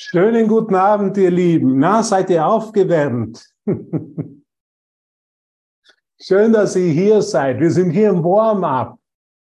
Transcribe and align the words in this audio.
Schönen 0.00 0.46
guten 0.46 0.76
Abend, 0.76 1.16
ihr 1.16 1.32
Lieben. 1.32 1.80
Na, 1.80 2.04
seid 2.04 2.30
ihr 2.30 2.46
aufgewärmt? 2.46 3.44
Schön, 6.20 6.52
dass 6.52 6.76
ihr 6.76 6.92
hier 6.92 7.20
seid. 7.20 7.58
Wir 7.58 7.72
sind 7.72 7.90
hier 7.90 8.10
im 8.10 8.22
Warm-up 8.22 8.96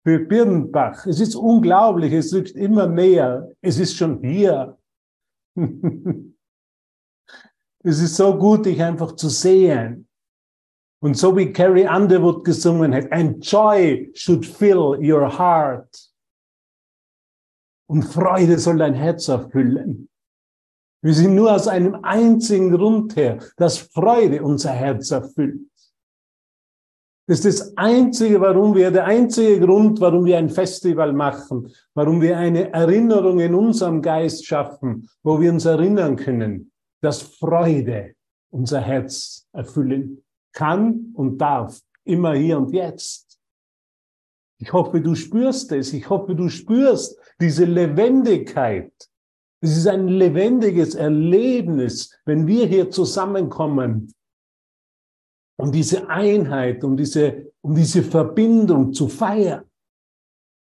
für 0.03 0.19
Birnbach. 0.19 1.07
Es 1.07 1.21
ist 1.21 1.37
unglaublich, 1.37 2.13
es 2.13 2.35
rückt 2.35 2.57
immer 2.57 2.89
näher. 2.89 3.53
Es 3.61 3.79
ist 3.79 3.97
schon 3.97 4.21
hier. 4.21 4.77
es 7.85 8.01
ist 8.03 8.17
so 8.17 8.37
gut, 8.37 8.67
dich 8.67 8.83
einfach 8.83 9.15
zu 9.15 9.29
sehen. 9.29 10.09
Und 11.01 11.17
so 11.17 11.37
wie 11.37 11.53
Carrie 11.53 11.87
Underwood 11.87 12.45
gesungen 12.45 12.93
hat, 12.93 13.13
and 13.13 13.49
joy 13.49 14.11
should 14.17 14.45
fill 14.45 14.99
your 15.01 15.39
heart. 15.39 15.97
Und 17.89 18.03
Freude 18.03 18.59
soll 18.59 18.79
dein 18.79 18.95
Herz 18.95 19.29
erfüllen. 19.29 20.09
Wir 21.03 21.15
sind 21.15 21.35
nur 21.35 21.53
aus 21.53 21.67
einem 21.67 21.97
einzigen 22.03 22.71
Grund 22.71 23.17
her, 23.17 23.39
dass 23.57 23.79
Freude 23.79 24.43
unser 24.43 24.71
Herz 24.71 25.11
erfüllt. 25.11 25.69
Das 27.27 27.45
ist 27.45 27.61
das 27.61 27.77
einzige, 27.77 28.41
warum 28.41 28.75
wir, 28.75 28.91
der 28.91 29.05
einzige 29.05 29.61
Grund, 29.61 30.01
warum 30.01 30.25
wir 30.25 30.39
ein 30.39 30.51
Festival 30.51 31.13
machen, 31.13 31.73
warum 31.95 32.21
wir 32.21 32.37
eine 32.37 32.73
Erinnerung 32.73 33.41
in 33.41 33.55
unserem 33.55 34.03
Geist 34.03 34.47
schaffen, 34.47 35.09
wo 35.23 35.41
wir 35.41 35.53
uns 35.53 35.65
erinnern 35.65 36.17
können, 36.17 36.73
dass 37.01 37.23
Freude 37.23 38.15
unser 38.51 38.81
Herz 38.81 39.47
erfüllen 39.53 40.23
kann 40.53 41.13
und 41.15 41.39
darf, 41.39 41.81
immer 42.05 42.35
hier 42.35 42.59
und 42.59 42.73
jetzt. 42.73 43.39
Ich 44.59 44.73
hoffe, 44.73 45.01
du 45.01 45.15
spürst 45.15 45.73
es. 45.73 45.93
Ich 45.93 46.09
hoffe, 46.09 46.35
du 46.35 46.49
spürst 46.49 47.19
diese 47.41 47.65
Lebendigkeit, 47.65 48.93
es 49.63 49.77
ist 49.77 49.87
ein 49.87 50.09
lebendiges 50.09 50.97
Erlebnis, 50.97 52.13
wenn 52.25 52.49
wir 52.49 52.67
hier 52.67 52.91
zusammenkommen, 52.91 54.13
um 55.57 55.71
diese 55.71 56.09
Einheit, 56.09 56.83
um 56.83 56.97
diese, 56.97 57.53
um 57.61 57.77
diese 57.77 58.03
Verbindung 58.03 58.93
zu 58.93 59.07
feiern. 59.07 59.63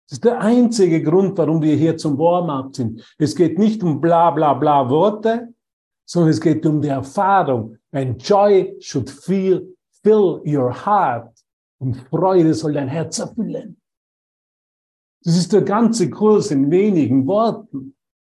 Das 0.07 0.19
ist 0.19 0.25
der 0.25 0.39
einzige 0.39 1.03
Grund, 1.03 1.39
warum 1.39 1.63
wir 1.63 1.75
hier 1.77 1.97
zum 1.97 2.19
Warm-up 2.19 2.77
sind. 2.77 3.03
Es 3.17 3.35
geht 3.35 3.59
nicht 3.59 3.83
um 3.83 4.03
bla 4.03 4.31
bla 4.31 4.53
bla 4.53 4.91
Worte, 4.91 5.55
sondern 6.07 6.31
es 6.31 6.41
geht 6.41 6.67
um 6.67 6.83
die 6.83 6.89
Erfahrung. 6.89 7.79
And 7.91 8.23
joy 8.23 8.77
should 8.81 9.09
feel, 9.09 9.75
fill 10.03 10.43
your 10.45 10.75
heart. 10.85 11.33
Und 11.79 11.97
Freude 12.11 12.53
soll 12.53 12.75
dein 12.75 12.89
Herz 12.89 13.19
erfüllen. 13.19 13.81
Das 15.23 15.39
ist 15.39 15.55
der 15.55 15.63
ganze 15.63 16.11
Kurs 16.11 16.51
in 16.51 16.71
wenigen 16.71 17.27
Worten. 17.27 17.95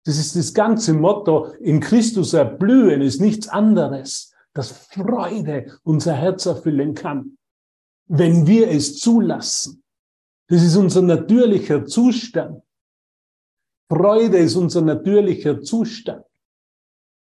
Das 0.09 0.17
ist 0.17 0.37
das 0.37 0.55
ganze 0.55 0.95
Motto. 0.95 1.53
In 1.61 1.81
Christus 1.81 2.33
erblühen 2.33 3.03
ist 3.03 3.21
nichts 3.21 3.47
anderes, 3.47 4.35
dass 4.55 4.71
Freude 4.71 5.79
unser 5.83 6.15
Herz 6.15 6.47
erfüllen 6.47 6.95
kann, 6.95 7.37
wenn 8.07 8.47
wir 8.47 8.71
es 8.71 8.99
zulassen. 9.01 9.83
Das 10.47 10.63
ist 10.63 10.77
unser 10.77 11.03
natürlicher 11.03 11.85
Zustand. 11.85 12.63
Freude 13.93 14.39
ist 14.39 14.57
unser 14.57 14.81
natürlicher 14.81 15.61
Zustand. 15.61 16.25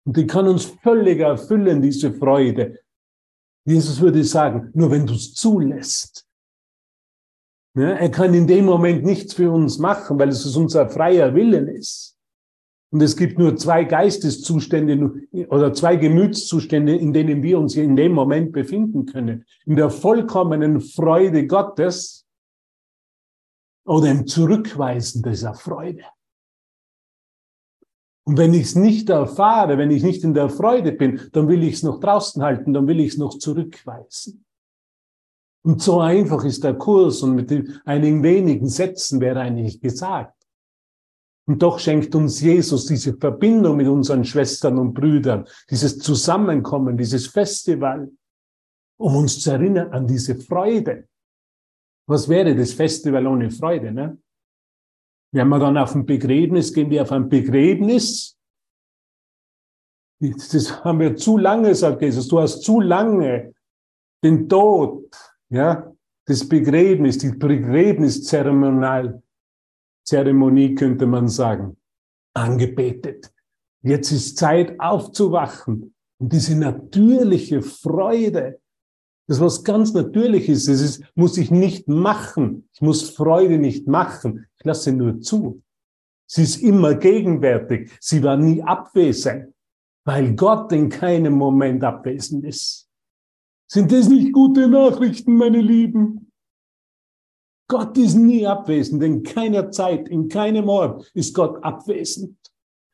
Und 0.05 0.16
die 0.17 0.27
kann 0.27 0.47
uns 0.47 0.66
völlig 0.66 1.22
erfüllen, 1.22 1.81
diese 1.81 2.14
Freude. 2.14 2.81
Jesus 3.66 3.99
würde 3.99 4.23
sagen, 4.23 4.70
nur 4.75 4.92
wenn 4.92 5.08
du 5.08 5.16
es 5.16 5.33
zulässt. 5.33 6.27
Ja, 7.73 7.94
er 7.94 8.11
kann 8.11 8.36
in 8.36 8.45
dem 8.45 8.66
Moment 8.66 9.03
nichts 9.03 9.33
für 9.33 9.49
uns 9.49 9.80
machen, 9.80 10.20
weil 10.20 10.30
es 10.30 10.55
unser 10.55 10.88
freier 10.88 11.33
Willen 11.33 11.67
ist. 11.67 12.14
Und 12.95 13.01
es 13.01 13.17
gibt 13.17 13.38
nur 13.38 13.57
zwei 13.57 13.83
Geisteszustände 13.83 15.27
oder 15.49 15.73
zwei 15.73 15.97
Gemütszustände, 15.97 16.95
in 16.95 17.11
denen 17.11 17.43
wir 17.43 17.59
uns 17.59 17.75
in 17.75 17.97
dem 17.97 18.13
Moment 18.13 18.53
befinden 18.53 19.05
können. 19.05 19.45
In 19.65 19.75
der 19.75 19.89
vollkommenen 19.89 20.80
Freude 20.80 21.45
Gottes 21.45 22.25
oder 23.86 24.09
im 24.09 24.27
Zurückweisen 24.27 25.23
dieser 25.23 25.55
Freude. 25.55 26.05
Und 28.23 28.37
wenn 28.37 28.53
ich 28.53 28.61
es 28.61 28.75
nicht 28.75 29.09
erfahre, 29.09 29.77
wenn 29.77 29.91
ich 29.91 30.02
nicht 30.02 30.23
in 30.23 30.33
der 30.33 30.47
Freude 30.47 30.93
bin, 30.93 31.20
dann 31.33 31.49
will 31.49 31.64
ich 31.64 31.73
es 31.73 31.83
noch 31.83 31.99
draußen 31.99 32.41
halten, 32.41 32.71
dann 32.71 32.87
will 32.87 33.02
ich 33.02 33.09
es 33.09 33.17
noch 33.17 33.37
zurückweisen. 33.37 34.45
Und 35.65 35.81
so 35.81 35.99
einfach 35.99 36.45
ist 36.45 36.64
der 36.64 36.75
Kurs 36.75 37.21
und 37.23 37.36
mit 37.36 37.52
einigen 37.83 38.23
wenigen 38.23 38.70
Sätzen 38.70 39.20
wäre 39.20 39.41
eigentlich 39.41 39.81
gesagt. 39.81 40.34
Und 41.48 41.61
doch 41.61 41.78
schenkt 41.78 42.16
uns 42.16 42.42
Jesus 42.42 42.88
diese 42.88 43.16
Verbindung 43.17 43.78
mit 43.78 43.88
unseren 43.88 44.26
Schwestern 44.26 44.80
und 44.80 44.94
Brüdern, 44.94 45.48
dieses 45.70 46.00
Zusammenkommen, 46.00 46.98
dieses 46.98 47.28
Festival, 47.28 48.11
um 48.98 49.16
uns 49.16 49.42
zu 49.42 49.52
erinnern 49.52 49.92
an 49.92 50.08
diese 50.08 50.36
Freude. 50.36 51.08
Was 52.08 52.30
wäre 52.30 52.56
das 52.56 52.73
Festival 52.73 53.28
ohne 53.28 53.52
Freude, 53.52 53.92
ne? 53.92 54.17
Wenn 55.32 55.50
wir 55.50 55.60
dann 55.60 55.78
auf 55.78 55.94
ein 55.94 56.06
Begräbnis 56.06 56.73
gehen, 56.73 56.89
wir 56.89 57.02
auf 57.02 57.11
ein 57.11 57.28
Begräbnis. 57.28 58.38
Das 60.20 60.83
haben 60.83 61.00
wir 61.00 61.16
zu 61.17 61.38
lange, 61.38 61.76
sagt 61.76 62.02
Jesus. 62.02 62.27
Du 62.27 62.39
hast 62.39 62.62
zu 62.62 62.80
lange 62.80 63.54
den 64.23 64.48
Tod, 64.48 65.10
ja, 65.50 65.92
das 66.26 66.48
Begräbnis, 66.48 67.17
die 67.17 67.32
Begräbniszeremonial 67.32 69.22
Zeremonie, 70.05 70.76
könnte 70.76 71.05
man 71.05 71.27
sagen, 71.27 71.77
angebetet. 72.33 73.32
Jetzt 73.82 74.11
ist 74.11 74.38
Zeit 74.38 74.80
aufzuwachen 74.80 75.93
und 76.20 76.33
diese 76.33 76.55
natürliche 76.55 77.61
Freude, 77.61 78.60
das 79.27 79.39
was 79.39 79.64
ganz 79.64 79.94
natürlich 79.94 80.49
ist, 80.49 80.67
das 80.67 80.82
ist, 80.82 81.04
muss 81.15 81.38
ich 81.38 81.49
nicht 81.49 81.88
machen. 81.88 82.70
Ich 82.73 82.82
muss 82.82 83.10
Freude 83.10 83.58
nicht 83.58 83.88
machen. 83.88 84.45
Ich 84.58 84.65
lasse 84.65 84.92
nur 84.92 85.20
zu. 85.21 85.64
Sie 86.27 86.44
ist 86.44 86.61
immer 86.61 86.95
gegenwärtig. 86.95 87.92
Sie 87.99 88.21
war 88.23 88.38
nie 88.38 88.61
abwesend, 88.61 89.54
weil 90.04 90.36
Gott 90.36 90.71
in 90.71 90.89
keinem 90.89 91.33
Moment 91.33 91.83
abwesend 91.83 92.45
ist. 92.45 92.88
Sind 93.67 93.92
das 93.92 94.10
nicht 94.10 94.32
gute 94.32 94.67
Nachrichten, 94.67 95.36
meine 95.36 95.61
Lieben? 95.61 96.24
Gott 97.67 97.98
ist 97.98 98.15
nie 98.15 98.45
abwesend. 98.45 99.02
In 99.03 99.23
keiner 99.23 99.71
Zeit, 99.71 100.08
in 100.09 100.30
keinem 100.30 100.70
Ort 100.70 101.09
ist 101.14 101.33
Gott 101.33 101.64
abwesend. 101.64 102.37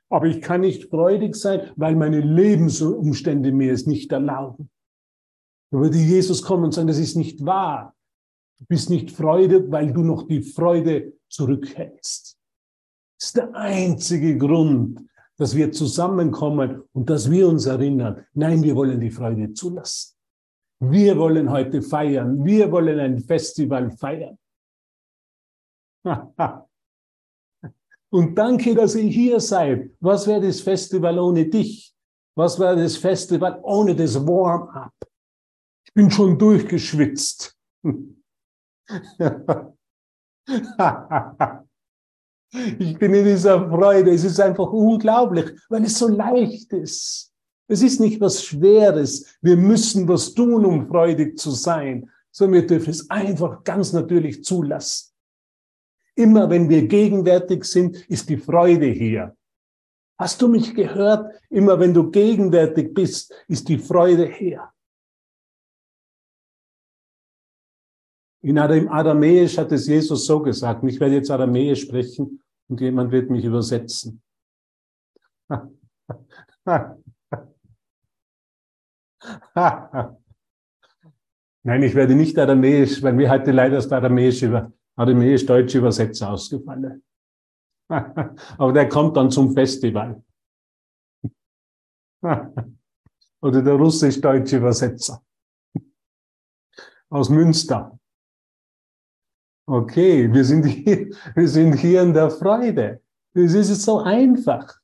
Aber 0.10 0.28
ich 0.28 0.42
kann 0.42 0.62
nicht 0.62 0.90
freudig 0.90 1.36
sein, 1.36 1.72
weil 1.76 1.96
meine 1.96 2.20
Lebensumstände 2.20 3.52
mir 3.52 3.74
es 3.74 3.86
nicht 3.86 4.12
erlauben. 4.12 4.70
Da 5.72 5.80
würde 5.80 5.98
Jesus 5.98 6.42
kommen 6.42 6.66
und 6.66 6.74
sagen, 6.74 6.88
das 6.88 7.00
ist 7.00 7.16
nicht 7.16 7.46
wahr. 7.46 7.96
Du 8.60 8.66
bist 8.68 8.90
nicht 8.90 9.12
freudig, 9.12 9.72
weil 9.72 9.92
du 9.94 10.04
noch 10.04 10.28
die 10.28 10.42
Freude 10.42 11.14
zurückhältst. 11.30 12.38
Das 13.18 13.28
ist 13.28 13.38
der 13.38 13.56
einzige 13.56 14.38
Grund, 14.38 15.00
dass 15.38 15.56
wir 15.56 15.72
zusammenkommen 15.72 16.84
und 16.94 17.10
dass 17.10 17.32
wir 17.32 17.48
uns 17.48 17.66
erinnern. 17.66 18.26
Nein, 18.34 18.62
wir 18.64 18.76
wollen 18.76 19.00
die 19.00 19.12
Freude 19.12 19.54
zulassen. 19.54 20.16
Wir 20.80 21.18
wollen 21.18 21.50
heute 21.50 21.82
feiern. 21.82 22.44
Wir 22.44 22.72
wollen 22.72 23.00
ein 23.00 23.20
Festival 23.20 23.92
feiern. 23.92 24.38
Und 28.14 28.36
danke, 28.36 28.76
dass 28.76 28.96
ihr 28.96 29.10
hier 29.10 29.40
seid. 29.40 29.90
Was 30.00 30.28
wäre 30.28 30.42
das 30.42 30.60
Festival 30.60 31.18
ohne 31.18 31.46
dich? 31.46 31.96
Was 32.36 32.60
wäre 32.60 32.76
das 32.76 32.98
Festival 32.98 33.62
ohne 33.64 33.96
das 33.96 34.16
Warm-up? 34.16 34.94
Ich 35.86 35.94
bin 35.94 36.12
schon 36.12 36.38
durchgeschwitzt. 36.38 37.58
ich 37.84 37.94
bin 43.00 43.14
in 43.14 43.26
dieser 43.26 43.70
Freude. 43.70 44.12
Es 44.12 44.26
ist 44.26 44.40
einfach 44.40 44.72
unglaublich, 44.72 45.52
weil 45.70 45.86
es 45.86 45.98
so 45.98 46.08
leicht 46.08 46.72
ist. 46.74 47.32
Es 47.68 47.82
ist 47.82 48.02
nicht 48.02 48.20
was 48.20 48.44
Schweres. 48.44 49.38
Wir 49.42 49.56
müssen 49.56 50.08
was 50.08 50.34
tun, 50.34 50.66
um 50.66 50.88
freudig 50.88 51.38
zu 51.40 51.52
sein, 51.52 52.10
sondern 52.32 52.62
wir 52.62 52.68
dürfen 52.68 52.90
es 52.90 53.08
einfach 53.10 53.64
ganz 53.64 53.94
natürlich 53.94 54.44
zulassen. 54.44 55.11
Immer 56.16 56.50
wenn 56.50 56.70
wir 56.70 56.88
gegenwärtig 56.88 57.64
sind, 57.66 57.98
ist 58.10 58.30
die 58.30 58.38
Freude 58.38 58.88
hier. 58.88 59.36
Hast 60.18 60.42
du 60.42 60.48
mich 60.48 60.76
gehört? 60.76 61.34
Immer 61.50 61.80
wenn 61.80 61.94
du 61.94 62.12
gegenwärtig 62.12 62.94
bist, 62.94 63.34
ist 63.48 63.68
die 63.68 63.80
Freude 63.80 64.26
her. 64.26 64.72
In 68.44 68.58
Aramäisch 68.58 69.58
hat 69.58 69.72
es 69.72 69.88
Jesus 69.88 70.26
so 70.26 70.42
gesagt. 70.42 70.84
Ich 70.84 71.00
werde 71.00 71.16
jetzt 71.16 71.32
Aramäisch 71.32 71.82
sprechen 71.82 72.42
und 72.68 72.82
jemand 72.82 73.12
wird 73.12 73.30
mich 73.30 73.46
übersetzen. 73.46 74.22
Nein, 81.64 81.84
ich 81.84 81.94
werde 81.94 82.16
nicht 82.16 82.38
Aramäisch, 82.40 83.04
weil 83.04 83.14
mir 83.14 83.30
heute 83.30 83.52
leider 83.52 83.76
das 83.76 83.92
Aramäisch 83.92 84.42
über, 84.42 84.72
aramäisch-deutsche 84.96 85.78
Übersetzer 85.78 86.32
ausgefallen. 86.32 87.04
Aber 87.90 88.74
der 88.74 88.90
kommt 88.90 89.18
dann 89.18 89.30
zum 89.32 89.54
Festival. 89.54 90.24
Oder 93.42 93.62
der 93.62 93.74
russisch-deutsche 93.74 94.58
Übersetzer 94.58 95.24
aus 97.10 97.30
Münster. 97.30 98.00
Okay, 99.68 100.32
wir 100.34 100.44
sind 100.46 100.66
hier, 100.66 101.10
wir 101.36 101.48
sind 101.48 101.74
hier 101.76 102.02
in 102.02 102.14
der 102.14 102.30
Freude. 102.30 103.02
Es 103.34 103.54
ist 103.54 103.84
so 103.84 104.00
einfach. 104.00 104.80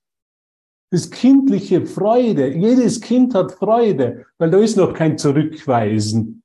Das 0.90 1.10
kindliche 1.10 1.86
Freude. 1.86 2.56
Jedes 2.56 3.02
Kind 3.02 3.34
hat 3.34 3.52
Freude, 3.52 4.26
weil 4.38 4.50
da 4.50 4.58
ist 4.60 4.78
noch 4.78 4.94
kein 4.94 5.18
Zurückweisen. 5.18 6.44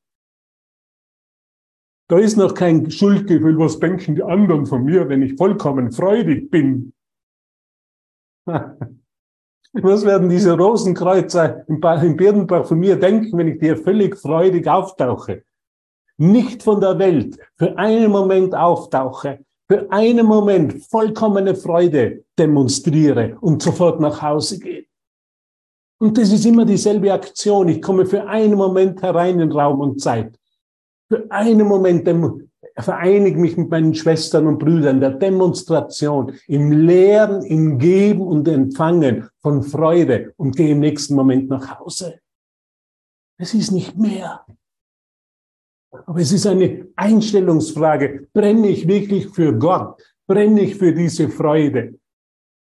Da 2.09 2.19
ist 2.19 2.37
noch 2.37 2.55
kein 2.55 2.91
Schuldgefühl, 2.91 3.59
was 3.59 3.79
denken 3.79 4.17
die 4.17 4.23
anderen 4.23 4.67
von 4.67 4.85
mir, 4.85 5.09
wenn 5.09 5.23
ich 5.23 5.37
vollkommen 5.37 5.93
freudig 5.93 6.51
bin. 6.51 6.93
Was 9.75 10.05
werden 10.05 10.29
diese 10.29 10.55
Rosenkreuzer 10.55 11.67
im 11.67 11.81
Birnbach 11.81 12.67
von 12.67 12.79
mir 12.79 12.97
denken, 12.97 13.39
wenn 13.39 13.49
ich 13.49 13.59
dir 13.59 13.75
völlig 13.79 14.19
freudig 14.19 14.69
auftauche? 14.69 15.45
Nicht 16.19 16.63
von 16.63 16.79
der 16.79 16.99
Welt, 16.99 17.39
für 17.57 17.79
einen 17.79 18.11
Moment 18.11 18.55
auftauche, 18.55 19.39
für 19.67 19.91
einen 19.91 20.27
Moment 20.27 20.85
vollkommene 20.85 21.55
Freude 21.55 22.25
demonstriere 22.39 23.39
und 23.41 23.63
sofort 23.63 23.99
nach 23.99 24.21
Hause 24.21 24.59
gehe. 24.59 24.85
Und 25.99 26.19
das 26.19 26.31
ist 26.33 26.45
immer 26.45 26.67
dieselbe 26.67 27.13
Aktion. 27.13 27.69
Ich 27.69 27.81
komme 27.81 28.05
für 28.05 28.27
einen 28.27 28.57
Moment 28.57 29.01
herein 29.01 29.41
in 29.41 29.53
Raum 29.53 29.81
und 29.81 30.01
Zeit. 30.03 30.39
Für 31.13 31.31
einen 31.31 31.69
Moment 31.69 32.09
vereinige 32.79 33.39
mich 33.39 33.59
mit 33.59 33.69
meinen 33.69 33.95
Schwestern 33.95 34.47
und 34.47 34.59
Brüdern 34.59 34.99
der 34.99 35.11
Demonstration, 35.11 36.33
im 36.47 36.73
Lehren, 36.73 37.43
im 37.43 37.79
Geben 37.79 38.23
und 38.23 38.49
Empfangen 38.49 39.29
von 39.43 39.63
Freude 39.63 40.33
und 40.39 40.57
gehe 40.57 40.71
im 40.71 40.81
nächsten 40.81 41.15
Moment 41.15 41.51
nach 41.51 41.79
Hause. 41.79 42.19
Es 43.39 43.53
ist 43.53 43.73
nicht 43.73 43.99
mehr. 43.99 44.47
Aber 45.91 46.19
es 46.19 46.33
ist 46.33 46.47
eine 46.47 46.89
Einstellungsfrage. 46.97 48.29
Brenne 48.33 48.69
ich 48.69 48.89
wirklich 48.89 49.29
für 49.29 49.53
Gott? 49.53 50.03
Brenne 50.27 50.63
ich 50.63 50.77
für 50.77 50.95
diese 50.95 51.29
Freude? 51.29 51.99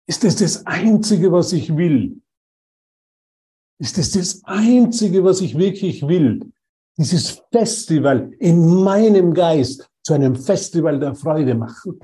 Ist 0.07 0.23
das 0.23 0.37
das 0.37 0.67
Einzige, 0.67 1.33
was 1.33 1.55
ich 1.55 1.75
will? 1.75 2.21
Ist 3.79 3.97
das 3.97 4.11
das 4.11 4.45
Einzige, 4.45 5.25
was 5.25 5.41
ich 5.41 5.57
wirklich 5.57 6.07
will? 6.07 6.53
Dieses 6.97 7.43
Festival 7.51 8.33
in 8.39 8.83
meinem 8.83 9.35
Geist 9.35 9.91
zu 10.03 10.15
einem 10.15 10.37
Festival 10.37 10.99
der 11.01 11.15
Freude 11.15 11.55
machen. 11.55 11.99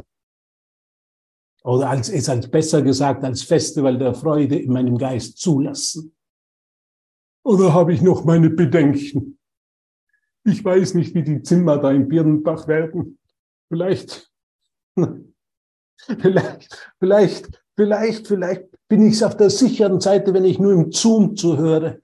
Oder 1.62 1.90
als, 1.90 2.08
es 2.08 2.28
als 2.28 2.50
besser 2.50 2.82
gesagt, 2.82 3.22
als 3.22 3.42
Festival 3.42 3.98
der 3.98 4.14
Freude 4.14 4.58
in 4.58 4.72
meinem 4.72 4.96
Geist 4.96 5.38
zulassen. 5.38 6.14
Oder 7.44 7.72
habe 7.74 7.92
ich 7.92 8.02
noch 8.02 8.24
meine 8.24 8.50
Bedenken? 8.50 9.38
Ich 10.44 10.64
weiß 10.64 10.94
nicht, 10.94 11.14
wie 11.14 11.22
die 11.22 11.42
Zimmer 11.42 11.78
da 11.78 11.90
in 11.90 12.08
Birnbach 12.08 12.66
werden. 12.66 13.18
Vielleicht, 13.68 14.30
vielleicht, 15.96 16.92
vielleicht, 16.98 17.62
vielleicht, 17.76 18.26
vielleicht 18.26 18.88
bin 18.88 19.06
ich 19.06 19.22
auf 19.24 19.36
der 19.36 19.50
sicheren 19.50 20.00
Seite, 20.00 20.32
wenn 20.32 20.44
ich 20.44 20.58
nur 20.58 20.72
im 20.72 20.90
Zoom 20.90 21.36
zuhöre. 21.36 22.00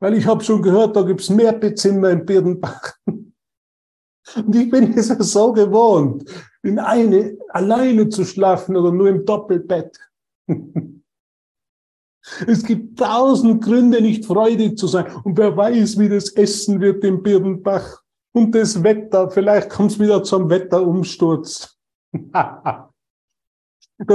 Weil 0.00 0.14
ich 0.14 0.26
habe 0.26 0.44
schon 0.44 0.62
gehört, 0.62 0.96
da 0.96 1.02
gibt's 1.02 1.30
mehr 1.30 1.52
Bettzimmer 1.52 2.10
in 2.10 2.26
Birnbach. 2.26 2.94
Und 4.34 4.54
ich 4.54 4.70
bin 4.70 4.92
es 4.96 5.08
so 5.08 5.52
gewohnt, 5.52 6.24
in 6.62 6.78
eine 6.78 7.36
alleine 7.50 8.08
zu 8.08 8.24
schlafen 8.24 8.76
oder 8.76 8.92
nur 8.92 9.08
im 9.08 9.24
Doppelbett. 9.24 9.98
Es 12.46 12.64
gibt 12.64 12.98
tausend 12.98 13.62
Gründe, 13.62 14.00
nicht 14.00 14.24
freudig 14.24 14.76
zu 14.76 14.88
sein. 14.88 15.06
Und 15.22 15.38
wer 15.38 15.56
weiß, 15.56 15.96
wie 15.98 16.08
das 16.08 16.30
Essen 16.30 16.80
wird 16.80 17.04
im 17.04 17.22
Birnbach. 17.22 18.02
Und 18.32 18.52
das 18.52 18.82
Wetter, 18.82 19.30
vielleicht 19.30 19.70
kommt 19.70 19.92
es 19.92 20.00
wieder 20.00 20.22
zum 20.24 20.50
Wetterumsturz. 20.50 21.78
da 22.32 22.90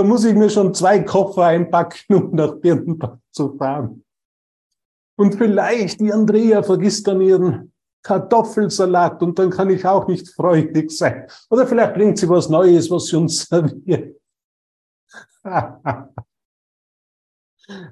muss 0.03 0.25
ich 0.25 0.35
mir 0.35 0.49
schon 0.49 0.73
zwei 0.73 0.99
Koffer 0.99 1.45
einpacken, 1.45 2.15
um 2.15 2.35
nach 2.35 2.55
Birnbach 2.55 3.17
zu 3.31 3.55
fahren. 3.57 4.03
Und 5.21 5.35
vielleicht 5.35 5.99
die 5.99 6.11
Andrea 6.11 6.63
vergisst 6.63 7.05
dann 7.05 7.21
ihren 7.21 7.71
Kartoffelsalat 8.01 9.21
und 9.21 9.37
dann 9.37 9.51
kann 9.51 9.69
ich 9.69 9.85
auch 9.85 10.07
nicht 10.07 10.27
freudig 10.29 10.89
sein. 10.89 11.27
Oder 11.51 11.67
vielleicht 11.67 11.93
bringt 11.93 12.17
sie 12.17 12.27
was 12.27 12.49
Neues, 12.49 12.89
was 12.89 13.05
sie 13.05 13.17
uns 13.17 13.43
serviert. 13.47 14.19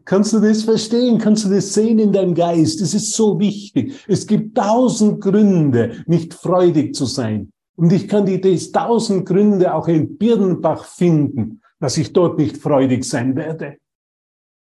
Kannst 0.06 0.34
du 0.34 0.40
das 0.40 0.64
verstehen? 0.64 1.20
Kannst 1.20 1.46
du 1.46 1.50
das 1.50 1.72
sehen 1.72 2.00
in 2.00 2.12
deinem 2.12 2.34
Geist? 2.34 2.82
Das 2.82 2.96
ist 2.96 3.14
so 3.14 3.40
wichtig. 3.40 4.04
Es 4.08 4.26
gibt 4.26 4.58
tausend 4.58 5.22
Gründe, 5.22 6.04
nicht 6.08 6.34
freudig 6.34 6.96
zu 6.96 7.06
sein. 7.06 7.52
Und 7.76 7.94
ich 7.94 8.08
kann 8.08 8.26
die, 8.26 8.42
die 8.42 8.72
tausend 8.72 9.28
Gründe 9.28 9.72
auch 9.72 9.88
in 9.88 10.18
Birnbach 10.18 10.84
finden, 10.84 11.62
dass 11.80 11.96
ich 11.98 12.12
dort 12.12 12.40
nicht 12.40 12.58
freudig 12.58 13.04
sein 13.04 13.36
werde. 13.36 13.78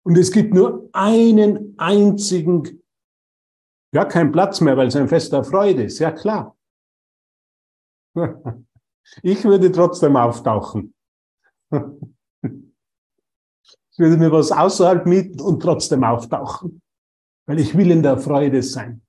Und 0.06 0.16
es 0.16 0.30
gibt 0.30 0.54
nur 0.54 0.88
einen 0.92 1.74
einzigen, 1.78 2.80
ja, 3.92 4.04
kein 4.04 4.30
Platz 4.30 4.60
mehr, 4.60 4.76
weil 4.76 4.86
es 4.86 4.94
ein 4.94 5.08
Fest 5.08 5.32
der 5.32 5.42
Freude 5.42 5.82
ist. 5.82 5.98
Ja, 5.98 6.12
klar. 6.12 6.56
Ich 9.22 9.44
würde 9.44 9.70
trotzdem 9.70 10.16
auftauchen. 10.16 10.94
Ich 12.42 13.98
würde 13.98 14.18
mir 14.18 14.30
was 14.30 14.52
außerhalb 14.52 15.06
mieten 15.06 15.40
und 15.40 15.60
trotzdem 15.60 16.04
auftauchen, 16.04 16.82
weil 17.46 17.58
ich 17.58 17.74
will 17.74 17.90
in 17.90 18.02
der 18.02 18.18
Freude 18.18 18.62
sein. 18.62 19.00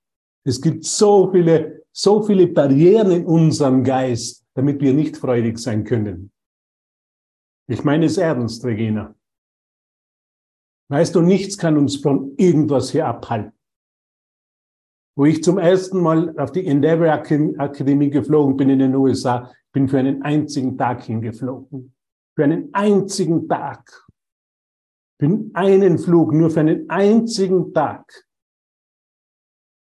Es 0.44 0.62
gibt 0.62 0.84
so 0.84 1.30
viele, 1.30 1.84
so 1.92 2.22
viele 2.22 2.46
Barrieren 2.46 3.10
in 3.10 3.26
unserem 3.26 3.84
Geist, 3.84 4.46
damit 4.54 4.80
wir 4.80 4.94
nicht 4.94 5.18
freudig 5.18 5.58
sein 5.58 5.84
können. 5.84 6.32
Ich 7.68 7.84
meine 7.84 8.06
es 8.06 8.16
ernst, 8.16 8.64
Regina. 8.64 9.14
Weißt 10.90 11.14
du, 11.14 11.20
nichts 11.20 11.58
kann 11.58 11.76
uns 11.76 11.96
von 11.96 12.34
irgendwas 12.36 12.90
hier 12.90 13.06
abhalten. 13.06 13.52
Wo 15.16 15.24
ich 15.24 15.42
zum 15.42 15.58
ersten 15.58 16.00
Mal 16.00 16.38
auf 16.38 16.52
die 16.52 16.66
Endeavor 16.66 17.12
Akademie 17.12 18.10
geflogen 18.10 18.56
bin 18.56 18.70
in 18.70 18.78
den 18.78 18.94
USA, 18.94 19.52
bin 19.72 19.88
für 19.88 19.98
einen 19.98 20.22
einzigen 20.22 20.78
Tag 20.78 21.02
hingeflogen. 21.02 21.94
Für 22.36 22.44
einen 22.44 22.72
einzigen 22.72 23.48
Tag 23.48 24.08
für 25.18 25.50
einen 25.54 25.98
Flug, 25.98 26.32
nur 26.32 26.50
für 26.50 26.60
einen 26.60 26.88
einzigen 26.88 27.72
Tag. 27.72 28.24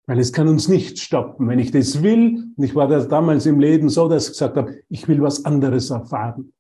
Weil 0.07 0.19
es 0.19 0.33
kann 0.33 0.47
uns 0.47 0.67
nicht 0.67 0.97
stoppen. 0.99 1.47
Wenn 1.47 1.59
ich 1.59 1.71
das 1.71 2.01
will, 2.01 2.51
und 2.57 2.63
ich 2.63 2.73
war 2.73 2.87
das 2.87 3.07
damals 3.07 3.45
im 3.45 3.59
Leben 3.59 3.89
so, 3.89 4.09
dass 4.09 4.25
ich 4.25 4.31
gesagt 4.31 4.57
habe, 4.57 4.81
ich 4.89 5.07
will 5.07 5.21
was 5.21 5.45
anderes 5.45 5.91
erfahren. 5.91 6.53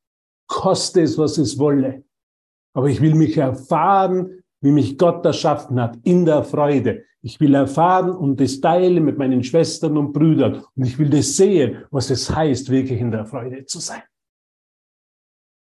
Koste 0.47 1.01
es, 1.01 1.17
was 1.17 1.39
es 1.39 1.57
wolle. 1.57 2.03
Aber 2.73 2.87
ich 2.87 3.01
will 3.01 3.15
mich 3.15 3.37
erfahren, 3.37 4.43
wie 4.61 4.71
mich 4.71 4.97
Gott 4.97 5.25
erschaffen 5.25 5.81
hat, 5.81 5.97
in 6.03 6.25
der 6.25 6.43
Freude. 6.43 7.03
Ich 7.21 7.39
will 7.39 7.53
erfahren 7.53 8.11
und 8.11 8.39
das 8.39 8.61
teilen 8.61 9.03
mit 9.03 9.17
meinen 9.17 9.43
Schwestern 9.43 9.97
und 9.97 10.13
Brüdern. 10.13 10.63
Und 10.75 10.85
ich 10.85 10.97
will 10.97 11.09
das 11.09 11.35
sehen, 11.35 11.83
was 11.91 12.09
es 12.09 12.33
heißt, 12.33 12.69
wirklich 12.69 12.99
in 12.99 13.11
der 13.11 13.25
Freude 13.25 13.65
zu 13.65 13.79
sein. 13.79 14.01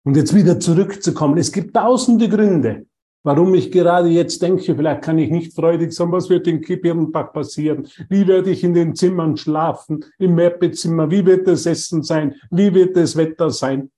Und 0.04 0.16
jetzt 0.16 0.34
wieder 0.34 0.58
zurückzukommen. 0.58 1.38
Es 1.38 1.52
gibt 1.52 1.74
tausende 1.74 2.28
Gründe, 2.28 2.86
warum 3.24 3.54
ich 3.54 3.72
gerade 3.72 4.08
jetzt 4.08 4.40
denke, 4.40 4.74
vielleicht 4.74 5.02
kann 5.02 5.18
ich 5.18 5.30
nicht 5.30 5.52
freudig 5.52 5.92
sein. 5.92 6.12
Was 6.12 6.30
wird 6.30 6.46
in 6.46 6.60
Kipirnbach 6.60 7.32
passieren? 7.32 7.86
Wie 8.08 8.26
werde 8.26 8.50
ich 8.50 8.62
in 8.62 8.74
den 8.74 8.94
Zimmern 8.94 9.36
schlafen? 9.36 10.04
Im 10.18 10.36
Mehrbetzimmer? 10.36 11.10
Wie 11.10 11.26
wird 11.26 11.46
das 11.46 11.66
Essen 11.66 12.02
sein? 12.02 12.34
Wie 12.50 12.72
wird 12.72 12.96
das 12.96 13.16
Wetter 13.16 13.50
sein? 13.50 13.90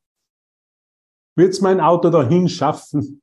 Wird 1.39 1.55
es 1.55 1.61
mein 1.61 1.81
Auto 1.81 2.11
dahin 2.11 2.49
schaffen? 2.49 3.23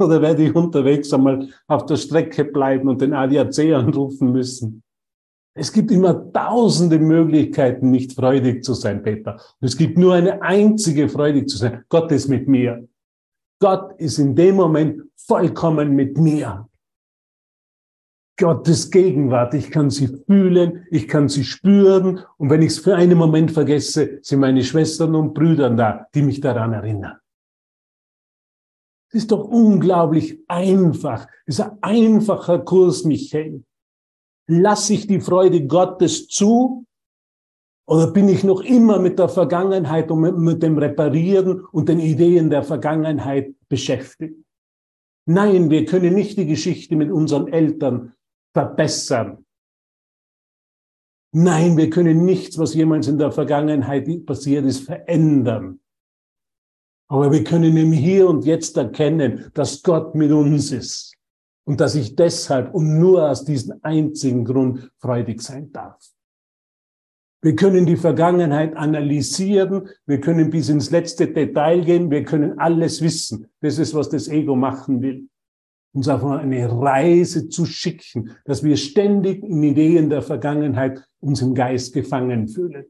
Oder 0.00 0.22
werde 0.22 0.44
ich 0.44 0.54
unterwegs 0.54 1.12
einmal 1.12 1.50
auf 1.68 1.84
der 1.84 1.96
Strecke 1.96 2.46
bleiben 2.46 2.88
und 2.88 3.02
den 3.02 3.12
ADAC 3.12 3.74
anrufen 3.74 4.32
müssen? 4.32 4.82
Es 5.54 5.70
gibt 5.70 5.90
immer 5.90 6.32
tausende 6.32 6.98
Möglichkeiten, 6.98 7.90
nicht 7.90 8.14
freudig 8.14 8.64
zu 8.64 8.72
sein, 8.72 9.02
Peter. 9.02 9.34
Und 9.34 9.68
es 9.68 9.76
gibt 9.76 9.98
nur 9.98 10.14
eine 10.14 10.40
einzige, 10.40 11.08
freudig 11.10 11.48
zu 11.48 11.58
sein. 11.58 11.84
Gott 11.90 12.10
ist 12.10 12.28
mit 12.28 12.48
mir. 12.48 12.88
Gott 13.60 13.92
ist 14.00 14.18
in 14.18 14.34
dem 14.34 14.56
Moment 14.56 15.02
vollkommen 15.14 15.94
mit 15.94 16.16
mir. 16.16 16.66
Gottes 18.36 18.90
Gegenwart, 18.90 19.54
ich 19.54 19.70
kann 19.70 19.90
sie 19.90 20.08
fühlen, 20.26 20.86
ich 20.90 21.06
kann 21.06 21.28
sie 21.28 21.44
spüren. 21.44 22.20
Und 22.36 22.50
wenn 22.50 22.62
ich 22.62 22.72
es 22.72 22.78
für 22.80 22.96
einen 22.96 23.16
Moment 23.16 23.52
vergesse, 23.52 24.18
sind 24.22 24.40
meine 24.40 24.64
Schwestern 24.64 25.14
und 25.14 25.34
Brüder 25.34 25.70
da, 25.70 26.06
die 26.14 26.22
mich 26.22 26.40
daran 26.40 26.72
erinnern. 26.72 27.18
Es 29.08 29.22
ist 29.22 29.30
doch 29.30 29.44
unglaublich 29.44 30.40
einfach. 30.48 31.28
Es 31.46 31.60
ist 31.60 31.64
ein 31.64 31.78
einfacher 31.82 32.58
Kurs, 32.58 33.04
Michael. 33.04 33.62
Lasse 34.48 34.94
ich 34.94 35.06
die 35.06 35.20
Freude 35.20 35.66
Gottes 35.66 36.26
zu 36.26 36.84
oder 37.86 38.10
bin 38.10 38.28
ich 38.28 38.42
noch 38.44 38.62
immer 38.62 38.98
mit 38.98 39.18
der 39.18 39.28
Vergangenheit 39.28 40.10
und 40.10 40.42
mit 40.42 40.62
dem 40.62 40.78
Reparieren 40.78 41.64
und 41.66 41.88
den 41.88 42.00
Ideen 42.00 42.50
der 42.50 42.62
Vergangenheit 42.62 43.54
beschäftigt? 43.68 44.36
Nein, 45.26 45.70
wir 45.70 45.84
können 45.84 46.14
nicht 46.14 46.36
die 46.36 46.46
Geschichte 46.46 46.96
mit 46.96 47.10
unseren 47.10 47.48
Eltern 47.48 48.13
verbessern. 48.54 49.44
Nein, 51.32 51.76
wir 51.76 51.90
können 51.90 52.24
nichts, 52.24 52.56
was 52.58 52.74
jemals 52.74 53.08
in 53.08 53.18
der 53.18 53.32
Vergangenheit 53.32 54.08
passiert 54.24 54.64
ist, 54.64 54.84
verändern. 54.84 55.80
Aber 57.08 57.32
wir 57.32 57.42
können 57.42 57.76
im 57.76 57.92
Hier 57.92 58.28
und 58.28 58.44
Jetzt 58.44 58.76
erkennen, 58.76 59.50
dass 59.52 59.82
Gott 59.82 60.14
mit 60.14 60.30
uns 60.30 60.70
ist 60.70 61.14
und 61.64 61.80
dass 61.80 61.96
ich 61.96 62.14
deshalb 62.14 62.72
und 62.72 62.98
nur 62.98 63.28
aus 63.28 63.44
diesem 63.44 63.80
einzigen 63.82 64.44
Grund 64.44 64.90
freudig 64.98 65.42
sein 65.42 65.72
darf. 65.72 66.00
Wir 67.42 67.56
können 67.56 67.84
die 67.84 67.96
Vergangenheit 67.96 68.74
analysieren, 68.76 69.88
wir 70.06 70.20
können 70.20 70.48
bis 70.50 70.70
ins 70.70 70.90
letzte 70.90 71.26
Detail 71.28 71.84
gehen, 71.84 72.10
wir 72.10 72.24
können 72.24 72.58
alles 72.58 73.02
wissen. 73.02 73.48
Das 73.60 73.78
ist, 73.78 73.92
was 73.92 74.08
das 74.08 74.28
Ego 74.28 74.56
machen 74.56 75.02
will. 75.02 75.28
Uns 75.94 76.08
auf 76.08 76.24
eine 76.24 76.70
Reise 76.70 77.48
zu 77.48 77.64
schicken, 77.64 78.32
dass 78.44 78.62
wir 78.62 78.76
ständig 78.76 79.42
in 79.42 79.62
Ideen 79.62 80.10
der 80.10 80.22
Vergangenheit 80.22 81.02
uns 81.20 81.40
im 81.40 81.54
Geist 81.54 81.94
gefangen 81.94 82.48
fühlen. 82.48 82.86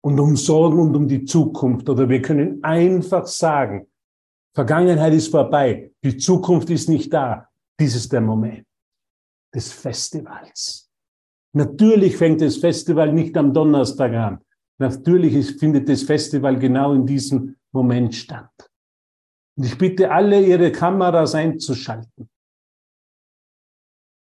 Und 0.00 0.18
um 0.18 0.36
Sorgen 0.36 0.80
und 0.80 0.96
um 0.96 1.06
die 1.06 1.24
Zukunft. 1.24 1.88
Oder 1.88 2.08
wir 2.08 2.22
können 2.22 2.64
einfach 2.64 3.26
sagen, 3.26 3.86
Vergangenheit 4.54 5.12
ist 5.12 5.28
vorbei, 5.28 5.92
die 6.02 6.16
Zukunft 6.16 6.70
ist 6.70 6.88
nicht 6.88 7.12
da. 7.12 7.48
Dies 7.78 7.94
ist 7.94 8.12
der 8.12 8.22
Moment 8.22 8.66
des 9.54 9.72
Festivals. 9.72 10.90
Natürlich 11.54 12.16
fängt 12.16 12.40
das 12.40 12.56
Festival 12.56 13.12
nicht 13.12 13.36
am 13.36 13.52
Donnerstag 13.52 14.12
an. 14.12 14.38
Natürlich 14.78 15.56
findet 15.58 15.88
das 15.88 16.02
Festival 16.02 16.58
genau 16.58 16.92
in 16.92 17.06
diesem 17.06 17.56
Moment 17.72 18.14
statt. 18.14 18.67
Und 19.58 19.64
ich 19.64 19.76
bitte 19.76 20.12
alle, 20.12 20.40
ihre 20.40 20.70
Kameras 20.70 21.34
einzuschalten. 21.34 22.30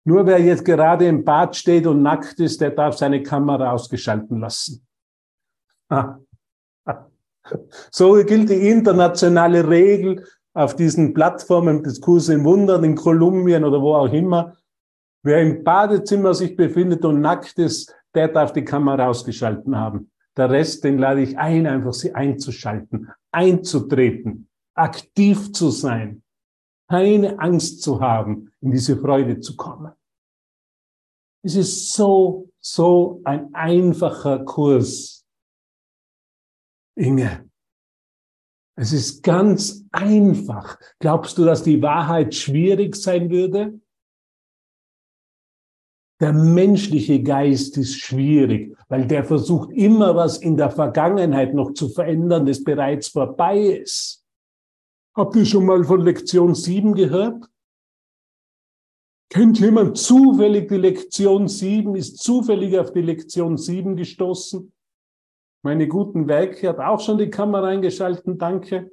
Nur 0.06 0.24
wer 0.24 0.40
jetzt 0.40 0.64
gerade 0.64 1.06
im 1.06 1.24
Bad 1.24 1.54
steht 1.54 1.86
und 1.86 2.00
nackt 2.00 2.40
ist, 2.40 2.58
der 2.62 2.70
darf 2.70 2.96
seine 2.96 3.22
Kamera 3.22 3.70
ausgeschalten 3.70 4.40
lassen. 4.40 4.86
So 7.90 8.12
gilt 8.24 8.48
die 8.48 8.68
internationale 8.68 9.68
Regel 9.68 10.24
auf 10.54 10.76
diesen 10.76 11.14
Plattformen 11.14 11.82
des 11.82 12.00
Kurs 12.00 12.28
in 12.28 12.44
Wundern 12.44 12.84
in 12.84 12.94
Kolumbien 12.94 13.64
oder 13.64 13.80
wo 13.80 13.94
auch 13.94 14.12
immer. 14.12 14.56
Wer 15.24 15.42
im 15.42 15.64
Badezimmer 15.64 16.32
sich 16.32 16.54
befindet 16.54 17.04
und 17.04 17.20
nackt 17.20 17.58
ist, 17.58 17.92
der 18.14 18.28
darf 18.28 18.52
die 18.52 18.62
Kamera 18.62 19.08
ausgeschalten 19.08 19.76
haben. 19.76 20.12
Der 20.36 20.48
Rest, 20.50 20.84
den 20.84 20.98
lade 20.98 21.22
ich 21.22 21.36
ein, 21.38 21.66
einfach 21.66 21.94
sie 21.94 22.14
einzuschalten, 22.14 23.10
einzutreten, 23.32 24.49
aktiv 24.74 25.52
zu 25.52 25.70
sein, 25.70 26.22
keine 26.88 27.38
Angst 27.38 27.82
zu 27.82 28.00
haben, 28.00 28.52
in 28.60 28.72
diese 28.72 28.96
Freude 28.96 29.40
zu 29.40 29.56
kommen. 29.56 29.92
Es 31.42 31.54
ist 31.54 31.92
so, 31.92 32.50
so 32.60 33.20
ein 33.24 33.54
einfacher 33.54 34.44
Kurs. 34.44 35.24
Inge, 36.96 37.50
es 38.76 38.92
ist 38.92 39.22
ganz 39.22 39.84
einfach. 39.92 40.78
Glaubst 40.98 41.38
du, 41.38 41.44
dass 41.44 41.62
die 41.62 41.80
Wahrheit 41.82 42.34
schwierig 42.34 42.96
sein 42.96 43.30
würde? 43.30 43.80
Der 46.20 46.34
menschliche 46.34 47.22
Geist 47.22 47.78
ist 47.78 47.98
schwierig, 47.98 48.76
weil 48.88 49.06
der 49.06 49.24
versucht 49.24 49.70
immer 49.70 50.14
was 50.14 50.36
in 50.36 50.56
der 50.56 50.70
Vergangenheit 50.70 51.54
noch 51.54 51.72
zu 51.72 51.88
verändern, 51.88 52.44
das 52.44 52.62
bereits 52.62 53.08
vorbei 53.08 53.58
ist. 53.58 54.19
Habt 55.16 55.34
ihr 55.36 55.44
schon 55.44 55.66
mal 55.66 55.82
von 55.82 56.00
Lektion 56.00 56.54
7 56.54 56.94
gehört? 56.94 57.50
Kennt 59.28 59.58
jemand 59.60 59.98
zufällig 59.98 60.68
die 60.68 60.76
Lektion 60.76 61.48
7? 61.48 61.94
Ist 61.94 62.18
zufällig 62.18 62.78
auf 62.78 62.92
die 62.92 63.02
Lektion 63.02 63.56
7 63.56 63.96
gestoßen? 63.96 64.72
Meine 65.62 65.88
guten 65.88 66.26
Werke 66.26 66.68
hat 66.68 66.78
auch 66.78 67.00
schon 67.00 67.18
die 67.18 67.30
Kamera 67.30 67.68
eingeschalten, 67.68 68.38
danke. 68.38 68.90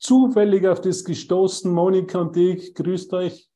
Zufällig 0.00 0.66
auf 0.66 0.80
das 0.80 1.04
gestoßen, 1.04 1.72
Monika 1.72 2.20
und 2.20 2.36
ich, 2.36 2.74
grüßt 2.74 3.12
euch. 3.14 3.48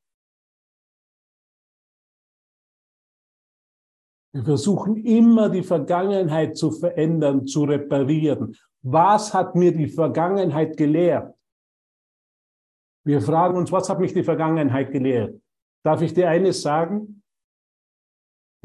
Wir 4.33 4.45
versuchen 4.45 4.97
immer 5.05 5.51
die 5.51 5.63
Vergangenheit 5.63 6.57
zu 6.57 6.71
verändern, 6.71 7.47
zu 7.47 7.65
reparieren. 7.65 8.57
Was 8.90 9.35
hat 9.35 9.54
mir 9.54 9.71
die 9.71 9.87
Vergangenheit 9.88 10.76
gelehrt? 10.76 11.37
Wir 13.04 13.21
fragen 13.21 13.59
uns, 13.59 13.71
was 13.71 13.88
hat 13.90 14.00
mich 14.00 14.14
die 14.14 14.25
Vergangenheit 14.25 14.90
gelehrt? 14.92 15.42
Darf 15.85 16.00
ich 16.00 16.14
dir 16.14 16.30
eines 16.30 16.62
sagen? 16.62 17.23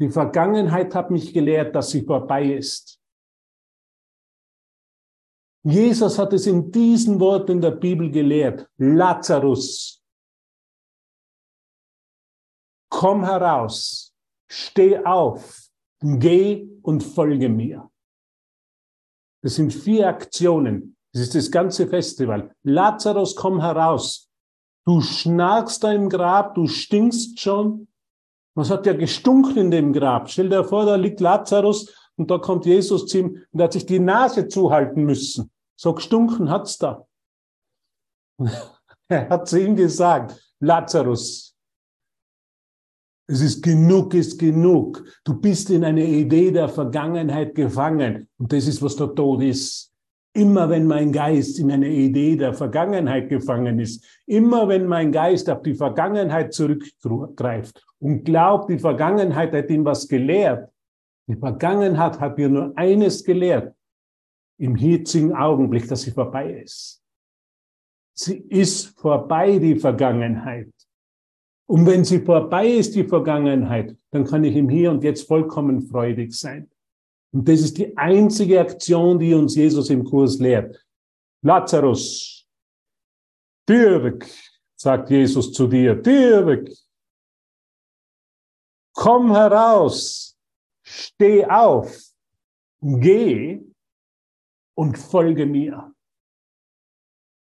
Die 0.00 0.08
Vergangenheit 0.08 0.94
hat 0.94 1.10
mich 1.10 1.32
gelehrt, 1.34 1.74
dass 1.74 1.90
sie 1.90 2.04
vorbei 2.04 2.54
ist. 2.54 2.98
Jesus 5.62 6.18
hat 6.18 6.32
es 6.32 6.46
in 6.46 6.72
diesen 6.72 7.20
Worten 7.20 7.60
der 7.60 7.72
Bibel 7.72 8.10
gelehrt. 8.10 8.68
Lazarus, 8.78 10.02
komm 12.90 13.24
heraus. 13.24 14.14
Steh 14.50 14.98
auf, 15.04 15.68
geh 16.00 16.66
und 16.82 17.02
folge 17.02 17.48
mir. 17.48 17.90
Das 19.44 19.56
sind 19.56 19.74
vier 19.74 20.08
Aktionen. 20.08 20.96
Das 21.12 21.20
ist 21.20 21.34
das 21.34 21.50
ganze 21.50 21.86
Festival. 21.86 22.54
Lazarus, 22.62 23.36
komm 23.36 23.60
heraus. 23.60 24.30
Du 24.86 25.02
schnarchst 25.02 25.84
da 25.84 25.92
im 25.92 26.08
Grab, 26.08 26.54
du 26.54 26.66
stinkst 26.66 27.38
schon. 27.38 27.88
Was 28.56 28.70
hat 28.70 28.86
ja 28.86 28.94
gestunken 28.94 29.56
in 29.58 29.70
dem 29.70 29.92
Grab? 29.92 30.30
Stell 30.30 30.48
dir 30.48 30.64
vor, 30.64 30.86
da 30.86 30.94
liegt 30.94 31.20
Lazarus 31.20 31.94
und 32.16 32.30
da 32.30 32.38
kommt 32.38 32.64
Jesus 32.64 33.06
zu 33.06 33.18
ihm 33.18 33.44
und 33.52 33.62
hat 33.62 33.74
sich 33.74 33.84
die 33.84 33.98
Nase 33.98 34.48
zuhalten 34.48 35.04
müssen. 35.04 35.50
So 35.76 35.92
gestunken 35.92 36.48
hat's 36.48 36.78
da. 36.78 37.06
er 39.08 39.28
hat 39.28 39.46
zu 39.46 39.60
ihm 39.60 39.76
gesagt, 39.76 40.42
Lazarus, 40.58 41.53
es 43.26 43.40
ist 43.40 43.62
genug, 43.62 44.14
ist 44.14 44.38
genug. 44.38 45.02
Du 45.24 45.34
bist 45.40 45.70
in 45.70 45.84
eine 45.84 46.04
Idee 46.04 46.50
der 46.50 46.68
Vergangenheit 46.68 47.54
gefangen. 47.54 48.28
Und 48.38 48.52
das 48.52 48.66
ist, 48.66 48.82
was 48.82 48.96
der 48.96 49.14
Tod 49.14 49.42
ist. 49.42 49.90
Immer 50.36 50.68
wenn 50.68 50.86
mein 50.86 51.12
Geist 51.12 51.58
in 51.60 51.70
eine 51.70 51.88
Idee 51.88 52.36
der 52.36 52.52
Vergangenheit 52.52 53.28
gefangen 53.28 53.78
ist, 53.78 54.04
immer 54.26 54.68
wenn 54.68 54.86
mein 54.86 55.12
Geist 55.12 55.48
auf 55.48 55.62
die 55.62 55.74
Vergangenheit 55.74 56.52
zurückgreift 56.52 57.80
und 58.00 58.24
glaubt, 58.24 58.68
die 58.68 58.80
Vergangenheit 58.80 59.52
hat 59.52 59.70
ihm 59.70 59.84
was 59.84 60.08
gelehrt, 60.08 60.68
die 61.28 61.36
Vergangenheit 61.36 62.18
hat 62.18 62.36
mir 62.36 62.48
nur 62.48 62.72
eines 62.76 63.22
gelehrt, 63.24 63.74
im 64.58 64.74
jetzigen 64.76 65.32
Augenblick, 65.32 65.88
dass 65.88 66.02
sie 66.02 66.10
vorbei 66.10 66.62
ist. 66.64 67.00
Sie 68.16 68.38
ist 68.48 68.98
vorbei, 68.98 69.58
die 69.58 69.76
Vergangenheit. 69.76 70.73
Und 71.66 71.86
wenn 71.86 72.04
sie 72.04 72.20
vorbei 72.20 72.68
ist, 72.68 72.94
die 72.94 73.04
Vergangenheit, 73.04 73.96
dann 74.10 74.24
kann 74.24 74.44
ich 74.44 74.54
im 74.54 74.68
Hier 74.68 74.90
und 74.90 75.02
Jetzt 75.02 75.26
vollkommen 75.26 75.82
freudig 75.82 76.34
sein. 76.34 76.70
Und 77.32 77.48
das 77.48 77.60
ist 77.60 77.78
die 77.78 77.96
einzige 77.96 78.60
Aktion, 78.60 79.18
die 79.18 79.34
uns 79.34 79.56
Jesus 79.56 79.90
im 79.90 80.04
Kurs 80.04 80.38
lehrt. 80.38 80.84
Lazarus, 81.42 82.46
Dirk, 83.68 84.26
sagt 84.76 85.10
Jesus 85.10 85.52
zu 85.52 85.66
dir, 85.66 85.94
Dirk, 85.94 86.70
komm 88.94 89.32
heraus, 89.32 90.38
steh 90.82 91.44
auf, 91.46 91.98
geh 92.80 93.60
und 94.74 94.98
folge 94.98 95.46
mir. 95.46 95.92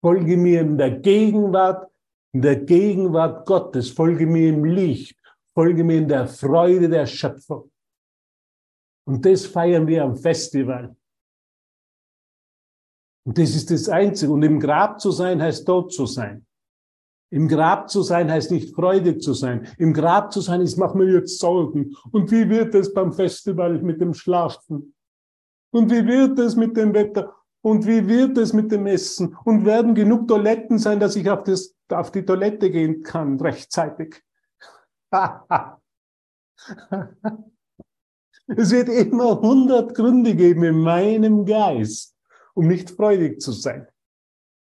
Folge 0.00 0.36
mir 0.36 0.60
in 0.60 0.78
der 0.78 0.98
Gegenwart 0.98 1.90
in 2.34 2.42
der 2.42 2.56
Gegenwart 2.56 3.46
Gottes, 3.46 3.90
folge 3.90 4.26
mir 4.26 4.48
im 4.48 4.64
Licht, 4.64 5.16
folge 5.54 5.84
mir 5.84 5.98
in 5.98 6.08
der 6.08 6.26
Freude 6.26 6.88
der 6.88 7.06
Schöpfung. 7.06 7.70
Und 9.06 9.24
das 9.24 9.46
feiern 9.46 9.86
wir 9.86 10.02
am 10.02 10.16
Festival. 10.16 10.96
Und 13.24 13.38
das 13.38 13.54
ist 13.54 13.70
das 13.70 13.88
Einzige. 13.88 14.32
Und 14.32 14.42
im 14.42 14.58
Grab 14.58 15.00
zu 15.00 15.12
sein 15.12 15.40
heißt 15.40 15.64
tot 15.64 15.92
zu 15.92 16.06
sein. 16.06 16.44
Im 17.30 17.46
Grab 17.48 17.88
zu 17.88 18.02
sein 18.02 18.30
heißt 18.30 18.50
nicht 18.50 18.74
freudig 18.74 19.22
zu 19.22 19.32
sein. 19.32 19.68
Im 19.78 19.92
Grab 19.92 20.32
zu 20.32 20.40
sein 20.40 20.60
ist, 20.60 20.76
mach 20.76 20.94
mir 20.94 21.10
jetzt 21.12 21.38
Sorgen. 21.38 21.96
Und 22.10 22.30
wie 22.32 22.48
wird 22.48 22.74
es 22.74 22.92
beim 22.92 23.12
Festival 23.12 23.80
mit 23.80 24.00
dem 24.00 24.12
Schlafen? 24.12 24.94
Und 25.72 25.90
wie 25.90 26.04
wird 26.06 26.38
es 26.38 26.56
mit 26.56 26.76
dem 26.76 26.92
Wetter? 26.94 27.34
Und 27.64 27.86
wie 27.86 28.06
wird 28.06 28.36
es 28.36 28.52
mit 28.52 28.70
dem 28.70 28.86
Essen? 28.86 29.34
Und 29.44 29.64
werden 29.64 29.94
genug 29.94 30.28
Toiletten 30.28 30.78
sein, 30.78 31.00
dass 31.00 31.16
ich 31.16 31.30
auf, 31.30 31.44
das, 31.44 31.74
auf 31.88 32.12
die 32.12 32.22
Toilette 32.22 32.70
gehen 32.70 33.02
kann 33.02 33.40
rechtzeitig? 33.40 34.22
es 38.48 38.70
wird 38.70 38.90
immer 38.90 39.40
hundert 39.40 39.94
Gründe 39.94 40.34
geben 40.34 40.64
in 40.64 40.80
meinem 40.80 41.46
Geist, 41.46 42.14
um 42.52 42.68
nicht 42.68 42.90
freudig 42.90 43.40
zu 43.40 43.52
sein. 43.52 43.88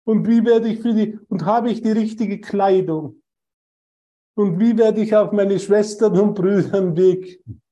Und 0.04 0.28
wie 0.28 0.44
werde 0.44 0.68
ich 0.68 0.80
für 0.80 0.94
die, 0.94 1.18
und 1.28 1.44
habe 1.44 1.72
ich 1.72 1.82
die 1.82 1.90
richtige 1.90 2.40
Kleidung? 2.40 3.20
Und 4.36 4.60
wie 4.60 4.78
werde 4.78 5.00
ich 5.00 5.16
auf 5.16 5.32
meine 5.32 5.58
Schwestern 5.58 6.16
und 6.20 6.34
Brüder 6.34 6.94
wirken? 6.96 7.62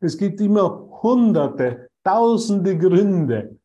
Es 0.00 0.16
gibt 0.16 0.40
immer 0.40 0.98
hunderte, 1.02 1.90
tausende 2.02 2.78
Gründe. 2.78 3.59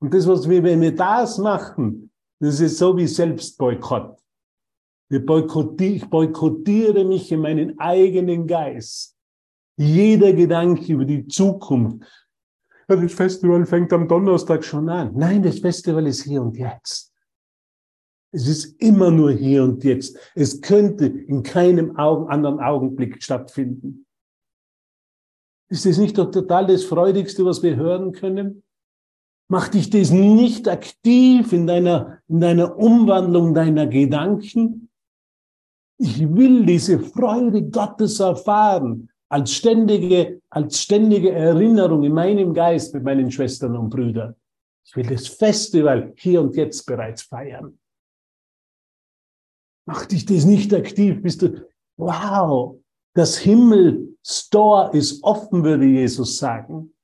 Und 0.00 0.14
das, 0.14 0.26
was 0.26 0.48
wir, 0.48 0.62
wenn 0.62 0.80
wir 0.80 0.94
das 0.94 1.38
machen, 1.38 2.10
das 2.40 2.60
ist 2.60 2.78
so 2.78 2.96
wie 2.96 3.06
Selbstboykott. 3.06 4.18
Ich 5.10 5.24
boykottiere 5.24 7.04
mich 7.04 7.30
in 7.32 7.40
meinen 7.40 7.78
eigenen 7.78 8.46
Geist. 8.46 9.16
Jeder 9.76 10.32
Gedanke 10.32 10.92
über 10.92 11.04
die 11.04 11.26
Zukunft. 11.26 12.06
Ja, 12.88 12.96
das 12.96 13.12
Festival 13.12 13.66
fängt 13.66 13.92
am 13.92 14.08
Donnerstag 14.08 14.64
schon 14.64 14.88
an. 14.88 15.12
Nein, 15.14 15.42
das 15.42 15.58
Festival 15.58 16.06
ist 16.06 16.22
hier 16.22 16.42
und 16.42 16.56
jetzt. 16.56 17.12
Es 18.32 18.46
ist 18.46 18.80
immer 18.80 19.10
nur 19.10 19.32
hier 19.32 19.64
und 19.64 19.82
jetzt. 19.82 20.16
Es 20.34 20.60
könnte 20.60 21.06
in 21.06 21.42
keinem 21.42 21.96
Augen, 21.96 22.28
anderen 22.28 22.60
Augenblick 22.60 23.22
stattfinden. 23.22 24.06
Ist 25.68 25.86
das 25.86 25.98
nicht 25.98 26.16
doch 26.16 26.30
total 26.30 26.66
das 26.66 26.84
Freudigste, 26.84 27.44
was 27.44 27.62
wir 27.62 27.76
hören 27.76 28.12
können? 28.12 28.62
Macht 29.50 29.74
dich 29.74 29.90
das 29.90 30.12
nicht 30.12 30.68
aktiv 30.68 31.52
in 31.52 31.66
deiner, 31.66 32.22
in 32.28 32.40
deiner 32.40 32.78
Umwandlung 32.78 33.52
deiner 33.52 33.88
Gedanken? 33.88 34.88
Ich 35.98 36.20
will 36.20 36.64
diese 36.64 37.00
Freude 37.00 37.68
Gottes 37.68 38.20
erfahren 38.20 39.10
als 39.28 39.52
ständige, 39.52 40.40
als 40.50 40.80
ständige 40.80 41.32
Erinnerung 41.32 42.04
in 42.04 42.12
meinem 42.12 42.54
Geist 42.54 42.94
mit 42.94 43.02
meinen 43.02 43.28
Schwestern 43.28 43.76
und 43.76 43.90
Brüdern. 43.90 44.36
Ich 44.86 44.94
will 44.94 45.06
das 45.06 45.26
Festival 45.26 46.12
hier 46.16 46.42
und 46.42 46.54
jetzt 46.54 46.86
bereits 46.86 47.22
feiern. 47.22 47.76
Macht 49.84 50.12
dich 50.12 50.26
das 50.26 50.44
nicht 50.44 50.72
aktiv? 50.72 51.20
Bist 51.22 51.42
du, 51.42 51.66
wow, 51.96 52.76
das 53.14 53.36
Himmel-Store 53.38 54.96
ist 54.96 55.24
offen, 55.24 55.64
würde 55.64 55.86
Jesus 55.86 56.36
sagen. 56.36 56.94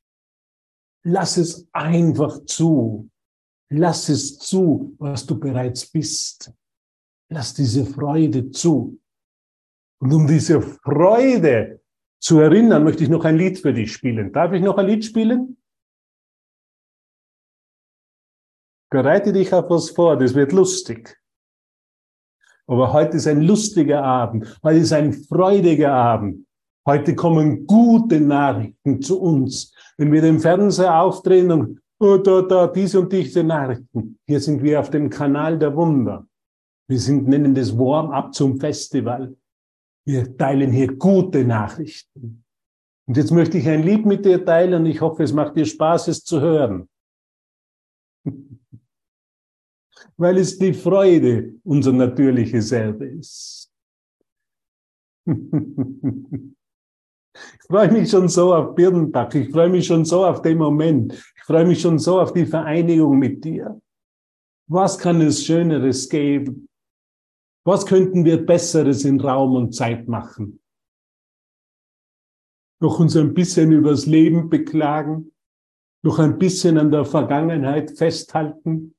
Lass 1.09 1.37
es 1.37 1.69
einfach 1.73 2.45
zu. 2.47 3.09
Lass 3.69 4.09
es 4.09 4.39
zu, 4.39 4.97
was 4.99 5.25
du 5.25 5.39
bereits 5.39 5.87
bist. 5.87 6.53
Lass 7.29 7.55
diese 7.55 7.87
Freude 7.87 8.51
zu. 8.51 9.01
Und 10.01 10.13
um 10.13 10.27
diese 10.27 10.61
Freude 10.61 11.81
zu 12.21 12.41
erinnern, 12.41 12.83
möchte 12.83 13.05
ich 13.05 13.09
noch 13.09 13.25
ein 13.25 13.37
Lied 13.37 13.59
für 13.59 13.73
dich 13.73 13.93
spielen. 13.93 14.33
Darf 14.33 14.53
ich 14.53 14.63
noch 14.63 14.79
ein 14.79 14.87
Lied 14.87 15.05
spielen? 15.05 15.57
Bereite 18.91 19.33
dich 19.33 19.53
auf 19.53 19.71
was 19.71 19.91
vor, 19.91 20.17
das 20.17 20.35
wird 20.35 20.51
lustig. 20.51 21.17
Aber 22.67 22.93
heute 22.93 23.17
ist 23.17 23.29
ein 23.29 23.43
lustiger 23.43 24.03
Abend. 24.03 24.59
Heute 24.61 24.81
ist 24.81 24.93
ein 24.93 25.13
freudiger 25.13 25.93
Abend. 25.93 26.46
Heute 26.87 27.17
kommen 27.17 27.67
gute 27.67 28.21
Nachrichten 28.21 29.03
zu 29.03 29.21
uns. 29.21 29.75
Wenn 29.99 30.13
wir 30.13 30.23
den 30.23 30.39
Fernseher 30.39 31.03
aufdrehen 31.03 31.51
und 31.51 31.81
oh, 31.99 32.17
da, 32.17 32.43
da, 32.43 32.69
diese 32.69 33.01
und 33.01 33.13
diese 33.13 33.43
Nachrichten. 33.43 34.21
Hier 34.25 34.39
sind 34.39 34.63
wir 34.63 34.79
auf 34.79 34.91
dem 34.91 35.11
Kanal 35.11 35.59
der 35.59 35.75
Wunder. 35.75 36.29
Wir 36.89 37.01
sind, 37.01 37.27
nennen 37.27 37.57
das 37.57 37.77
Warm-up 37.77 38.33
zum 38.33 38.61
Festival. 38.61 39.37
Wir 40.07 40.37
teilen 40.37 40.71
hier 40.71 40.97
gute 40.97 41.45
Nachrichten. 41.45 42.45
Und 43.09 43.17
jetzt 43.17 43.33
möchte 43.33 43.59
ich 43.59 43.69
ein 43.69 43.83
Lied 43.83 44.07
mit 44.07 44.25
dir 44.25 44.45
teilen 44.45 44.75
und 44.75 44.87
ich 44.87 45.01
hoffe, 45.01 45.25
es 45.25 45.33
macht 45.33 45.57
dir 45.57 45.67
Spaß, 45.67 46.07
es 46.07 46.23
zu 46.23 46.41
hören. 46.41 46.89
weil 50.17 50.39
es 50.39 50.59
die 50.59 50.73
Freude 50.73 51.55
unser 51.65 51.93
natürliches 51.93 52.69
Selbe 52.69 53.07
ist. 53.07 53.73
ich 57.61 57.67
freue 57.67 57.91
mich 57.91 58.11
schon 58.11 58.29
so 58.29 58.55
auf 58.55 58.75
Birnbach, 58.75 59.35
ich 59.35 59.51
freue 59.51 59.69
mich 59.69 59.87
schon 59.87 60.05
so 60.05 60.25
auf 60.25 60.43
den 60.43 60.59
Moment, 60.59 61.13
ich 61.13 61.45
freue 61.45 61.67
mich 61.67 61.81
schon 61.81 61.99
so 61.99 62.21
auf 62.21 62.33
die 62.33 62.47
Vereinigung 62.47 63.19
mit 63.19 63.45
dir. 63.45 63.81
Was 64.69 64.99
kann 64.99 65.21
es 65.21 65.45
Schöneres 65.45 66.09
geben? 66.09 66.69
Was 67.65 67.87
könnten 67.87 68.25
wir 68.25 68.45
Besseres 68.45 69.05
in 69.05 69.21
Raum 69.21 69.57
und 69.57 69.75
Zeit 69.75 70.09
machen? 70.09 70.61
Noch 72.81 73.01
uns 73.01 73.17
ein 73.17 73.33
bisschen 73.33 73.73
übers 73.73 74.07
Leben 74.07 74.51
beklagen, 74.51 75.33
noch 76.03 76.19
ein 76.19 76.39
bisschen 76.39 76.79
an 76.79 76.91
der 76.91 77.05
Vergangenheit 77.05 77.97
festhalten, 77.97 78.95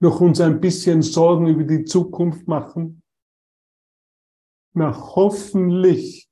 noch 0.00 0.20
uns 0.20 0.40
ein 0.40 0.60
bisschen 0.60 1.02
Sorgen 1.02 1.46
über 1.48 1.64
die 1.64 1.84
Zukunft 1.84 2.48
machen? 2.48 3.02
Na, 4.72 4.96
hoffentlich 4.96 6.29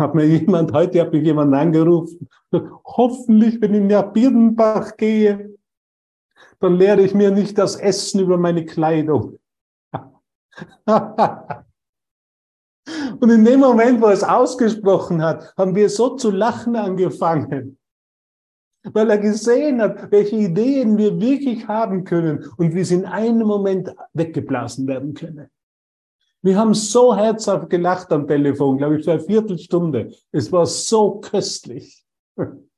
hat 0.00 0.14
mir 0.14 0.26
jemand, 0.26 0.72
heute 0.72 1.00
hat 1.00 1.12
mich 1.12 1.22
jemand 1.22 1.54
angerufen, 1.54 2.28
hoffentlich, 2.84 3.60
wenn 3.60 3.74
ich 3.74 3.82
nach 3.82 4.12
Birnbach 4.12 4.96
gehe, 4.96 5.56
dann 6.58 6.74
lehre 6.76 7.02
ich 7.02 7.14
mir 7.14 7.30
nicht 7.30 7.56
das 7.56 7.76
Essen 7.76 8.20
über 8.20 8.36
meine 8.36 8.64
Kleidung. 8.64 9.38
Und 13.20 13.30
in 13.30 13.44
dem 13.44 13.60
Moment, 13.60 14.00
wo 14.00 14.06
er 14.06 14.14
es 14.14 14.24
ausgesprochen 14.24 15.22
hat, 15.22 15.54
haben 15.56 15.76
wir 15.76 15.88
so 15.88 16.16
zu 16.16 16.30
lachen 16.30 16.74
angefangen 16.74 17.78
weil 18.82 19.10
er 19.10 19.18
gesehen 19.18 19.80
hat, 19.82 20.10
welche 20.10 20.36
Ideen 20.36 20.96
wir 20.96 21.20
wirklich 21.20 21.66
haben 21.68 22.04
können 22.04 22.44
und 22.56 22.74
wie 22.74 22.84
sie 22.84 22.96
in 22.96 23.04
einem 23.04 23.46
Moment 23.46 23.94
weggeblasen 24.14 24.86
werden 24.86 25.14
können. 25.14 25.50
Wir 26.42 26.56
haben 26.56 26.74
so 26.74 27.14
herzhaft 27.14 27.68
gelacht 27.68 28.10
am 28.12 28.26
Telefon, 28.26 28.78
glaube 28.78 28.98
ich, 28.98 29.04
für 29.04 29.12
eine 29.12 29.20
Viertelstunde. 29.20 30.12
Es 30.32 30.50
war 30.50 30.66
so 30.66 31.20
köstlich. 31.20 32.04
Wenn 32.36 32.70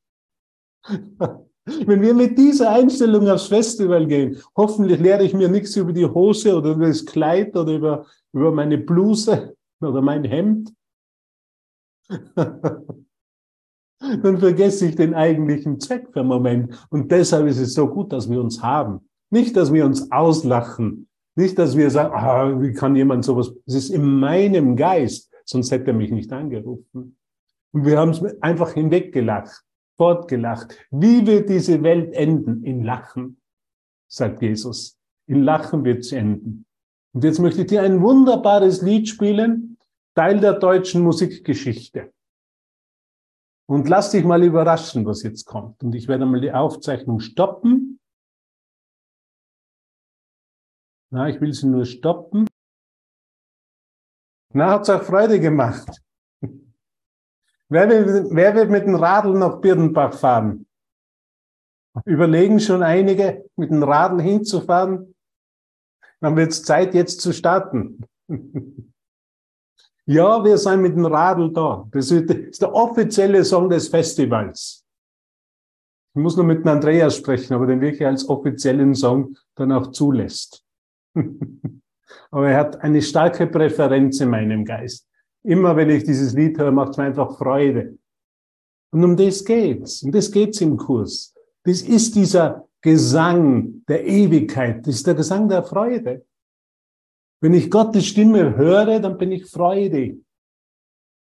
wir 2.02 2.12
mit 2.12 2.36
dieser 2.36 2.70
Einstellung 2.70 3.28
aufs 3.28 3.46
Festival 3.46 4.04
gehen, 4.06 4.36
hoffentlich 4.56 4.98
lehre 4.98 5.22
ich 5.22 5.32
mir 5.32 5.48
nichts 5.48 5.76
über 5.76 5.92
die 5.92 6.06
Hose 6.06 6.56
oder 6.56 6.72
über 6.72 6.88
das 6.88 7.06
Kleid 7.06 7.56
oder 7.56 7.72
über, 7.72 8.04
über 8.32 8.50
meine 8.50 8.78
Bluse 8.78 9.54
oder 9.80 10.02
mein 10.02 10.24
Hemd. 10.24 10.74
dann 14.22 14.38
vergesse 14.38 14.86
ich 14.86 14.96
den 14.96 15.14
eigentlichen 15.14 15.78
Zweck 15.78 16.08
für 16.12 16.20
einen 16.20 16.28
Moment. 16.28 16.86
Und 16.90 17.12
deshalb 17.12 17.46
ist 17.46 17.58
es 17.58 17.74
so 17.74 17.86
gut, 17.86 18.12
dass 18.12 18.28
wir 18.28 18.40
uns 18.40 18.62
haben. 18.62 19.08
Nicht, 19.30 19.56
dass 19.56 19.72
wir 19.72 19.86
uns 19.86 20.10
auslachen. 20.10 21.08
Nicht, 21.34 21.58
dass 21.58 21.76
wir 21.76 21.90
sagen, 21.90 22.14
ah, 22.14 22.60
wie 22.60 22.72
kann 22.72 22.94
jemand 22.94 23.24
sowas? 23.24 23.52
Es 23.66 23.74
ist 23.74 23.90
in 23.90 24.20
meinem 24.20 24.76
Geist, 24.76 25.32
sonst 25.44 25.70
hätte 25.70 25.88
er 25.88 25.94
mich 25.94 26.10
nicht 26.10 26.32
angerufen. 26.32 27.16
Und 27.72 27.86
wir 27.86 27.98
haben 27.98 28.10
es 28.10 28.22
einfach 28.42 28.72
hinweggelacht, 28.72 29.64
fortgelacht. 29.96 30.76
Wie 30.90 31.26
wird 31.26 31.48
diese 31.48 31.82
Welt 31.82 32.12
enden? 32.12 32.62
In 32.64 32.84
Lachen, 32.84 33.40
sagt 34.08 34.42
Jesus. 34.42 34.98
In 35.26 35.42
Lachen 35.42 35.84
wird 35.84 36.04
sie 36.04 36.16
enden. 36.16 36.66
Und 37.14 37.24
jetzt 37.24 37.38
möchte 37.38 37.62
ich 37.62 37.66
dir 37.68 37.82
ein 37.82 38.02
wunderbares 38.02 38.82
Lied 38.82 39.08
spielen, 39.08 39.78
Teil 40.14 40.40
der 40.40 40.54
deutschen 40.54 41.02
Musikgeschichte. 41.02 42.12
Und 43.66 43.88
lass 43.88 44.10
dich 44.10 44.24
mal 44.24 44.42
überraschen, 44.42 45.06
was 45.06 45.22
jetzt 45.22 45.46
kommt. 45.46 45.82
Und 45.82 45.94
ich 45.94 46.08
werde 46.08 46.26
mal 46.26 46.40
die 46.40 46.52
Aufzeichnung 46.52 47.20
stoppen. 47.20 48.00
Na, 51.12 51.28
ich 51.28 51.38
will 51.42 51.52
sie 51.52 51.66
nur 51.66 51.84
stoppen. 51.84 52.48
Na, 54.54 54.70
hat's 54.70 54.88
auch 54.88 55.02
Freude 55.02 55.38
gemacht. 55.38 56.00
Wer 57.68 57.88
will, 57.88 58.28
wer 58.30 58.54
wird 58.54 58.70
mit 58.70 58.84
dem 58.84 58.94
Radl 58.94 59.34
nach 59.34 59.60
Birnbach 59.60 60.14
fahren? 60.14 60.66
Überlegen 62.06 62.60
schon 62.60 62.82
einige, 62.82 63.44
mit 63.56 63.70
dem 63.70 63.82
Radl 63.82 64.22
hinzufahren? 64.22 65.14
Dann 66.20 66.36
wird 66.36 66.52
es 66.52 66.62
Zeit, 66.62 66.94
jetzt 66.94 67.20
zu 67.20 67.32
starten. 67.32 68.04
Ja, 70.04 70.42
wir 70.44 70.58
sind 70.58 70.82
mit 70.82 70.96
dem 70.96 71.06
Radl 71.06 71.52
da. 71.52 71.86
Das 71.92 72.10
ist 72.10 72.60
der 72.60 72.74
offizielle 72.74 73.44
Song 73.44 73.70
des 73.70 73.86
Festivals. 73.86 74.84
Ich 76.12 76.20
muss 76.20 76.36
nur 76.36 76.44
mit 76.44 76.64
dem 76.64 76.68
Andreas 76.68 77.16
sprechen, 77.18 77.54
aber 77.54 77.68
den 77.68 77.80
wirklich 77.80 78.04
als 78.04 78.28
offiziellen 78.28 78.96
Song 78.96 79.38
dann 79.54 79.70
auch 79.70 79.92
zulässt. 79.92 80.64
aber 82.30 82.50
er 82.50 82.56
hat 82.56 82.80
eine 82.80 83.02
starke 83.02 83.46
Präferenz 83.46 84.20
in 84.20 84.30
meinem 84.30 84.64
Geist. 84.64 85.08
Immer 85.44 85.76
wenn 85.76 85.90
ich 85.90 86.04
dieses 86.04 86.34
Lied 86.34 86.58
höre, 86.58 86.70
macht 86.70 86.90
es 86.90 86.96
mir 86.96 87.04
einfach 87.04 87.36
Freude. 87.36 87.98
Und 88.92 89.04
um 89.04 89.16
das 89.16 89.44
geht's. 89.44 90.02
Um 90.02 90.12
das 90.12 90.30
geht's 90.30 90.60
im 90.60 90.76
Kurs. 90.76 91.34
Das 91.64 91.82
ist 91.82 92.14
dieser 92.14 92.68
Gesang 92.80 93.84
der 93.88 94.06
Ewigkeit. 94.06 94.86
Das 94.86 94.96
ist 94.96 95.06
der 95.06 95.14
Gesang 95.14 95.48
der 95.48 95.62
Freude. 95.62 96.24
Wenn 97.40 97.54
ich 97.54 97.70
Gottes 97.70 98.06
Stimme 98.06 98.56
höre, 98.56 99.00
dann 99.00 99.18
bin 99.18 99.32
ich 99.32 99.46
freudig. 99.46 100.20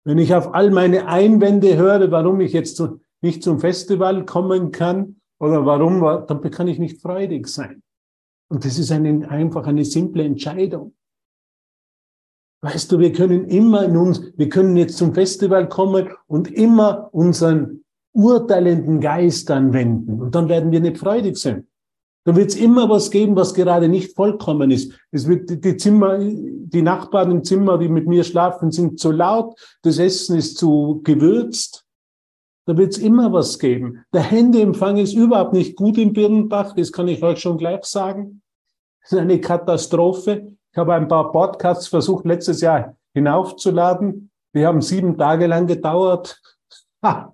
Wenn 0.06 0.18
ich 0.18 0.34
auf 0.34 0.54
all 0.54 0.72
meine 0.72 1.08
Einwände 1.08 1.78
höre, 1.78 2.12
warum 2.12 2.42
ich 2.42 2.54
jetzt 2.54 2.82
nicht 3.22 3.44
zum 3.44 3.60
Festival 3.60 4.26
kommen 4.26 4.72
kann 4.72 5.22
oder 5.40 5.66
warum, 5.66 6.02
dann 6.26 6.52
kann 6.52 6.68
ich 6.68 6.80
nicht 6.80 7.02
freudig 7.02 7.48
sein. 7.48 7.84
Und 8.50 8.66
das 8.66 8.78
ist 8.80 8.92
eine, 8.92 9.30
einfach 9.30 9.66
eine 9.68 9.86
simple 9.86 10.24
Entscheidung. 10.24 10.94
Weißt 12.62 12.92
du, 12.92 13.00
wir 13.00 13.14
können 13.14 13.46
immer 13.46 13.86
in 13.86 13.96
uns, 13.96 14.22
wir 14.36 14.50
können 14.50 14.76
jetzt 14.76 14.98
zum 14.98 15.14
Festival 15.14 15.70
kommen 15.70 16.10
und 16.28 16.52
immer 16.52 17.10
unseren 17.14 17.86
urteilenden 18.12 19.00
Geist 19.00 19.50
anwenden. 19.50 20.20
Und 20.20 20.36
dann 20.36 20.50
werden 20.50 20.72
wir 20.72 20.82
nicht 20.82 20.98
freudig 20.98 21.38
sein. 21.38 21.68
Dann 22.26 22.36
wird 22.36 22.50
es 22.50 22.58
immer 22.58 22.90
was 22.90 23.12
geben, 23.12 23.36
was 23.36 23.54
gerade 23.54 23.88
nicht 23.88 24.14
vollkommen 24.16 24.72
ist. 24.72 24.94
Es 25.12 25.28
wird 25.28 25.64
die 25.64 25.78
Zimmer, 25.78 26.20
die 26.20 26.82
Nachbarn 26.82 27.32
im 27.32 27.44
Zimmer, 27.44 27.78
die 27.78 27.88
mit 27.88 28.08
mir 28.08 28.24
schlafen, 28.24 28.72
sind 28.72 29.00
zu 29.00 29.12
laut, 29.12 29.58
das 29.84 30.00
Essen 30.00 30.38
ist 30.38 30.58
zu 30.58 31.02
gewürzt. 31.04 31.86
Da 32.70 32.78
wird 32.78 32.94
es 32.94 33.00
immer 33.00 33.34
was 33.34 33.58
geben. 33.58 34.06
Der 34.14 34.22
Handyempfang 34.22 34.98
ist 34.98 35.16
überhaupt 35.16 35.54
nicht 35.54 35.76
gut 35.76 35.98
in 35.98 36.14
Birnbach, 36.14 36.76
das 36.76 36.92
kann 36.92 37.08
ich 37.08 37.24
euch 37.24 37.40
schon 37.40 37.58
gleich 37.58 37.84
sagen. 37.86 38.44
Das 39.02 39.14
ist 39.14 39.18
eine 39.18 39.42
Katastrophe. 39.42 40.56
Ich 40.72 40.78
habe 40.78 40.94
ein 40.94 41.08
paar 41.08 41.32
Podcasts 41.32 41.88
versucht, 41.88 42.28
letztes 42.28 42.62
Jahr 42.62 42.96
hinaufzuladen. 43.16 44.30
Die 44.54 44.68
haben 44.68 44.84
sieben 44.84 45.18
Tage 45.18 45.48
lang 45.48 45.66
gedauert. 45.66 46.40
Ha, 47.04 47.34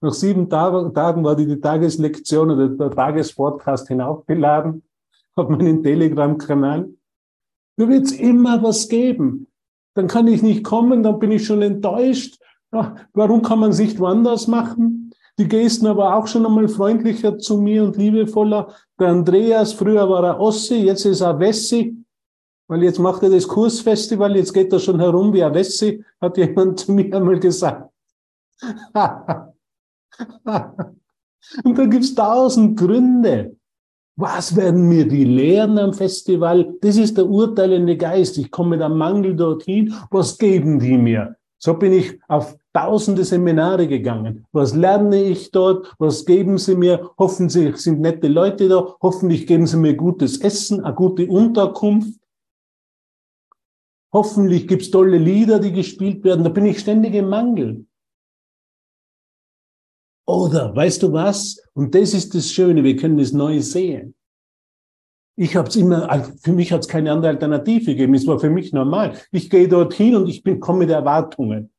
nach 0.00 0.14
sieben 0.14 0.48
Tagen 0.48 1.24
war 1.24 1.36
die 1.36 1.60
Tageslektion 1.60 2.50
oder 2.50 2.70
der 2.70 2.90
Tagespodcast 2.90 3.86
hinaufgeladen 3.88 4.82
auf 5.34 5.50
meinen 5.50 5.82
Telegram-Kanal. 5.82 6.88
Da 7.76 7.86
wird 7.86 8.06
es 8.06 8.12
immer 8.12 8.62
was 8.62 8.88
geben. 8.88 9.46
Dann 9.92 10.06
kann 10.06 10.26
ich 10.26 10.42
nicht 10.42 10.64
kommen, 10.64 11.02
dann 11.02 11.18
bin 11.18 11.32
ich 11.32 11.44
schon 11.44 11.60
enttäuscht. 11.60 12.38
Ach, 12.72 12.94
warum 13.12 13.42
kann 13.42 13.58
man 13.58 13.72
sich 13.72 13.98
woanders 13.98 14.46
machen? 14.46 15.10
Die 15.38 15.48
Gesten 15.48 15.86
aber 15.86 16.14
auch 16.14 16.26
schon 16.26 16.44
einmal 16.44 16.68
freundlicher 16.68 17.38
zu 17.38 17.58
mir 17.58 17.82
und 17.82 17.96
liebevoller. 17.96 18.74
Der 18.98 19.08
Andreas, 19.08 19.72
früher 19.72 20.08
war 20.08 20.24
er 20.24 20.40
Ossi, 20.40 20.76
jetzt 20.76 21.04
ist 21.04 21.22
er 21.22 21.38
Wessi, 21.38 21.96
weil 22.68 22.82
jetzt 22.82 22.98
macht 22.98 23.22
er 23.22 23.30
das 23.30 23.48
Kursfestival, 23.48 24.36
jetzt 24.36 24.52
geht 24.52 24.72
er 24.72 24.78
schon 24.78 25.00
herum 25.00 25.32
wie 25.32 25.42
ein 25.42 25.54
Wessi, 25.54 26.04
hat 26.20 26.36
jemand 26.36 26.80
zu 26.80 26.92
mir 26.92 27.16
einmal 27.16 27.40
gesagt. 27.40 27.90
Und 31.64 31.78
da 31.78 31.86
gibt's 31.86 32.14
tausend 32.14 32.78
Gründe. 32.78 33.56
Was 34.16 34.54
werden 34.54 34.86
mir 34.88 35.08
die 35.08 35.24
lehren 35.24 35.78
am 35.78 35.94
Festival? 35.94 36.74
Das 36.82 36.98
ist 36.98 37.16
der 37.16 37.26
urteilende 37.26 37.96
Geist. 37.96 38.36
Ich 38.36 38.50
komme 38.50 38.76
mit 38.76 38.82
einem 38.82 38.98
Mangel 38.98 39.34
dorthin. 39.34 39.94
Was 40.10 40.36
geben 40.36 40.78
die 40.78 40.98
mir? 40.98 41.36
So 41.56 41.74
bin 41.74 41.94
ich 41.94 42.20
auf 42.28 42.56
tausende 42.72 43.24
Seminare 43.24 43.88
gegangen. 43.88 44.46
Was 44.52 44.74
lerne 44.74 45.22
ich 45.22 45.50
dort? 45.50 45.92
Was 45.98 46.24
geben 46.24 46.58
sie 46.58 46.76
mir? 46.76 47.10
Hoffentlich 47.18 47.76
sind 47.78 48.00
nette 48.00 48.28
Leute 48.28 48.68
da. 48.68 48.94
Hoffentlich 49.02 49.46
geben 49.46 49.66
sie 49.66 49.76
mir 49.76 49.94
gutes 49.94 50.40
Essen, 50.40 50.84
eine 50.84 50.94
gute 50.94 51.26
Unterkunft. 51.26 52.18
Hoffentlich 54.12 54.66
gibt's 54.66 54.90
tolle 54.90 55.18
Lieder, 55.18 55.58
die 55.60 55.72
gespielt 55.72 56.24
werden. 56.24 56.44
Da 56.44 56.50
bin 56.50 56.66
ich 56.66 56.80
ständig 56.80 57.14
im 57.14 57.28
Mangel. 57.28 57.86
Oder 60.26 60.74
weißt 60.74 61.02
du 61.02 61.12
was? 61.12 61.60
Und 61.74 61.94
das 61.94 62.14
ist 62.14 62.34
das 62.34 62.52
Schöne, 62.52 62.84
wir 62.84 62.96
können 62.96 63.18
das 63.18 63.32
neu 63.32 63.60
sehen. 63.60 64.14
Ich 65.36 65.56
habe 65.56 65.68
es 65.68 65.76
immer, 65.76 66.10
also 66.10 66.32
für 66.40 66.52
mich 66.52 66.70
hat 66.70 66.82
es 66.82 66.88
keine 66.88 67.10
andere 67.10 67.30
Alternative 67.30 67.86
gegeben. 67.86 68.14
Es 68.14 68.26
war 68.26 68.38
für 68.38 68.50
mich 68.50 68.72
normal. 68.72 69.18
Ich 69.32 69.48
gehe 69.48 69.68
dorthin 69.68 70.14
und 70.14 70.28
ich 70.28 70.42
bin, 70.42 70.60
komme 70.60 70.80
mit 70.80 70.90
Erwartungen. 70.90 71.69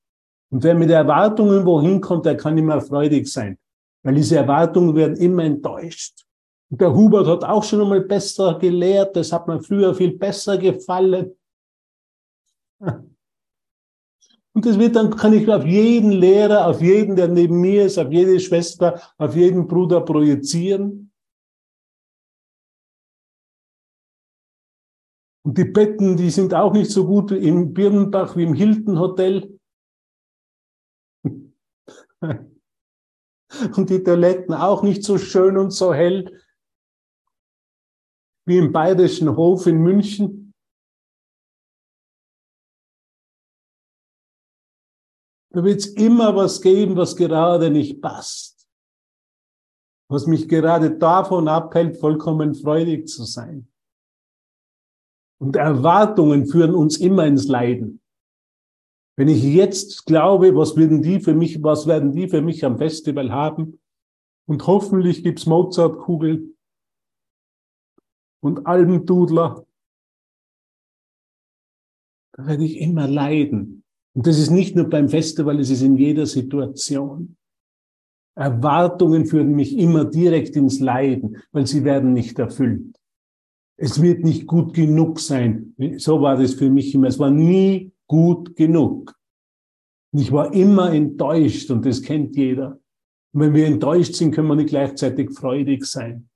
Und 0.51 0.63
wer 0.63 0.75
mit 0.75 0.89
Erwartungen 0.89 1.65
wohin 1.65 2.01
kommt, 2.01 2.25
der 2.25 2.35
kann 2.35 2.57
immer 2.57 2.81
freudig 2.81 3.27
sein. 3.27 3.57
Weil 4.03 4.15
diese 4.15 4.35
Erwartungen 4.35 4.95
werden 4.95 5.15
immer 5.15 5.43
enttäuscht. 5.43 6.25
Und 6.69 6.81
der 6.81 6.93
Hubert 6.93 7.27
hat 7.27 7.43
auch 7.43 7.63
schon 7.63 7.81
einmal 7.81 8.01
besser 8.01 8.59
gelehrt. 8.59 9.15
Das 9.15 9.31
hat 9.31 9.47
mir 9.47 9.61
früher 9.61 9.95
viel 9.95 10.17
besser 10.17 10.57
gefallen. 10.57 11.31
Und 14.53 14.65
das 14.65 14.77
wird 14.77 14.97
dann, 14.97 15.15
kann 15.15 15.31
ich 15.31 15.47
auf 15.47 15.65
jeden 15.65 16.11
Lehrer, 16.11 16.67
auf 16.67 16.81
jeden, 16.81 17.15
der 17.15 17.29
neben 17.29 17.61
mir 17.61 17.85
ist, 17.85 17.97
auf 17.97 18.11
jede 18.11 18.37
Schwester, 18.37 19.01
auf 19.17 19.33
jeden 19.33 19.65
Bruder 19.65 20.01
projizieren. 20.01 21.13
Und 25.43 25.57
die 25.57 25.63
Betten, 25.63 26.17
die 26.17 26.29
sind 26.29 26.53
auch 26.53 26.73
nicht 26.73 26.91
so 26.91 27.07
gut 27.07 27.31
im 27.31 27.73
Birnbach 27.73 28.35
wie 28.35 28.43
im 28.43 28.53
Hilton 28.53 28.99
Hotel. 28.99 29.50
Und 33.75 33.89
die 33.89 34.03
Toiletten 34.03 34.53
auch 34.53 34.83
nicht 34.83 35.03
so 35.03 35.17
schön 35.17 35.57
und 35.57 35.71
so 35.71 35.93
hell 35.93 36.41
wie 38.45 38.57
im 38.57 38.71
Bayerischen 38.71 39.35
Hof 39.35 39.67
in 39.67 39.77
München. 39.77 40.53
Da 45.53 45.63
wird 45.63 45.79
es 45.79 45.87
immer 45.87 46.35
was 46.35 46.61
geben, 46.61 46.95
was 46.95 47.15
gerade 47.15 47.69
nicht 47.69 48.01
passt. 48.01 48.67
Was 50.09 50.27
mich 50.27 50.47
gerade 50.47 50.97
davon 50.97 51.47
abhält, 51.47 51.97
vollkommen 51.97 52.55
freudig 52.55 53.07
zu 53.07 53.25
sein. 53.25 53.69
Und 55.39 55.55
Erwartungen 55.55 56.45
führen 56.45 56.73
uns 56.73 56.97
immer 56.97 57.25
ins 57.25 57.47
Leiden. 57.47 58.00
Wenn 59.21 59.27
ich 59.27 59.43
jetzt 59.43 60.07
glaube, 60.07 60.55
was 60.55 60.75
werden 60.75 61.03
die 61.03 61.19
für 61.19 61.35
mich, 61.35 61.61
was 61.61 61.85
werden 61.85 62.11
die 62.11 62.27
für 62.27 62.41
mich 62.41 62.65
am 62.65 62.79
Festival 62.79 63.31
haben? 63.31 63.79
Und 64.47 64.65
hoffentlich 64.65 65.21
gibt's 65.21 65.45
Mozartkugeln 65.45 66.57
und 68.39 68.65
Almdudler. 68.65 69.63
Da 72.31 72.47
werde 72.47 72.65
ich 72.65 72.79
immer 72.79 73.07
leiden. 73.07 73.83
Und 74.15 74.25
das 74.25 74.39
ist 74.39 74.49
nicht 74.49 74.75
nur 74.75 74.89
beim 74.89 75.07
Festival, 75.07 75.59
es 75.59 75.69
ist 75.69 75.83
in 75.83 75.97
jeder 75.97 76.25
Situation. 76.25 77.37
Erwartungen 78.35 79.27
führen 79.27 79.51
mich 79.51 79.77
immer 79.77 80.03
direkt 80.05 80.55
ins 80.55 80.79
Leiden, 80.79 81.37
weil 81.51 81.67
sie 81.67 81.83
werden 81.83 82.13
nicht 82.13 82.39
erfüllt. 82.39 82.97
Es 83.77 84.01
wird 84.01 84.23
nicht 84.23 84.47
gut 84.47 84.73
genug 84.73 85.19
sein. 85.19 85.75
So 85.97 86.21
war 86.21 86.37
das 86.37 86.55
für 86.55 86.71
mich 86.71 86.95
immer. 86.95 87.07
Es 87.07 87.19
war 87.19 87.29
nie 87.29 87.90
gut 88.11 88.57
genug. 88.57 89.15
Ich 90.13 90.33
war 90.33 90.53
immer 90.53 90.91
enttäuscht 90.91 91.71
und 91.71 91.85
das 91.85 92.01
kennt 92.01 92.35
jeder. 92.35 92.77
Und 93.33 93.41
wenn 93.41 93.53
wir 93.53 93.65
enttäuscht 93.65 94.15
sind, 94.15 94.35
können 94.35 94.49
wir 94.49 94.55
nicht 94.55 94.67
gleichzeitig 94.67 95.31
freudig 95.31 95.85
sein. 95.85 96.27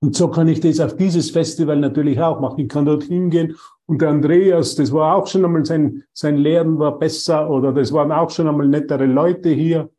Und 0.00 0.14
so 0.14 0.28
kann 0.28 0.46
ich 0.46 0.60
das 0.60 0.78
auf 0.78 0.96
dieses 0.96 1.32
Festival 1.32 1.76
natürlich 1.76 2.20
auch 2.20 2.38
machen. 2.40 2.60
Ich 2.60 2.68
kann 2.68 2.86
dort 2.86 3.02
hingehen 3.02 3.56
und 3.86 4.00
der 4.00 4.10
Andreas, 4.10 4.76
das 4.76 4.92
war 4.92 5.16
auch 5.16 5.26
schon 5.26 5.44
einmal 5.44 5.64
sein, 5.66 6.04
sein 6.12 6.36
Lehren 6.36 6.78
war 6.78 6.96
besser 6.96 7.50
oder 7.50 7.72
das 7.72 7.92
waren 7.92 8.12
auch 8.12 8.30
schon 8.30 8.46
einmal 8.46 8.68
nettere 8.68 9.06
Leute 9.06 9.48
hier. 9.48 9.90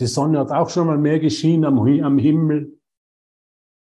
Die 0.00 0.06
Sonne 0.06 0.40
hat 0.40 0.50
auch 0.50 0.68
schon 0.68 0.88
mal 0.88 0.98
mehr 0.98 1.20
geschienen 1.20 1.64
am, 1.64 1.78
am 1.78 2.18
Himmel. 2.18 2.76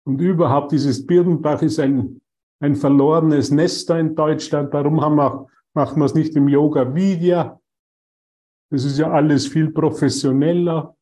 Und 0.06 0.20
überhaupt 0.20 0.70
dieses 0.70 1.04
Birnbach 1.04 1.62
ist 1.62 1.80
ein, 1.80 2.20
ein 2.60 2.74
verlorenes 2.74 3.50
Nest 3.50 3.90
da 3.90 3.98
in 3.98 4.14
Deutschland. 4.14 4.72
Darum 4.72 5.00
haben 5.00 5.16
wir, 5.16 5.46
machen 5.74 6.00
wir 6.00 6.06
es 6.06 6.14
nicht 6.14 6.34
im 6.36 6.48
Yoga 6.48 6.94
Vidya. 6.94 7.60
Das 8.70 8.84
ist 8.84 8.98
ja 8.98 9.10
alles 9.10 9.46
viel 9.46 9.70
professioneller. 9.70 10.96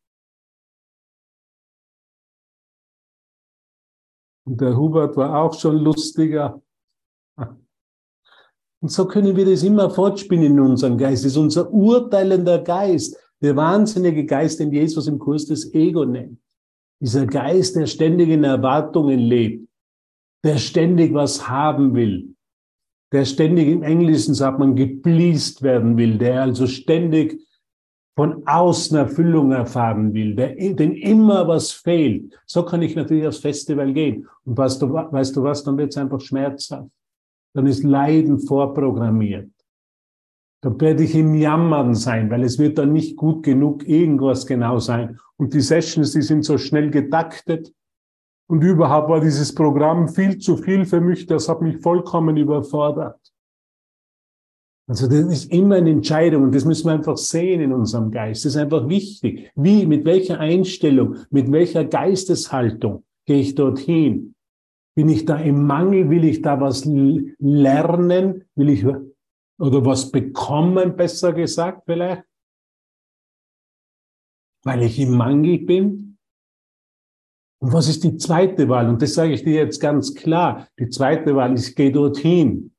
Und 4.47 4.61
der 4.61 4.77
Hubert 4.77 5.17
war 5.17 5.43
auch 5.43 5.59
schon 5.59 5.79
lustiger. 5.79 6.61
Und 7.37 8.90
so 8.90 9.07
können 9.09 9.35
wir 9.35 9.47
das 9.47 9.62
immer 9.62 9.88
fortspinnen 9.88 10.53
in 10.53 10.61
unserem 10.61 10.99
Geist. 10.99 11.25
Das 11.25 11.33
ist 11.33 11.38
unser 11.38 11.73
urteilender 11.73 12.59
Geist, 12.59 13.17
der 13.40 13.57
wahnsinnige 13.57 14.27
Geist, 14.27 14.61
den 14.61 14.71
Jesus 14.71 15.07
im 15.07 15.19
Kurs 15.19 15.47
des 15.47 15.73
Ego 15.73 16.05
nennt. 16.05 16.38
Dieser 17.01 17.25
Geist, 17.25 17.77
der 17.77 17.87
ständig 17.87 18.29
in 18.29 18.45
Erwartungen 18.45 19.19
lebt, 19.19 19.67
der 20.44 20.59
ständig 20.59 21.12
was 21.14 21.48
haben 21.48 21.94
will, 21.94 22.35
der 23.12 23.24
ständig 23.24 23.68
im 23.68 23.83
Englischen 23.83 24.35
sagt 24.35 24.59
man 24.59 24.76
gepleased 24.76 25.62
werden 25.62 25.96
will, 25.96 26.18
der 26.18 26.42
also 26.42 26.66
ständig 26.66 27.40
von 28.16 28.46
außen 28.46 28.96
Erfüllung 28.96 29.50
erfahren 29.50 30.14
will, 30.14 30.37
der, 30.37 30.54
dem 30.54 30.92
immer 30.92 31.48
was 31.48 31.72
fehlt, 31.72 32.38
so 32.46 32.64
kann 32.64 32.83
ich 32.83 32.94
natürlich 32.94 33.26
aufs 33.26 33.38
Festival 33.38 33.92
gehen. 33.92 34.28
Und 34.44 34.57
weißt 34.57 34.83
du, 34.83 34.92
weißt 34.92 35.35
du 35.35 35.42
was, 35.42 35.64
dann 35.64 35.76
wird 35.76 35.90
es 35.90 35.98
einfach 35.98 36.20
schmerzhaft. 36.20 36.90
Dann 37.54 37.66
ist 37.66 37.83
Leiden 37.83 38.38
vorprogrammiert. 38.38 39.50
Dann 40.62 40.80
werde 40.80 41.04
ich 41.04 41.14
im 41.14 41.35
Jammern 41.35 41.94
sein, 41.94 42.30
weil 42.30 42.42
es 42.44 42.59
wird 42.59 42.78
dann 42.78 42.92
nicht 42.92 43.16
gut 43.16 43.42
genug 43.42 43.87
irgendwas 43.87 44.46
genau 44.46 44.78
sein. 44.78 45.18
Und 45.37 45.52
die 45.52 45.61
Sessions, 45.61 46.12
die 46.12 46.22
sind 46.22 46.44
so 46.44 46.57
schnell 46.57 46.90
getaktet. 46.90 47.72
Und 48.46 48.62
überhaupt 48.62 49.09
war 49.09 49.20
dieses 49.20 49.54
Programm 49.54 50.09
viel 50.09 50.38
zu 50.38 50.57
viel 50.57 50.85
für 50.85 51.00
mich. 51.00 51.26
Das 51.26 51.48
hat 51.48 51.62
mich 51.62 51.78
vollkommen 51.78 52.37
überfordert. 52.37 53.18
Also 54.87 55.07
das 55.07 55.18
ist 55.33 55.50
immer 55.50 55.76
eine 55.76 55.90
Entscheidung 55.90 56.42
und 56.42 56.54
das 56.54 56.66
müssen 56.66 56.87
wir 56.87 56.92
einfach 56.92 57.16
sehen 57.16 57.62
in 57.62 57.72
unserem 57.72 58.11
Geist. 58.11 58.44
Das 58.44 58.54
ist 58.54 58.61
einfach 58.61 58.87
wichtig. 58.87 59.50
Wie, 59.54 59.87
mit 59.87 60.04
welcher 60.04 60.40
Einstellung, 60.40 61.16
mit 61.30 61.50
welcher 61.50 61.87
Geisteshaltung 61.87 63.02
gehe 63.24 63.40
ich 63.40 63.54
dorthin? 63.54 64.35
Bin 64.94 65.09
ich 65.09 65.24
da 65.24 65.38
im 65.38 65.66
Mangel? 65.66 66.11
Will 66.11 66.24
ich 66.24 66.42
da 66.42 66.61
was 66.61 66.85
lernen? 66.85 68.44
Will 68.54 68.68
ich 68.68 68.85
oder 69.59 69.85
was 69.87 70.11
bekommen, 70.11 70.96
besser 70.96 71.33
gesagt 71.33 71.85
vielleicht? 71.87 72.24
Weil 74.64 74.83
ich 74.83 74.98
im 74.98 75.16
Mangel 75.16 75.59
bin? 75.61 76.13
Und 77.64 77.72
was 77.72 77.88
ist 77.88 78.05
die 78.05 78.18
zweite 78.18 78.68
Wahl? 78.68 78.90
Und 78.90 79.00
das 79.00 79.14
sage 79.14 79.33
ich 79.33 79.42
dir 79.42 79.55
jetzt 79.55 79.81
ganz 79.81 80.14
klar. 80.14 80.68
Die 80.79 80.90
zweite 80.90 81.35
Wahl 81.35 81.55
ist, 81.55 81.74
geh 81.74 81.90
dorthin. 81.90 82.74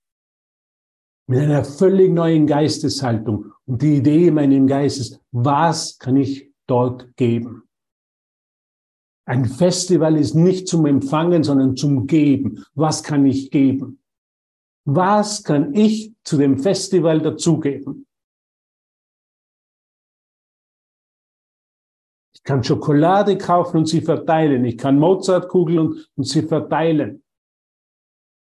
Mit 1.28 1.40
einer 1.40 1.64
völlig 1.64 2.14
neuen 2.14 2.46
Geisteshaltung. 2.46 3.52
Und 3.66 3.82
die 3.82 3.96
Idee 3.96 4.28
in 4.28 4.36
meinem 4.36 4.68
Geist 4.68 5.00
ist, 5.00 5.20
was 5.32 5.98
kann 5.98 6.18
ich 6.18 6.52
dort 6.68 7.16
geben? 7.16 7.64
Ein 9.28 9.46
Festival 9.46 10.18
ist 10.18 10.36
nicht 10.36 10.68
zum 10.68 10.86
Empfangen, 10.86 11.44
sondern 11.44 11.76
zum 11.76 12.06
Geben. 12.06 12.64
Was 12.76 13.02
kann 13.02 13.26
ich 13.26 13.50
geben? 13.50 14.04
Was 14.88 15.44
kann 15.44 15.74
ich 15.74 16.14
zu 16.24 16.38
dem 16.38 16.60
Festival 16.60 17.22
dazugeben? 17.22 18.05
Ich 22.36 22.44
kann 22.44 22.64
Schokolade 22.64 23.38
kaufen 23.38 23.78
und 23.78 23.86
sie 23.88 24.02
verteilen. 24.02 24.66
Ich 24.66 24.78
kann 24.78 25.00
Mozartkugeln 25.00 25.80
und, 25.80 26.10
und 26.16 26.24
sie 26.26 26.42
verteilen. 26.44 27.24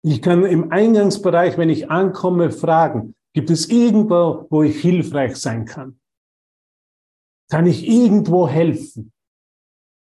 Ich 0.04 0.22
kann 0.22 0.44
im 0.44 0.70
Eingangsbereich, 0.70 1.56
wenn 1.58 1.70
ich 1.70 1.90
ankomme, 1.90 2.52
fragen, 2.52 3.16
gibt 3.32 3.50
es 3.50 3.68
irgendwo, 3.68 4.46
wo 4.50 4.62
ich 4.62 4.80
hilfreich 4.80 5.36
sein 5.36 5.64
kann? 5.64 5.98
Kann 7.50 7.66
ich 7.66 7.88
irgendwo 7.88 8.46
helfen? 8.46 9.12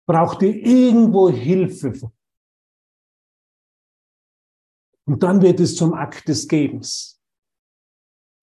Braucht 0.08 0.42
ihr 0.42 0.56
irgendwo 0.56 1.30
Hilfe? 1.30 2.12
Und 5.06 5.24
dann 5.24 5.42
wird 5.42 5.60
es 5.60 5.76
zum 5.76 5.94
Akt 5.94 6.28
des 6.28 6.48
Gebens. 6.48 7.22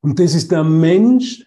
Und 0.03 0.18
das 0.18 0.35
ist 0.35 0.53
der 0.53 0.64
Mensch 0.64 1.44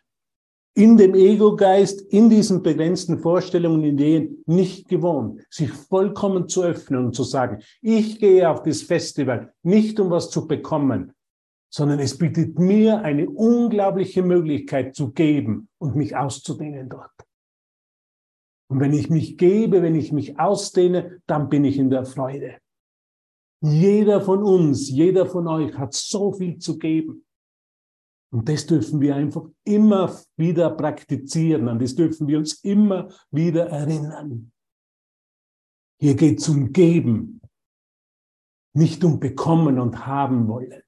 in 0.78 0.96
dem 0.96 1.16
Ego-Geist, 1.16 2.02
in 2.14 2.30
diesen 2.30 2.62
begrenzten 2.62 3.18
Vorstellungen, 3.18 3.80
und 3.80 3.84
Ideen 3.84 4.44
nicht 4.46 4.88
gewohnt, 4.88 5.44
sich 5.50 5.72
vollkommen 5.72 6.48
zu 6.48 6.62
öffnen 6.62 7.06
und 7.06 7.16
zu 7.16 7.24
sagen, 7.24 7.64
ich 7.82 8.20
gehe 8.20 8.48
auf 8.48 8.62
das 8.62 8.84
Festival 8.84 9.52
nicht 9.64 10.00
um 10.00 10.12
was 10.12 10.30
zu 10.30 10.46
bekommen, 10.46 11.14
sondern 11.74 11.98
es 11.98 12.16
bietet 12.16 12.60
mir 12.60 13.02
eine 13.02 13.28
unglaubliche 13.28 14.22
Möglichkeit 14.22 14.96
zu 14.96 15.12
geben 15.14 15.68
und 15.80 15.96
mich 15.96 16.16
auszudehnen 16.16 16.90
dort. 16.90 17.12
Und 18.70 18.80
wenn 18.80 18.94
ich 18.94 19.10
mich 19.10 19.36
gebe, 19.36 19.82
wenn 19.82 19.96
ich 19.96 20.12
mich 20.12 20.40
ausdehne, 20.40 21.22
dann 21.26 21.50
bin 21.50 21.66
ich 21.66 21.80
in 21.80 21.90
der 21.90 22.06
Freude. 22.06 22.58
Jeder 23.62 24.22
von 24.22 24.44
uns, 24.44 24.92
jeder 24.92 25.26
von 25.26 25.48
euch 25.48 25.76
hat 25.76 25.96
so 25.96 26.34
viel 26.34 26.60
zu 26.60 26.78
geben. 26.78 27.26
Und 28.30 28.50
das 28.50 28.66
dürfen 28.66 29.00
wir 29.00 29.16
einfach 29.16 29.50
immer 29.64 30.14
wieder 30.36 30.70
praktizieren. 30.72 31.70
An 31.70 31.80
das 31.80 31.96
dürfen 31.96 32.28
wir 32.28 32.38
uns 32.38 32.56
immer 32.64 33.10
wieder 33.32 33.70
erinnern. 33.70 34.52
Hier 36.00 36.16
geht 36.16 36.40
es 36.40 36.50
um 36.50 36.74
Geben, 36.74 37.42
nicht 38.74 39.04
um 39.04 39.20
Bekommen 39.20 39.80
und 39.80 40.06
Haben 40.06 40.48
wollen. 40.48 40.84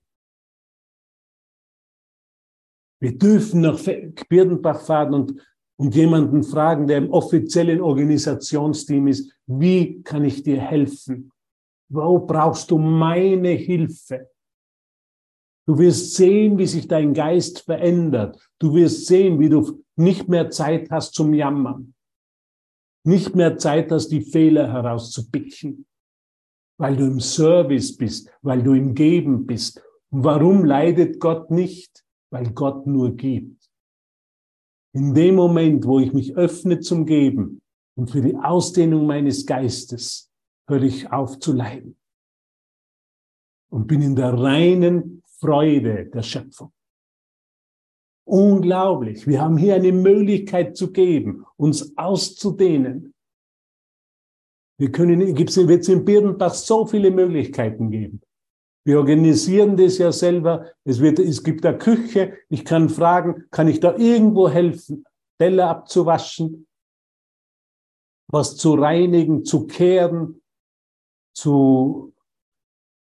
Wir 3.01 3.17
dürfen 3.17 3.61
nach 3.61 3.79
Birdenbach 4.27 4.81
fahren 4.81 5.13
und, 5.13 5.47
und 5.77 5.95
jemanden 5.95 6.43
fragen, 6.43 6.85
der 6.85 6.97
im 6.97 7.11
offiziellen 7.11 7.79
Organisationsteam 7.79 9.07
ist, 9.07 9.33
wie 9.47 10.03
kann 10.03 10.25
ich 10.25 10.43
dir 10.43 10.59
helfen? 10.59 11.31
Wo 11.87 12.19
brauchst 12.19 12.69
du 12.69 12.77
meine 12.77 13.51
Hilfe? 13.51 14.29
Du 15.69 15.77
wirst 15.77 16.15
sehen, 16.15 16.57
wie 16.57 16.65
sich 16.65 16.87
dein 16.87 17.13
Geist 17.13 17.59
verändert. 17.59 18.43
Du 18.57 18.73
wirst 18.73 19.05
sehen, 19.05 19.39
wie 19.39 19.49
du 19.49 19.83
nicht 19.95 20.27
mehr 20.27 20.49
Zeit 20.49 20.89
hast 20.89 21.13
zum 21.13 21.31
Jammern. 21.31 21.93
Nicht 23.05 23.35
mehr 23.35 23.55
Zeit 23.59 23.91
hast, 23.91 24.07
die 24.07 24.21
Fehler 24.21 24.73
herauszupicken. 24.73 25.85
Weil 26.79 26.97
du 26.97 27.05
im 27.05 27.19
Service 27.19 27.95
bist, 27.95 28.31
weil 28.41 28.63
du 28.63 28.73
im 28.73 28.95
Geben 28.95 29.45
bist. 29.45 29.79
Und 30.09 30.23
warum 30.23 30.65
leidet 30.65 31.19
Gott 31.19 31.51
nicht? 31.51 32.03
Weil 32.31 32.51
Gott 32.53 32.87
nur 32.87 33.15
gibt. 33.15 33.69
In 34.95 35.13
dem 35.13 35.35
Moment, 35.35 35.85
wo 35.85 35.99
ich 35.99 36.13
mich 36.13 36.35
öffne 36.35 36.79
zum 36.79 37.05
Geben 37.05 37.61
und 37.95 38.09
für 38.09 38.21
die 38.21 38.35
Ausdehnung 38.35 39.05
meines 39.05 39.45
Geistes, 39.45 40.31
höre 40.67 40.81
ich 40.81 41.11
auf 41.11 41.37
zu 41.37 41.53
leiden 41.53 41.95
und 43.69 43.85
bin 43.85 44.01
in 44.01 44.15
der 44.15 44.33
reinen 44.33 45.19
Freude 45.39 46.05
der 46.05 46.21
Schöpfung. 46.21 46.71
Unglaublich. 48.25 49.25
Wir 49.25 49.41
haben 49.41 49.57
hier 49.57 49.75
eine 49.75 49.91
Möglichkeit 49.91 50.77
zu 50.77 50.91
geben, 50.91 51.45
uns 51.57 51.97
auszudehnen. 51.97 53.13
Wir 54.77 54.91
können, 54.91 55.33
gibt's, 55.35 55.57
wird 55.57 55.81
es 55.81 55.89
in 55.89 56.05
Birnbach 56.05 56.53
so 56.53 56.85
viele 56.85 57.11
Möglichkeiten 57.11 57.89
geben. 57.89 58.21
Wir 58.85 58.99
organisieren 58.99 59.75
das 59.75 59.97
ja 59.97 60.11
selber. 60.11 60.71
Es 60.83 60.99
wird, 60.99 61.19
es 61.19 61.43
gibt 61.43 61.65
eine 61.65 61.77
Küche. 61.77 62.37
Ich 62.49 62.63
kann 62.63 62.89
fragen, 62.89 63.45
kann 63.51 63.67
ich 63.67 63.79
da 63.79 63.95
irgendwo 63.97 64.49
helfen, 64.49 65.05
Teller 65.37 65.69
abzuwaschen, 65.69 66.67
was 68.31 68.57
zu 68.57 68.75
reinigen, 68.75 69.43
zu 69.43 69.67
kehren, 69.67 70.41
zu 71.35 72.13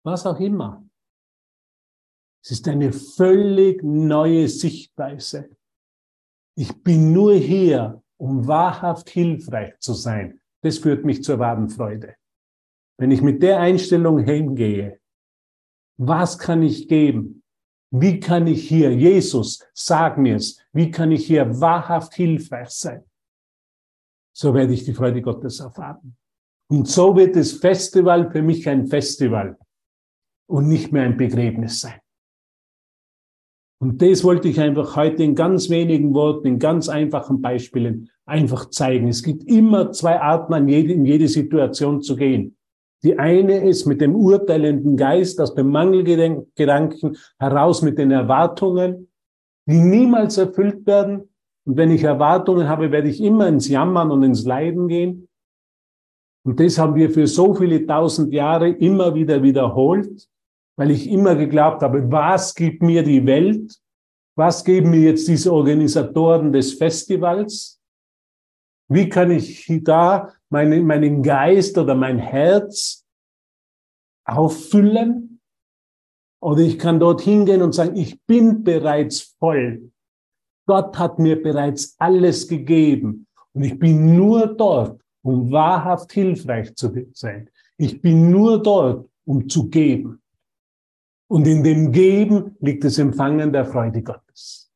was 0.03 0.25
auch 0.25 0.39
immer. 0.39 0.84
Es 2.45 2.51
ist 2.51 2.67
eine 2.67 2.93
völlig 2.93 3.81
neue 3.81 4.47
Sichtweise. 4.47 5.49
Ich 6.55 6.83
bin 6.83 7.11
nur 7.11 7.33
hier, 7.33 8.03
um 8.17 8.45
wahrhaft 8.45 9.09
hilfreich 9.09 9.73
zu 9.79 9.95
sein. 9.95 10.39
Das 10.61 10.77
führt 10.77 11.05
mich 11.05 11.23
zur 11.23 11.39
wahren 11.39 11.69
Freude. 11.69 12.13
Wenn 12.99 13.09
ich 13.09 13.23
mit 13.23 13.41
der 13.41 13.59
Einstellung 13.61 14.19
hingehe, 14.19 14.99
was 15.97 16.37
kann 16.37 16.61
ich 16.61 16.87
geben? 16.87 17.41
Wie 17.89 18.19
kann 18.19 18.45
ich 18.45 18.67
hier, 18.69 18.93
Jesus, 18.95 19.67
sag 19.73 20.19
mir's, 20.19 20.61
wie 20.71 20.91
kann 20.91 21.11
ich 21.11 21.25
hier 21.25 21.59
wahrhaft 21.59 22.13
hilfreich 22.13 22.69
sein? 22.69 23.03
So 24.37 24.53
werde 24.53 24.73
ich 24.73 24.85
die 24.85 24.93
Freude 24.93 25.23
Gottes 25.23 25.61
erfahren. 25.61 26.15
Und 26.69 26.87
so 26.87 27.15
wird 27.15 27.35
das 27.37 27.53
Festival 27.53 28.29
für 28.29 28.43
mich 28.43 28.69
ein 28.69 28.85
Festival 28.85 29.57
und 30.47 30.67
nicht 30.67 30.91
mehr 30.91 31.05
ein 31.05 31.17
Begräbnis 31.17 31.81
sein. 31.81 31.99
Und 33.85 34.01
das 34.01 34.23
wollte 34.23 34.47
ich 34.47 34.59
einfach 34.59 34.95
heute 34.95 35.21
in 35.21 35.35
ganz 35.35 35.69
wenigen 35.69 36.15
Worten, 36.15 36.47
in 36.47 36.57
ganz 36.57 36.89
einfachen 36.89 37.39
Beispielen 37.39 38.09
einfach 38.25 38.71
zeigen. 38.71 39.09
Es 39.09 39.21
gibt 39.21 39.43
immer 39.43 39.91
zwei 39.91 40.19
Arten, 40.19 40.55
an 40.55 40.67
jede, 40.67 40.91
in 40.91 41.05
jede 41.05 41.27
Situation 41.27 42.01
zu 42.01 42.15
gehen. 42.15 42.57
Die 43.03 43.19
eine 43.19 43.63
ist 43.63 43.85
mit 43.85 44.01
dem 44.01 44.15
urteilenden 44.15 44.97
Geist 44.97 45.39
aus 45.39 45.53
dem 45.53 45.69
Mangelgedanken 45.69 47.15
heraus 47.37 47.83
mit 47.83 47.99
den 47.99 48.09
Erwartungen, 48.09 49.07
die 49.67 49.77
niemals 49.77 50.39
erfüllt 50.39 50.87
werden. 50.87 51.29
Und 51.67 51.77
wenn 51.77 51.91
ich 51.91 52.03
Erwartungen 52.03 52.67
habe, 52.67 52.91
werde 52.91 53.09
ich 53.09 53.21
immer 53.21 53.47
ins 53.47 53.69
Jammern 53.69 54.09
und 54.09 54.23
ins 54.23 54.45
Leiden 54.45 54.87
gehen. 54.87 55.27
Und 56.43 56.59
das 56.59 56.79
haben 56.79 56.95
wir 56.95 57.11
für 57.11 57.27
so 57.27 57.53
viele 57.53 57.85
tausend 57.85 58.33
Jahre 58.33 58.67
immer 58.67 59.13
wieder 59.13 59.43
wiederholt, 59.43 60.27
weil 60.77 60.91
ich 60.91 61.09
immer 61.09 61.35
geglaubt 61.35 61.81
habe, 61.81 62.11
was 62.11 62.53
gibt 62.55 62.81
mir 62.81 63.03
die 63.03 63.25
Welt? 63.25 63.79
Was 64.37 64.65
geben 64.65 64.91
mir 64.91 65.01
jetzt 65.01 65.27
diese 65.27 65.53
Organisatoren 65.53 66.51
des 66.51 66.73
Festivals? 66.73 67.81
Wie 68.89 69.07
kann 69.07 69.31
ich 69.31 69.65
da 69.83 70.33
meinen, 70.49 70.85
meinen 70.85 71.23
Geist 71.23 71.77
oder 71.77 71.95
mein 71.95 72.19
Herz 72.19 73.05
auffüllen? 74.25 75.39
Oder 76.41 76.61
ich 76.61 76.77
kann 76.77 76.99
dort 76.99 77.21
hingehen 77.21 77.61
und 77.61 77.73
sagen, 77.73 77.95
ich 77.95 78.21
bin 78.23 78.63
bereits 78.63 79.35
voll. 79.39 79.91
Gott 80.67 80.97
hat 80.97 81.17
mir 81.17 81.41
bereits 81.41 81.95
alles 81.97 82.47
gegeben. 82.47 83.25
Und 83.53 83.63
ich 83.63 83.79
bin 83.79 84.15
nur 84.15 84.47
dort, 84.47 85.01
um 85.23 85.51
wahrhaft 85.51 86.11
hilfreich 86.11 86.75
zu 86.75 86.93
sein. 87.13 87.49
Ich 87.77 88.01
bin 88.01 88.29
nur 88.29 88.61
dort, 88.61 89.09
um 89.25 89.47
zu 89.47 89.69
geben. 89.69 90.21
Und 91.27 91.47
in 91.47 91.63
dem 91.63 91.91
Geben 91.91 92.55
liegt 92.59 92.83
das 92.83 92.97
Empfangen 92.97 93.51
der 93.51 93.65
Freude 93.65 94.03
Gottes. 94.03 94.71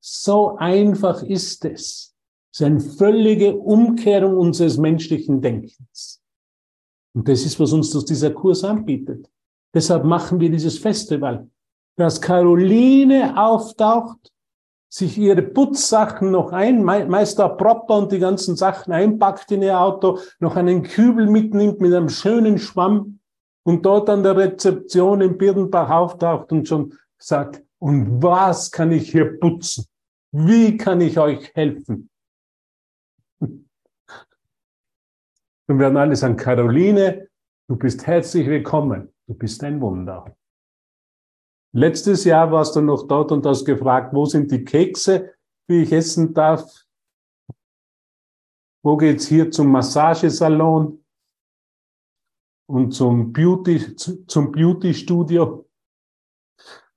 So 0.00 0.56
einfach 0.56 1.22
ist 1.22 1.64
es. 1.64 2.14
Es 2.52 2.60
ist 2.60 2.62
eine 2.62 2.80
völlige 2.80 3.56
Umkehrung 3.56 4.36
unseres 4.36 4.76
menschlichen 4.76 5.40
Denkens. 5.40 6.20
Und 7.14 7.28
das 7.28 7.44
ist, 7.44 7.58
was 7.58 7.72
uns 7.72 7.90
dieser 8.04 8.30
Kurs 8.30 8.64
anbietet. 8.64 9.30
Deshalb 9.74 10.04
machen 10.04 10.40
wir 10.40 10.50
dieses 10.50 10.78
Festival. 10.78 11.48
Dass 11.96 12.20
Caroline 12.20 13.36
auftaucht 13.36 14.32
sich 14.88 15.16
ihre 15.16 15.42
Putzsachen 15.42 16.32
noch 16.32 16.52
ein, 16.52 16.82
Meister 16.82 17.48
Propper 17.50 17.98
und 17.98 18.10
die 18.10 18.18
ganzen 18.18 18.56
Sachen 18.56 18.92
einpackt 18.92 19.52
in 19.52 19.62
ihr 19.62 19.78
Auto, 19.78 20.18
noch 20.40 20.56
einen 20.56 20.82
Kübel 20.82 21.28
mitnimmt 21.28 21.80
mit 21.80 21.94
einem 21.94 22.08
schönen 22.08 22.58
Schwamm 22.58 23.19
und 23.64 23.84
dort 23.84 24.08
an 24.08 24.22
der 24.22 24.36
Rezeption 24.36 25.20
in 25.20 25.36
Birnbach 25.36 25.90
auftaucht 25.90 26.52
und 26.52 26.66
schon 26.66 26.96
sagt, 27.18 27.62
und 27.78 28.22
was 28.22 28.70
kann 28.70 28.92
ich 28.92 29.10
hier 29.10 29.38
putzen? 29.38 29.86
Wie 30.32 30.76
kann 30.76 31.00
ich 31.00 31.18
euch 31.18 31.52
helfen? 31.54 32.10
Dann 33.40 33.64
werden 35.66 35.96
alle 35.96 36.16
sagen, 36.16 36.36
Caroline, 36.36 37.28
du 37.68 37.76
bist 37.76 38.06
herzlich 38.06 38.46
willkommen. 38.46 39.12
Du 39.26 39.34
bist 39.34 39.62
ein 39.64 39.80
Wunder. 39.80 40.36
Letztes 41.72 42.24
Jahr 42.24 42.50
warst 42.50 42.74
du 42.74 42.80
noch 42.80 43.06
dort 43.06 43.30
und 43.32 43.46
hast 43.46 43.64
gefragt, 43.64 44.12
wo 44.12 44.26
sind 44.26 44.50
die 44.50 44.64
Kekse, 44.64 45.34
die 45.68 45.82
ich 45.82 45.92
essen 45.92 46.34
darf? 46.34 46.84
Wo 48.82 48.96
geht's 48.96 49.28
hier 49.28 49.50
zum 49.50 49.68
Massagesalon 49.70 50.99
und 52.70 52.92
zum 52.92 53.32
Beauty, 53.32 53.96
zum 53.96 54.52
Beauty-Studio? 54.52 55.68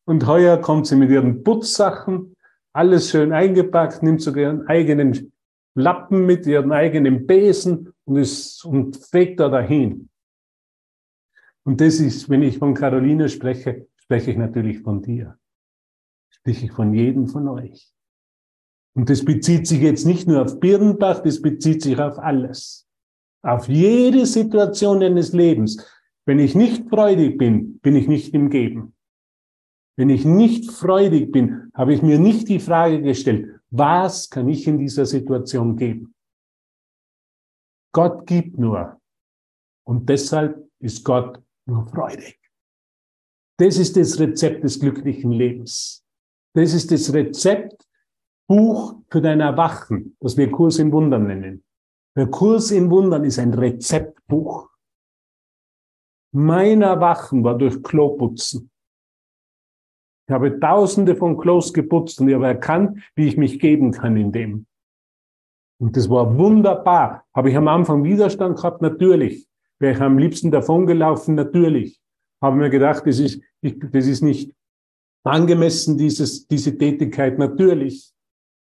Und 0.05 0.27
heuer 0.27 0.57
kommt 0.57 0.85
sie 0.87 0.95
mit 0.95 1.09
ihren 1.09 1.43
Putzsachen, 1.43 2.35
alles 2.73 3.09
schön 3.09 3.31
eingepackt, 3.31 4.03
nimmt 4.03 4.21
sogar 4.21 4.43
ihren 4.43 4.67
eigenen 4.67 5.33
Lappen 5.75 6.25
mit, 6.25 6.45
ihren 6.45 6.71
eigenen 6.71 7.25
Besen 7.25 7.93
und, 8.05 8.17
ist, 8.17 8.63
und 8.65 8.97
fegt 8.97 9.39
da 9.39 9.49
dahin. 9.49 10.09
Und 11.63 11.81
das 11.81 11.99
ist, 11.99 12.29
wenn 12.29 12.43
ich 12.43 12.59
von 12.59 12.73
Caroline 12.73 13.29
spreche, 13.29 13.87
spreche 13.95 14.31
ich 14.31 14.37
natürlich 14.37 14.81
von 14.81 15.01
dir. 15.01 15.39
Spreche 16.29 16.65
ich 16.65 16.71
von 16.71 16.93
jedem 16.93 17.27
von 17.27 17.47
euch. 17.47 17.91
Und 18.95 19.09
das 19.09 19.25
bezieht 19.25 19.65
sich 19.65 19.81
jetzt 19.81 20.05
nicht 20.05 20.27
nur 20.27 20.43
auf 20.43 20.59
Birnbach, 20.59 21.23
das 21.23 21.41
bezieht 21.41 21.81
sich 21.81 21.97
auf 21.99 22.19
alles. 22.19 22.87
Auf 23.43 23.67
jede 23.67 24.25
Situation 24.25 25.01
deines 25.01 25.33
Lebens. 25.33 25.85
Wenn 26.25 26.39
ich 26.39 26.55
nicht 26.55 26.89
freudig 26.89 27.37
bin, 27.37 27.79
bin 27.79 27.95
ich 27.95 28.07
nicht 28.07 28.33
im 28.33 28.49
Geben. 28.49 28.95
Wenn 29.97 30.09
ich 30.09 30.25
nicht 30.25 30.71
freudig 30.71 31.31
bin, 31.31 31.69
habe 31.73 31.93
ich 31.93 32.01
mir 32.01 32.17
nicht 32.17 32.47
die 32.47 32.59
Frage 32.59 33.01
gestellt, 33.01 33.59
was 33.69 34.29
kann 34.29 34.47
ich 34.47 34.65
in 34.67 34.79
dieser 34.79 35.05
Situation 35.05 35.75
geben? 35.75 36.15
Gott 37.93 38.25
gibt 38.25 38.57
nur. 38.57 38.99
Und 39.85 40.09
deshalb 40.09 40.67
ist 40.79 41.03
Gott 41.03 41.43
nur 41.65 41.85
freudig. 41.87 42.39
Das 43.59 43.77
ist 43.77 43.95
das 43.97 44.19
Rezept 44.19 44.63
des 44.63 44.79
glücklichen 44.79 45.31
Lebens. 45.31 46.03
Das 46.55 46.73
ist 46.73 46.91
das 46.91 47.13
Rezeptbuch 47.13 48.95
für 49.09 49.21
dein 49.21 49.41
Erwachen, 49.41 50.15
das 50.19 50.37
wir 50.37 50.49
Kurs 50.49 50.79
in 50.79 50.91
Wundern 50.91 51.27
nennen. 51.27 51.63
Der 52.15 52.27
Kurs 52.27 52.71
in 52.71 52.91
Wundern 52.91 53.23
ist 53.23 53.39
ein 53.39 53.53
Rezeptbuch. 53.53 54.69
Mein 56.31 56.81
Erwachen 56.81 57.43
war 57.43 57.57
durch 57.57 57.81
Kloputzen. 57.81 58.69
Ich 60.27 60.33
habe 60.33 60.59
tausende 60.59 61.15
von 61.15 61.37
Klos 61.37 61.73
geputzt 61.73 62.21
und 62.21 62.29
ich 62.29 62.35
habe 62.35 62.47
erkannt, 62.47 63.03
wie 63.15 63.27
ich 63.27 63.37
mich 63.37 63.59
geben 63.59 63.91
kann 63.91 64.15
in 64.15 64.31
dem. 64.31 64.65
Und 65.79 65.97
das 65.97 66.09
war 66.09 66.37
wunderbar. 66.37 67.25
Habe 67.35 67.49
ich 67.49 67.57
am 67.57 67.67
Anfang 67.67 68.03
Widerstand 68.03 68.57
gehabt? 68.57 68.81
Natürlich. 68.81 69.47
Wäre 69.79 69.93
ich 69.95 70.01
am 70.01 70.17
liebsten 70.17 70.49
davongelaufen? 70.49 71.35
Natürlich. 71.35 71.99
Habe 72.41 72.57
mir 72.57 72.69
gedacht, 72.69 73.05
das 73.05 73.19
ist, 73.19 73.41
das 73.61 74.07
ist 74.07 74.21
nicht 74.21 74.53
angemessen, 75.23 75.97
dieses, 75.97 76.47
diese 76.47 76.77
Tätigkeit? 76.77 77.37
Natürlich. 77.37 78.13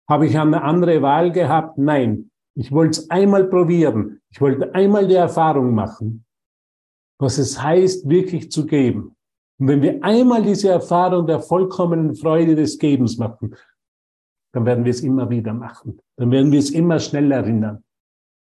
Habe 0.09 0.27
ich 0.27 0.39
eine 0.39 0.63
andere 0.63 1.03
Wahl 1.03 1.31
gehabt? 1.31 1.79
Nein. 1.79 2.31
Ich 2.57 2.71
wollte 2.71 3.01
es 3.01 3.11
einmal 3.11 3.45
probieren. 3.45 4.21
Ich 4.31 4.41
wollte 4.41 4.75
einmal 4.75 5.09
die 5.09 5.15
Erfahrung 5.15 5.75
machen, 5.75 6.25
was 7.19 7.39
es 7.39 7.61
heißt, 7.61 8.09
wirklich 8.09 8.51
zu 8.51 8.67
geben. 8.67 9.17
Und 9.59 9.69
wenn 9.69 9.83
wir 9.83 10.03
einmal 10.03 10.43
diese 10.43 10.69
Erfahrung 10.71 11.27
der 11.27 11.41
vollkommenen 11.41 12.15
Freude 12.15 12.55
des 12.55 12.79
Gebens 12.79 13.19
machen, 13.19 13.55
dann 14.53 14.67
werden 14.67 14.85
wir 14.85 14.91
es 14.91 15.01
immer 15.01 15.31
wieder 15.31 15.53
machen. 15.53 16.01
Dann 16.17 16.31
werden 16.31 16.53
wir 16.53 16.61
es 16.61 16.71
immer 16.71 17.01
schneller 17.01 17.37
erinnern. 17.37 17.85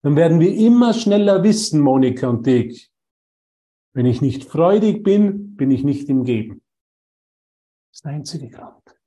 Dann 0.04 0.16
werden 0.16 0.40
wir 0.40 0.54
immer 0.54 0.94
schneller 0.94 1.44
wissen, 1.44 1.80
Monika 1.80 2.28
und 2.28 2.46
Dick. 2.46 2.90
Wenn 3.94 4.06
ich 4.06 4.22
nicht 4.22 4.46
freudig 4.46 5.04
bin, 5.04 5.56
bin 5.56 5.72
ich 5.72 5.84
nicht 5.84 6.10
im 6.10 6.24
Geben. 6.24 6.62
Das 7.90 7.98
ist 7.98 8.06
der 8.06 8.12
einzige 8.14 8.50
Grund. 8.50 9.00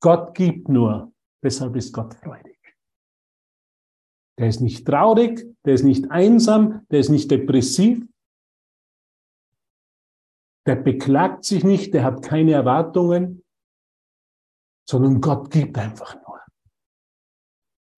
Gott 0.00 0.34
gibt 0.34 0.68
nur, 0.68 1.12
deshalb 1.42 1.76
ist 1.76 1.92
Gott 1.92 2.14
freudig. 2.14 2.55
Der 4.38 4.48
ist 4.48 4.60
nicht 4.60 4.86
traurig, 4.86 5.46
der 5.64 5.74
ist 5.74 5.84
nicht 5.84 6.10
einsam, 6.10 6.86
der 6.90 7.00
ist 7.00 7.08
nicht 7.08 7.30
depressiv, 7.30 8.06
der 10.66 10.76
beklagt 10.76 11.44
sich 11.44 11.64
nicht, 11.64 11.94
der 11.94 12.04
hat 12.04 12.22
keine 12.22 12.52
Erwartungen, 12.52 13.44
sondern 14.88 15.20
Gott 15.20 15.50
gibt 15.50 15.78
einfach 15.78 16.14
nur. 16.22 16.40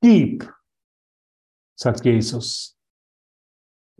Gib, 0.00 0.52
sagt 1.74 2.04
Jesus. 2.04 2.78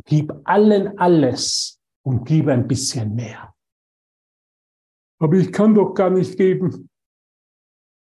Gib 0.05 0.33
allen 0.45 0.97
alles 0.99 1.81
und 2.05 2.25
gib 2.25 2.47
ein 2.49 2.69
bisschen 2.69 3.15
mehr. 3.15 3.55
Aber 5.21 5.35
ich 5.35 5.53
kann 5.53 5.75
doch 5.75 5.95
gar 5.95 6.11
nicht 6.11 6.37
geben. 6.37 6.89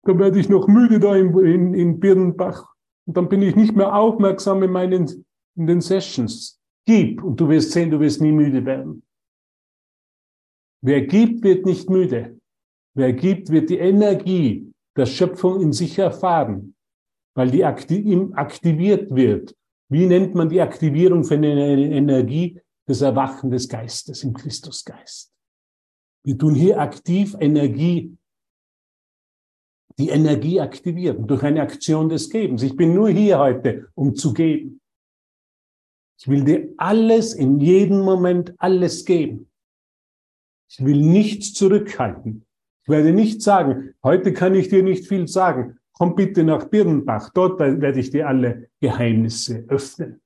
Dann 0.05 0.19
werde 0.19 0.39
ich 0.39 0.49
noch 0.49 0.69
müde 0.69 1.01
da 1.01 1.17
in, 1.17 1.37
in, 1.39 1.75
in 1.75 2.01
Birnbach. 2.01 2.68
Und 3.09 3.17
dann 3.17 3.31
bin 3.31 3.41
ich 3.41 3.57
nicht 3.57 3.75
mehr 3.75 3.95
aufmerksam 3.95 4.63
in 4.63 4.71
meinen, 4.71 5.25
in 5.57 5.67
den 5.67 5.81
Sessions. 5.81 6.61
Gib 6.87 7.25
und 7.25 7.41
du 7.41 7.49
wirst 7.49 7.73
sehen, 7.73 7.91
du 7.91 7.99
wirst 8.01 8.21
nie 8.21 8.33
müde 8.33 8.67
werden. 8.67 9.03
Wer 10.85 11.07
gibt, 11.07 11.43
wird 11.43 11.65
nicht 11.65 11.89
müde. 11.89 12.39
Wer 12.95 13.15
gibt, 13.15 13.49
wird 13.49 13.71
die 13.71 13.79
Energie 13.79 14.71
der 14.95 15.07
Schöpfung 15.07 15.63
in 15.63 15.73
sich 15.73 15.99
erfahren, 15.99 16.75
weil 17.35 17.51
die 17.51 17.65
aktiviert 17.65 19.15
wird. 19.15 19.57
Wie 19.91 20.05
nennt 20.05 20.35
man 20.35 20.51
die 20.51 20.61
Aktivierung 20.61 21.25
von 21.25 21.43
Energie? 21.43 22.61
Das 22.87 23.01
Erwachen 23.01 23.51
des 23.51 23.71
Geistes 23.71 24.23
im 24.23 24.35
Christusgeist. 24.35 25.33
Wir 26.25 26.37
tun 26.37 26.55
hier 26.55 26.79
aktiv 26.79 27.35
Energie, 27.41 28.19
die 29.99 30.11
Energie 30.11 30.61
aktivieren 30.61 31.27
durch 31.27 31.43
eine 31.43 31.61
Aktion 31.61 32.09
des 32.09 32.31
Gebens. 32.31 32.63
Ich 32.63 32.77
bin 32.77 32.95
nur 32.95 33.09
hier 33.09 33.39
heute, 33.39 33.89
um 33.95 34.15
zu 34.15 34.33
geben. 34.33 34.81
Ich 36.21 36.29
will 36.29 36.45
dir 36.45 36.69
alles 36.77 37.35
in 37.35 37.61
jedem 37.61 38.01
Moment 38.01 38.55
alles 38.59 39.05
geben. 39.05 39.51
Ich 40.71 40.85
will 40.85 41.01
nichts 41.01 41.53
zurückhalten. 41.55 42.45
Ich 42.83 42.89
werde 42.89 43.13
nicht 43.13 43.43
sagen, 43.43 43.95
heute 44.03 44.33
kann 44.33 44.55
ich 44.55 44.69
dir 44.69 44.83
nicht 44.83 45.07
viel 45.07 45.27
sagen. 45.29 45.79
Komm 45.93 46.15
bitte 46.15 46.45
nach 46.45 46.67
Birnbach, 46.67 47.31
dort 47.31 47.59
werde 47.59 47.99
ich 47.99 48.11
dir 48.11 48.29
alle 48.29 48.71
Geheimnisse 48.81 49.65
öffnen. 49.69 50.21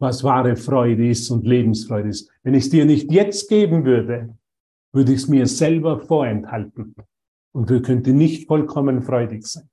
Was 0.00 0.24
wahre 0.24 0.56
Freude 0.56 1.08
ist 1.08 1.28
und 1.30 1.46
Lebensfreude 1.46 2.08
ist. 2.08 2.30
Wenn 2.42 2.54
ich 2.54 2.64
es 2.64 2.70
dir 2.70 2.84
nicht 2.84 3.10
jetzt 3.10 3.48
geben 3.48 3.84
würde, 3.84 4.34
würde 4.92 5.12
ich 5.12 5.18
es 5.18 5.28
mir 5.28 5.46
selber 5.46 6.00
vorenthalten. 6.00 6.94
Und 7.58 7.68
wir 7.70 7.82
könnten 7.82 8.16
nicht 8.16 8.46
vollkommen 8.46 9.02
freudig 9.02 9.44
sein. 9.44 9.68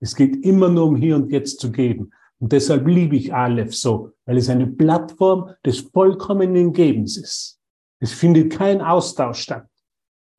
Es 0.00 0.14
geht 0.14 0.44
immer 0.44 0.68
nur 0.68 0.84
um 0.84 0.94
hier 0.94 1.16
und 1.16 1.32
jetzt 1.32 1.58
zu 1.58 1.72
geben. 1.72 2.12
Und 2.38 2.52
deshalb 2.52 2.86
liebe 2.86 3.16
ich 3.16 3.34
Aleph 3.34 3.74
so, 3.74 4.12
weil 4.26 4.36
es 4.36 4.48
eine 4.48 4.68
Plattform 4.68 5.50
des 5.66 5.80
vollkommenen 5.80 6.72
Gebens 6.72 7.16
ist. 7.16 7.58
Es 7.98 8.12
findet 8.12 8.52
kein 8.52 8.80
Austausch 8.80 9.40
statt. 9.40 9.66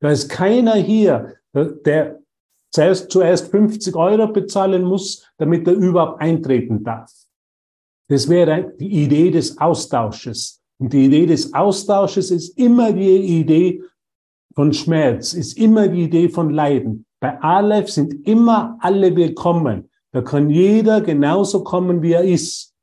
Da 0.00 0.08
ist 0.08 0.30
keiner 0.30 0.76
hier, 0.76 1.34
der 1.52 2.20
zuerst, 2.70 3.10
zuerst 3.10 3.50
50 3.50 3.94
Euro 3.94 4.32
bezahlen 4.32 4.84
muss, 4.84 5.30
damit 5.36 5.68
er 5.68 5.74
überhaupt 5.74 6.22
eintreten 6.22 6.82
darf. 6.82 7.12
Das 8.08 8.30
wäre 8.30 8.72
die 8.80 9.02
Idee 9.04 9.30
des 9.30 9.58
Austausches. 9.58 10.62
Und 10.78 10.94
die 10.94 11.04
Idee 11.04 11.26
des 11.26 11.52
Austausches 11.52 12.30
ist 12.30 12.56
immer 12.56 12.94
die 12.94 13.40
Idee 13.40 13.84
von 14.54 14.72
Schmerz, 14.72 15.32
ist 15.32 15.56
immer 15.56 15.88
die 15.88 16.04
Idee 16.04 16.28
von 16.28 16.50
Leiden. 16.50 17.06
Bei 17.20 17.40
Aleph 17.40 17.90
sind 17.90 18.26
immer 18.26 18.76
alle 18.80 19.14
willkommen. 19.14 19.90
Da 20.12 20.22
kann 20.22 20.50
jeder 20.50 21.00
genauso 21.00 21.62
kommen, 21.62 22.02
wie 22.02 22.12
er 22.12 22.24
ist 22.24 22.74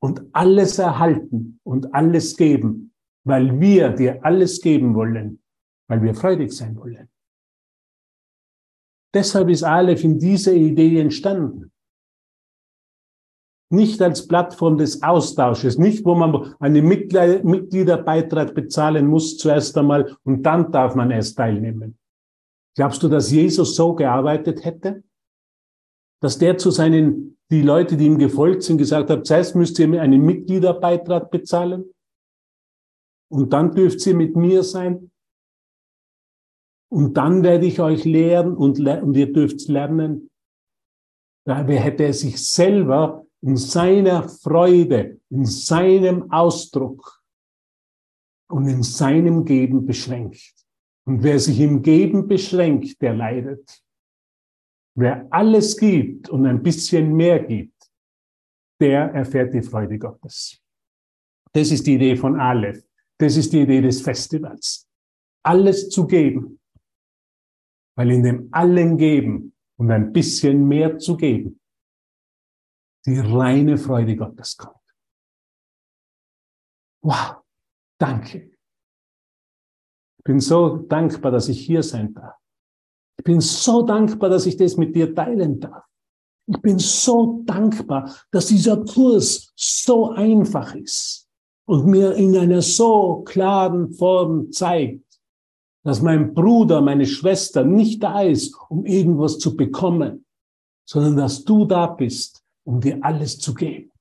und 0.00 0.22
alles 0.32 0.78
erhalten 0.78 1.60
und 1.62 1.94
alles 1.94 2.36
geben, 2.36 2.92
weil 3.24 3.60
wir 3.60 3.90
dir 3.90 4.24
alles 4.24 4.60
geben 4.60 4.94
wollen, 4.94 5.40
weil 5.88 6.02
wir 6.02 6.14
freudig 6.14 6.52
sein 6.52 6.76
wollen. 6.76 7.08
Deshalb 9.14 9.48
ist 9.48 9.62
Aleph 9.62 10.04
in 10.04 10.18
dieser 10.18 10.52
Idee 10.52 11.00
entstanden. 11.00 11.72
Nicht 13.68 14.00
als 14.00 14.28
Plattform 14.28 14.78
des 14.78 15.02
Austausches, 15.02 15.76
nicht 15.76 16.04
wo 16.04 16.14
man 16.14 16.54
einen 16.60 16.86
Mitgliederbeitrag 16.86 18.54
bezahlen 18.54 19.08
muss 19.08 19.36
zuerst 19.36 19.76
einmal 19.76 20.16
und 20.24 20.44
dann 20.44 20.70
darf 20.70 20.94
man 20.94 21.10
erst 21.10 21.36
teilnehmen. 21.36 21.98
Glaubst 22.76 23.02
du, 23.02 23.08
dass 23.08 23.30
Jesus 23.30 23.74
so 23.74 23.94
gearbeitet 23.94 24.64
hätte? 24.64 25.02
dass 26.20 26.38
der 26.38 26.58
zu 26.58 26.70
seinen 26.70 27.38
die 27.50 27.62
Leute, 27.62 27.96
die 27.96 28.06
ihm 28.06 28.18
gefolgt 28.18 28.64
sind, 28.64 28.78
gesagt 28.78 29.10
haben, 29.10 29.24
zuerst 29.24 29.54
müsst 29.54 29.78
ihr 29.78 29.86
mir 29.86 30.02
einen 30.02 30.22
Mitgliederbeitrag 30.22 31.30
bezahlen 31.30 31.84
und 33.30 33.52
dann 33.52 33.72
dürft 33.72 34.04
ihr 34.06 34.14
mit 34.16 34.34
mir 34.34 34.64
sein 34.64 35.12
und 36.90 37.16
dann 37.16 37.44
werde 37.44 37.66
ich 37.66 37.80
euch 37.80 38.04
lehren 38.04 38.56
und, 38.56 38.80
und 38.80 39.16
ihr 39.16 39.32
dürft 39.32 39.68
lernen. 39.68 40.30
Dabei 41.46 41.76
hätte 41.76 42.04
er 42.04 42.12
sich 42.12 42.44
selber 42.44 43.25
in 43.42 43.56
seiner 43.56 44.28
Freude, 44.28 45.20
in 45.30 45.44
seinem 45.44 46.30
Ausdruck 46.30 47.22
und 48.48 48.66
in 48.68 48.82
seinem 48.82 49.44
Geben 49.44 49.86
beschränkt. 49.86 50.54
Und 51.06 51.22
wer 51.22 51.38
sich 51.38 51.60
im 51.60 51.82
Geben 51.82 52.26
beschränkt, 52.26 53.00
der 53.00 53.14
leidet. 53.14 53.82
Wer 54.96 55.26
alles 55.30 55.76
gibt 55.76 56.28
und 56.30 56.46
ein 56.46 56.62
bisschen 56.62 57.14
mehr 57.14 57.44
gibt, 57.44 57.90
der 58.80 59.12
erfährt 59.12 59.54
die 59.54 59.62
Freude 59.62 59.98
Gottes. 59.98 60.60
Das 61.52 61.70
ist 61.70 61.86
die 61.86 61.94
Idee 61.94 62.16
von 62.16 62.38
Aleph. 62.38 62.82
Das 63.18 63.36
ist 63.36 63.52
die 63.52 63.62
Idee 63.62 63.80
des 63.80 64.00
Festivals. 64.02 64.86
Alles 65.42 65.88
zu 65.88 66.06
geben. 66.06 66.60
Weil 67.96 68.10
in 68.10 68.22
dem 68.22 68.48
allen 68.52 68.98
Geben 68.98 69.54
und 69.78 69.90
ein 69.90 70.12
bisschen 70.12 70.66
mehr 70.66 70.98
zu 70.98 71.16
geben, 71.16 71.60
die 73.06 73.18
reine 73.18 73.78
Freude 73.78 74.16
Gottes 74.16 74.56
kommt. 74.56 74.76
Wow, 77.02 77.36
danke. 77.98 78.50
Ich 80.18 80.24
bin 80.24 80.40
so 80.40 80.78
dankbar, 80.78 81.30
dass 81.30 81.48
ich 81.48 81.64
hier 81.64 81.82
sein 81.82 82.12
darf. 82.12 82.34
Ich 83.18 83.24
bin 83.24 83.40
so 83.40 83.82
dankbar, 83.82 84.28
dass 84.28 84.46
ich 84.46 84.56
das 84.56 84.76
mit 84.76 84.94
dir 84.94 85.14
teilen 85.14 85.60
darf. 85.60 85.84
Ich 86.48 86.60
bin 86.60 86.78
so 86.78 87.42
dankbar, 87.44 88.12
dass 88.30 88.46
dieser 88.46 88.84
Kurs 88.84 89.52
so 89.56 90.10
einfach 90.10 90.74
ist 90.74 91.28
und 91.66 91.86
mir 91.86 92.14
in 92.14 92.36
einer 92.36 92.62
so 92.62 93.22
klaren 93.22 93.92
Form 93.92 94.52
zeigt, 94.52 95.20
dass 95.84 96.02
mein 96.02 96.34
Bruder, 96.34 96.80
meine 96.80 97.06
Schwester 97.06 97.64
nicht 97.64 98.02
da 98.02 98.22
ist, 98.22 98.56
um 98.68 98.84
irgendwas 98.84 99.38
zu 99.38 99.56
bekommen, 99.56 100.24
sondern 100.84 101.16
dass 101.16 101.44
du 101.44 101.64
da 101.64 101.86
bist, 101.86 102.45
um 102.66 102.80
dir 102.80 102.98
alles 103.02 103.38
zu 103.38 103.54
geben. 103.54 103.92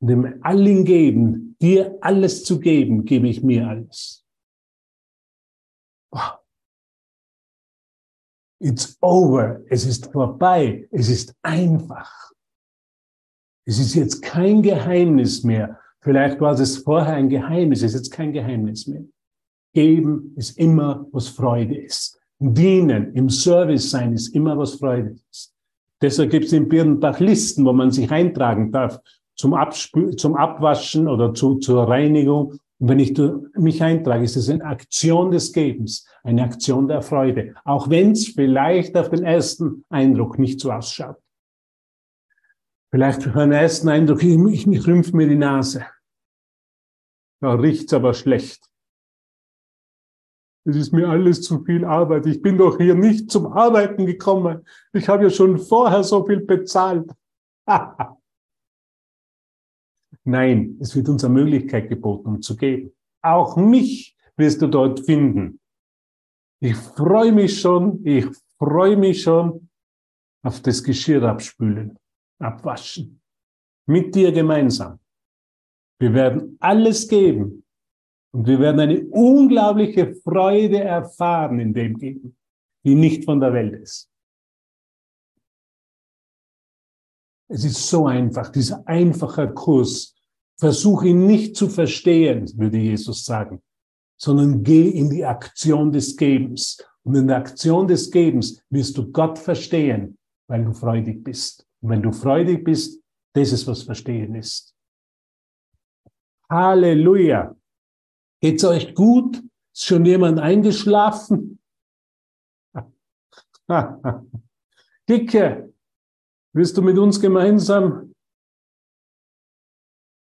Und 0.00 0.08
dem 0.08 0.40
allen 0.42 0.84
geben, 0.84 1.56
dir 1.60 1.98
alles 2.00 2.44
zu 2.44 2.58
geben, 2.58 3.04
gebe 3.04 3.28
ich 3.28 3.42
mir 3.42 3.68
alles. 3.68 4.24
It's 8.62 8.96
over. 9.00 9.62
Es 9.68 9.86
ist 9.86 10.10
vorbei. 10.12 10.88
Es 10.90 11.08
ist 11.08 11.34
einfach. 11.42 12.32
Es 13.66 13.78
ist 13.78 13.94
jetzt 13.94 14.22
kein 14.22 14.62
Geheimnis 14.62 15.44
mehr. 15.44 15.78
Vielleicht 16.00 16.40
war 16.40 16.58
es 16.58 16.78
vorher 16.78 17.14
ein 17.14 17.28
Geheimnis. 17.28 17.82
Es 17.82 17.94
ist 17.94 18.00
jetzt 18.00 18.10
kein 18.10 18.32
Geheimnis 18.32 18.86
mehr. 18.86 19.04
Geben 19.74 20.34
ist 20.36 20.58
immer, 20.58 21.06
was 21.12 21.28
Freude 21.28 21.76
ist. 21.76 22.18
Dienen, 22.38 23.14
im 23.14 23.28
Service 23.28 23.90
sein 23.90 24.14
ist 24.14 24.28
immer, 24.28 24.56
was 24.56 24.74
Freude 24.74 25.16
ist. 25.30 25.54
Deshalb 26.02 26.30
gibt 26.30 26.46
es 26.46 26.52
in 26.52 26.68
Birnbach 26.68 27.20
Listen, 27.20 27.64
wo 27.64 27.72
man 27.72 27.90
sich 27.90 28.10
eintragen 28.10 28.72
darf 28.72 29.00
zum, 29.36 29.54
Abspül 29.54 30.16
zum 30.16 30.34
Abwaschen 30.36 31.08
oder 31.08 31.34
zu, 31.34 31.56
zur 31.56 31.88
Reinigung. 31.88 32.58
Und 32.78 32.88
wenn 32.88 32.98
ich 32.98 33.18
mich 33.54 33.82
eintrage, 33.82 34.24
ist 34.24 34.36
es 34.36 34.48
eine 34.48 34.64
Aktion 34.64 35.30
des 35.30 35.52
Gebens, 35.52 36.06
eine 36.22 36.44
Aktion 36.44 36.88
der 36.88 37.02
Freude, 37.02 37.54
auch 37.64 37.90
wenn 37.90 38.12
es 38.12 38.28
vielleicht 38.28 38.96
auf 38.96 39.10
den 39.10 39.24
ersten 39.24 39.84
Eindruck 39.90 40.38
nicht 40.38 40.60
so 40.60 40.70
ausschaut. 40.72 41.16
Vielleicht 42.90 43.22
für 43.22 43.30
den 43.30 43.52
ersten 43.52 43.88
Eindruck, 43.88 44.22
ich, 44.22 44.38
ich, 44.38 44.66
ich 44.66 44.86
rümpfe 44.86 45.16
mir 45.16 45.28
die 45.28 45.36
Nase. 45.36 45.86
Da 47.40 47.54
riecht's 47.54 47.92
aber 47.92 48.14
schlecht. 48.14 48.70
Es 50.64 50.76
ist 50.76 50.92
mir 50.92 51.08
alles 51.08 51.42
zu 51.42 51.64
viel 51.64 51.84
Arbeit. 51.84 52.26
Ich 52.26 52.42
bin 52.42 52.58
doch 52.58 52.76
hier 52.76 52.94
nicht 52.94 53.30
zum 53.30 53.46
Arbeiten 53.46 54.04
gekommen. 54.06 54.66
Ich 54.92 55.08
habe 55.08 55.24
ja 55.24 55.30
schon 55.30 55.58
vorher 55.58 56.04
so 56.04 56.26
viel 56.26 56.40
bezahlt. 56.40 57.10
Nein, 60.24 60.76
es 60.80 60.94
wird 60.94 61.08
uns 61.08 61.24
eine 61.24 61.32
Möglichkeit 61.34 61.88
geboten, 61.88 62.28
um 62.28 62.42
zu 62.42 62.56
geben. 62.56 62.92
Auch 63.22 63.56
mich 63.56 64.16
wirst 64.36 64.60
du 64.60 64.66
dort 64.66 65.00
finden. 65.00 65.60
Ich 66.62 66.76
freue 66.76 67.32
mich 67.32 67.58
schon, 67.58 68.04
ich 68.04 68.26
freue 68.58 68.96
mich 68.96 69.22
schon 69.22 69.70
auf 70.42 70.60
das 70.60 70.84
Geschirr 70.84 71.22
abspülen, 71.22 71.98
abwaschen. 72.38 73.22
Mit 73.86 74.14
dir 74.14 74.30
gemeinsam. 74.30 75.00
Wir 75.98 76.12
werden 76.14 76.56
alles 76.60 77.08
geben, 77.08 77.59
und 78.32 78.46
wir 78.46 78.60
werden 78.60 78.80
eine 78.80 79.04
unglaubliche 79.06 80.14
Freude 80.14 80.80
erfahren 80.80 81.58
in 81.58 81.74
dem 81.74 81.98
Geben, 81.98 82.36
die 82.84 82.94
nicht 82.94 83.24
von 83.24 83.40
der 83.40 83.52
Welt 83.52 83.74
ist. 83.82 84.08
Es 87.48 87.64
ist 87.64 87.88
so 87.88 88.06
einfach, 88.06 88.50
dieser 88.50 88.86
einfache 88.86 89.52
Kurs. 89.52 90.14
Versuch 90.56 91.02
ihn 91.02 91.26
nicht 91.26 91.56
zu 91.56 91.68
verstehen, 91.68 92.48
würde 92.56 92.78
Jesus 92.78 93.24
sagen, 93.24 93.60
sondern 94.16 94.62
geh 94.62 94.88
in 94.88 95.10
die 95.10 95.24
Aktion 95.24 95.90
des 95.90 96.16
Gebens. 96.16 96.78
Und 97.02 97.16
in 97.16 97.26
der 97.26 97.38
Aktion 97.38 97.88
des 97.88 98.10
Gebens 98.10 98.62
wirst 98.68 98.96
du 98.98 99.10
Gott 99.10 99.38
verstehen, 99.38 100.18
weil 100.48 100.64
du 100.64 100.72
freudig 100.72 101.24
bist. 101.24 101.66
Und 101.80 101.90
wenn 101.90 102.02
du 102.02 102.12
freudig 102.12 102.62
bist, 102.62 103.02
das 103.32 103.52
ist, 103.52 103.66
was 103.66 103.82
Verstehen 103.82 104.34
ist. 104.34 104.74
Halleluja. 106.48 107.56
Geht's 108.40 108.64
euch 108.64 108.94
gut? 108.94 109.42
Ist 109.72 109.84
schon 109.84 110.04
jemand 110.04 110.40
eingeschlafen? 110.40 111.60
Dicke, 115.08 115.72
willst 116.52 116.76
du 116.76 116.82
mit 116.82 116.98
uns 116.98 117.20
gemeinsam 117.20 118.14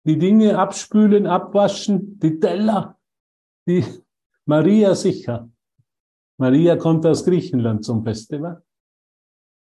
die 0.04 0.18
Dinge 0.18 0.58
abspülen, 0.58 1.26
abwaschen, 1.26 2.18
die 2.18 2.40
Teller, 2.40 2.98
die 3.66 3.84
Maria 4.46 4.94
sicher. 4.94 5.50
Maria 6.38 6.76
kommt 6.76 7.06
aus 7.06 7.24
Griechenland 7.24 7.84
zum 7.84 8.02
Festival. 8.02 8.64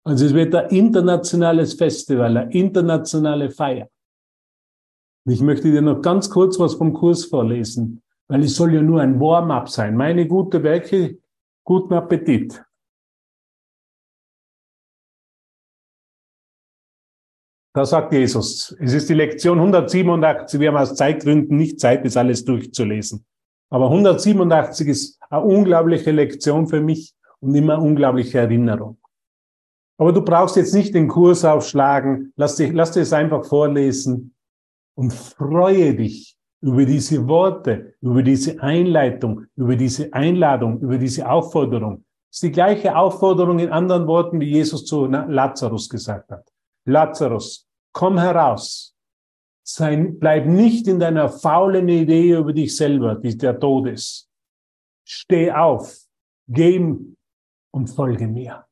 Also 0.03 0.25
es 0.25 0.33
wird 0.33 0.53
ein 0.53 0.69
internationales 0.69 1.75
Festival, 1.75 2.37
eine 2.37 2.51
internationale 2.53 3.49
Feier. 3.49 3.89
Ich 5.27 5.41
möchte 5.41 5.71
dir 5.71 5.81
noch 5.81 6.01
ganz 6.01 6.29
kurz 6.29 6.59
was 6.59 6.75
vom 6.75 6.93
Kurs 6.93 7.25
vorlesen 7.25 8.03
weil 8.27 8.43
es 8.43 8.55
soll 8.55 8.73
ja 8.73 8.81
nur 8.81 9.01
ein 9.01 9.19
Warm-up 9.19 9.69
sein. 9.69 9.95
Meine 9.95 10.27
gute 10.27 10.63
Werke, 10.63 11.19
guten 11.63 11.93
Appetit. 11.93 12.63
Da 17.73 17.85
sagt 17.85 18.13
Jesus, 18.13 18.75
es 18.79 18.93
ist 18.93 19.09
die 19.09 19.13
Lektion 19.15 19.59
187, 19.59 20.59
wir 20.61 20.69
haben 20.69 20.77
aus 20.77 20.95
Zeitgründen 20.95 21.57
nicht 21.57 21.79
Zeit, 21.79 22.05
das 22.05 22.15
alles 22.15 22.45
durchzulesen. 22.45 23.25
Aber 23.69 23.87
187 23.87 24.87
ist 24.87 25.19
eine 25.29 25.41
unglaubliche 25.41 26.11
Lektion 26.11 26.67
für 26.67 26.79
mich 26.79 27.13
und 27.41 27.53
immer 27.53 27.81
unglaubliche 27.81 28.39
Erinnerung. 28.39 28.97
Aber 29.97 30.13
du 30.13 30.21
brauchst 30.21 30.55
jetzt 30.55 30.73
nicht 30.73 30.95
den 30.95 31.09
Kurs 31.09 31.43
aufschlagen, 31.43 32.31
lass, 32.37 32.55
dich, 32.55 32.71
lass 32.71 32.91
dir 32.91 33.01
es 33.01 33.11
einfach 33.11 33.45
vorlesen 33.45 34.35
und 34.95 35.13
freue 35.13 35.95
dich 35.95 36.34
über 36.61 36.85
diese 36.85 37.27
Worte, 37.27 37.95
über 38.01 38.23
diese 38.23 38.61
Einleitung, 38.61 39.45
über 39.55 39.75
diese 39.75 40.11
Einladung, 40.13 40.79
über 40.79 40.97
diese 40.97 41.29
Aufforderung. 41.29 42.03
Das 42.29 42.37
ist 42.37 42.43
die 42.43 42.51
gleiche 42.51 42.95
Aufforderung 42.95 43.59
in 43.59 43.69
anderen 43.69 44.07
Worten, 44.07 44.39
wie 44.39 44.49
Jesus 44.49 44.85
zu 44.85 45.05
Lazarus 45.05 45.89
gesagt 45.89 46.31
hat. 46.31 46.51
Lazarus, 46.85 47.67
komm 47.93 48.17
heraus. 48.17 48.95
Sein, 49.63 50.19
bleib 50.19 50.45
nicht 50.45 50.87
in 50.87 50.99
deiner 50.99 51.29
faulen 51.29 51.89
Idee 51.89 52.37
über 52.37 52.53
dich 52.53 52.75
selber, 52.75 53.15
die 53.15 53.35
der 53.37 53.59
Tod 53.59 53.87
ist. 53.87 54.29
Steh 55.03 55.51
auf, 55.51 55.95
geh 56.47 56.79
und 57.71 57.87
folge 57.87 58.27
mir. 58.27 58.65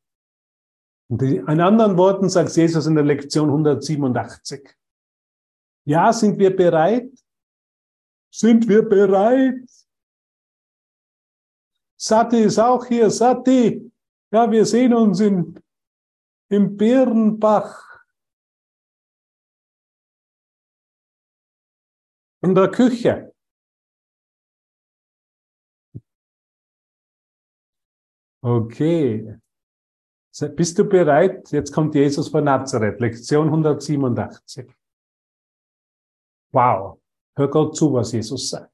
Und 1.09 1.21
in 1.21 1.59
anderen 1.59 1.97
Worten 1.97 2.29
sagt 2.29 2.55
Jesus 2.55 2.85
in 2.85 2.95
der 2.95 3.03
Lektion 3.03 3.49
187. 3.49 4.75
Ja, 5.85 6.13
sind 6.13 6.39
wir 6.39 6.55
bereit, 6.55 7.09
sind 8.33 8.67
wir 8.67 8.81
bereit? 8.81 9.69
Sati 11.95 12.39
ist 12.39 12.59
auch 12.59 12.85
hier. 12.85 13.09
Sati, 13.09 13.91
ja, 14.31 14.51
wir 14.51 14.65
sehen 14.65 14.93
uns 14.93 15.19
in, 15.19 15.59
im 16.49 16.75
Birnbach. 16.75 18.01
In 22.41 22.55
der 22.55 22.69
Küche. 22.69 23.33
Okay. 28.41 29.39
Bist 30.55 30.77
du 30.79 30.83
bereit? 30.83 31.49
Jetzt 31.51 31.71
kommt 31.71 31.93
Jesus 31.95 32.27
von 32.27 32.43
Nazareth, 32.43 32.99
Lektion 32.99 33.47
187. 33.47 34.67
Wow. 36.51 37.02
Hör 37.35 37.49
Gott 37.49 37.75
zu, 37.75 37.91
was 37.93 38.11
Jesus 38.11 38.49
sagt. 38.49 38.71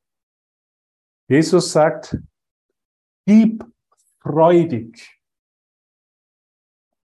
Jesus 1.30 1.72
sagt, 1.72 2.18
gib 3.26 3.64
freudig. 4.20 5.08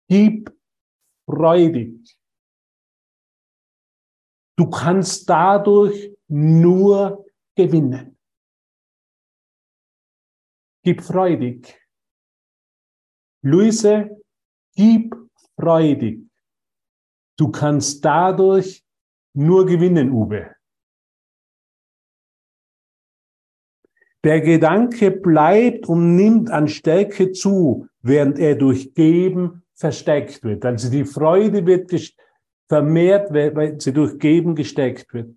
Gib 0.08 0.52
freudig. 1.26 2.18
Du 4.58 4.70
kannst 4.70 5.30
dadurch 5.30 6.14
nur 6.28 7.26
gewinnen. 7.56 8.18
Gib 10.84 11.02
freudig. 11.02 11.80
Luise, 13.42 14.22
gib 14.76 15.16
freudig. 15.56 16.30
Du 17.38 17.50
kannst 17.50 18.04
dadurch 18.04 18.84
nur 19.34 19.66
gewinnen, 19.66 20.12
Uwe. 20.12 20.59
Der 24.24 24.42
Gedanke 24.42 25.12
bleibt 25.12 25.88
und 25.88 26.16
nimmt 26.16 26.52
an 26.52 26.68
Stärke 26.68 27.32
zu, 27.32 27.88
während 28.02 28.38
er 28.38 28.56
durch 28.56 28.94
Geben 28.94 29.64
versteckt 29.74 30.44
wird. 30.44 30.66
Also 30.66 30.92
die 30.92 31.06
Freude 31.06 31.66
wird 31.66 31.90
vermehrt, 32.68 33.34
weil 33.34 33.80
sie 33.80 33.94
durch 33.94 34.20
Geben 34.20 34.56
gesteckt 34.56 35.14
wird. 35.14 35.36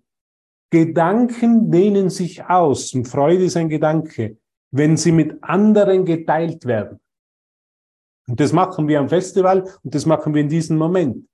Gedanken 0.69 1.71
dehnen 1.71 2.09
sich 2.09 2.43
aus, 2.43 2.93
und 2.93 3.07
Freude 3.07 3.45
ist 3.45 3.55
ein 3.55 3.69
Gedanke, 3.69 4.37
wenn 4.71 4.97
sie 4.97 5.11
mit 5.11 5.41
anderen 5.43 6.03
geteilt 6.03 6.65
werden. 6.65 6.99
Und 8.27 8.39
das 8.39 8.53
machen 8.53 8.87
wir 8.87 8.99
am 8.99 9.09
Festival 9.09 9.69
und 9.83 9.93
das 9.95 10.05
machen 10.05 10.33
wir 10.33 10.41
in 10.41 10.49
diesem 10.49 10.77
Moment. 10.77 11.27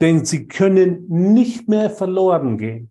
Denn 0.00 0.24
sie 0.24 0.46
können 0.46 1.06
nicht 1.08 1.68
mehr 1.68 1.90
verloren 1.90 2.56
gehen. 2.56 2.90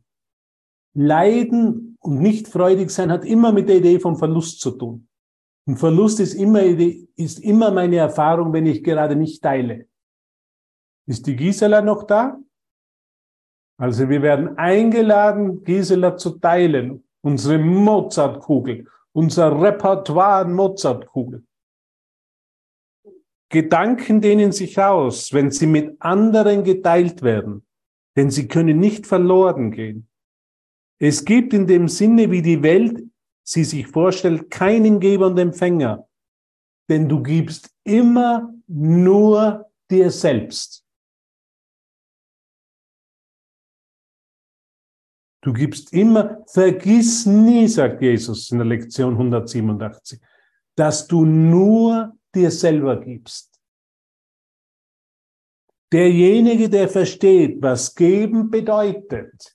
Leiden 0.94 1.93
und 2.04 2.20
nicht 2.20 2.48
freudig 2.48 2.92
sein 2.92 3.12
hat 3.12 3.26
immer 3.26 3.52
mit 3.52 3.70
der 3.70 3.78
Idee 3.78 4.00
vom 4.00 4.18
Verlust 4.18 4.60
zu 4.60 4.72
tun. 4.72 5.08
Und 5.66 5.78
Verlust 5.78 6.20
ist 6.20 6.34
immer, 6.34 6.62
ist 6.62 7.40
immer 7.40 7.72
meine 7.72 7.96
Erfahrung, 7.96 8.52
wenn 8.52 8.66
ich 8.66 8.84
gerade 8.84 9.16
nicht 9.16 9.42
teile. 9.42 9.88
Ist 11.08 11.26
die 11.26 11.36
Gisela 11.36 11.82
noch 11.82 12.04
da? 12.04 12.38
Also 13.78 14.10
wir 14.10 14.22
werden 14.22 14.58
eingeladen, 14.58 15.64
Gisela 15.64 16.18
zu 16.18 16.40
teilen. 16.40 17.04
Unsere 17.22 17.58
Mozartkugel, 17.58 18.88
unser 19.14 19.62
Repertoire 19.62 20.46
Mozartkugel. 20.46 21.46
Gedanken 23.50 24.20
dehnen 24.20 24.52
sich 24.52 24.78
aus, 24.80 25.32
wenn 25.32 25.52
sie 25.52 25.68
mit 25.68 26.02
anderen 26.02 26.64
geteilt 26.64 27.22
werden, 27.22 27.66
denn 28.18 28.30
sie 28.30 28.48
können 28.48 28.80
nicht 28.80 29.08
verloren 29.08 29.72
gehen. 29.72 30.10
Es 31.06 31.26
gibt 31.26 31.54
in 31.54 31.68
dem 31.68 31.90
Sinne, 31.90 32.32
wie 32.32 32.42
die 32.42 32.64
Welt 32.64 33.04
sie 33.46 33.66
sich 33.66 33.86
vorstellt, 33.88 34.50
keinen 34.50 35.02
Geber 35.02 35.28
und 35.28 35.38
Empfänger, 35.38 36.08
denn 36.88 37.10
du 37.10 37.22
gibst 37.22 37.76
immer 37.84 38.54
nur 38.68 39.70
dir 39.92 40.10
selbst. 40.10 40.86
Du 45.42 45.52
gibst 45.52 45.92
immer, 45.92 46.42
vergiss 46.48 47.26
nie, 47.26 47.68
sagt 47.68 48.02
Jesus 48.02 48.50
in 48.52 48.60
der 48.60 48.68
Lektion 48.68 49.12
187, 49.12 50.22
dass 50.74 51.06
du 51.06 51.26
nur 51.26 52.18
dir 52.34 52.50
selber 52.50 53.02
gibst. 53.02 53.60
Derjenige, 55.92 56.70
der 56.70 56.88
versteht, 56.88 57.62
was 57.62 57.94
geben 57.94 58.50
bedeutet, 58.50 59.54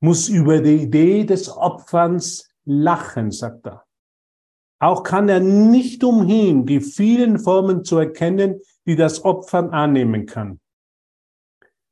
muss 0.00 0.28
über 0.28 0.60
die 0.60 0.82
Idee 0.82 1.24
des 1.24 1.48
Opferns 1.48 2.48
lachen, 2.64 3.30
sagt 3.30 3.66
er. 3.66 3.84
Auch 4.78 5.02
kann 5.02 5.28
er 5.28 5.40
nicht 5.40 6.02
umhin, 6.02 6.64
die 6.64 6.80
vielen 6.80 7.38
Formen 7.38 7.84
zu 7.84 7.98
erkennen, 7.98 8.60
die 8.86 8.96
das 8.96 9.24
Opfern 9.24 9.70
annehmen 9.70 10.24
kann. 10.24 10.58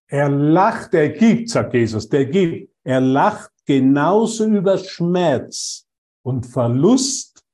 Er 0.07 0.31
lacht, 0.31 0.95
er 0.95 1.11
gibt, 1.11 1.51
sagt 1.51 1.75
Jesus, 1.75 2.09
der 2.09 2.25
gibt. 2.25 2.73
Er 2.83 3.03
lacht 3.03 3.51
genauso 3.67 4.47
über 4.47 4.79
Schmerz 4.79 5.87
und 6.23 6.47
Verlust 6.47 7.45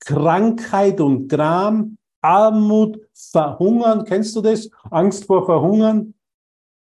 Krankheit 0.00 1.02
und 1.02 1.28
Gram, 1.28 1.98
Armut, 2.22 2.98
Verhungern, 3.12 4.04
kennst 4.04 4.34
du 4.34 4.40
das? 4.40 4.70
Angst 4.90 5.26
vor 5.26 5.44
Verhungern 5.44 6.14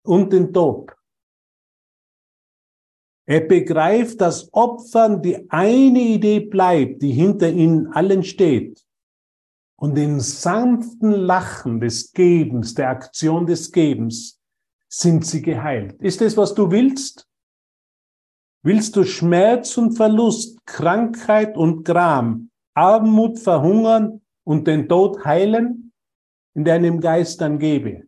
und 0.04 0.32
den 0.32 0.54
Tod. 0.54 0.95
Er 3.28 3.42
begreift, 3.42 4.22
dass 4.22 4.54
Opfern 4.54 5.22
die 5.22 5.50
eine 5.50 6.00
Idee 6.00 6.42
bleibt, 6.42 7.02
die 7.02 7.12
hinter 7.12 7.50
ihnen 7.50 7.88
allen 7.88 8.24
steht. 8.24 8.86
Und 9.78 9.98
im 9.98 10.20
sanften 10.20 11.12
Lachen 11.12 11.80
des 11.80 12.14
Gebens, 12.14 12.76
der 12.76 12.90
Aktion 12.90 13.46
des 13.46 13.72
Gebens, 13.72 14.40
sind 14.88 15.26
sie 15.26 15.42
geheilt. 15.42 16.02
Ist 16.02 16.22
das, 16.22 16.38
was 16.38 16.54
du 16.54 16.72
willst? 16.72 17.28
Willst 18.64 18.96
du 18.96 19.04
Schmerz 19.04 19.78
und 19.78 19.94
Verlust, 19.94 20.66
Krankheit 20.66 21.58
und 21.58 21.84
Gram 21.84 22.50
Armut 22.76 23.40
verhungern 23.40 24.22
und 24.44 24.68
den 24.68 24.88
Tod 24.88 25.24
heilen, 25.24 25.94
in 26.54 26.66
deinem 26.66 27.00
Geist 27.00 27.42
dann 27.42 27.58
gebe. 27.58 28.08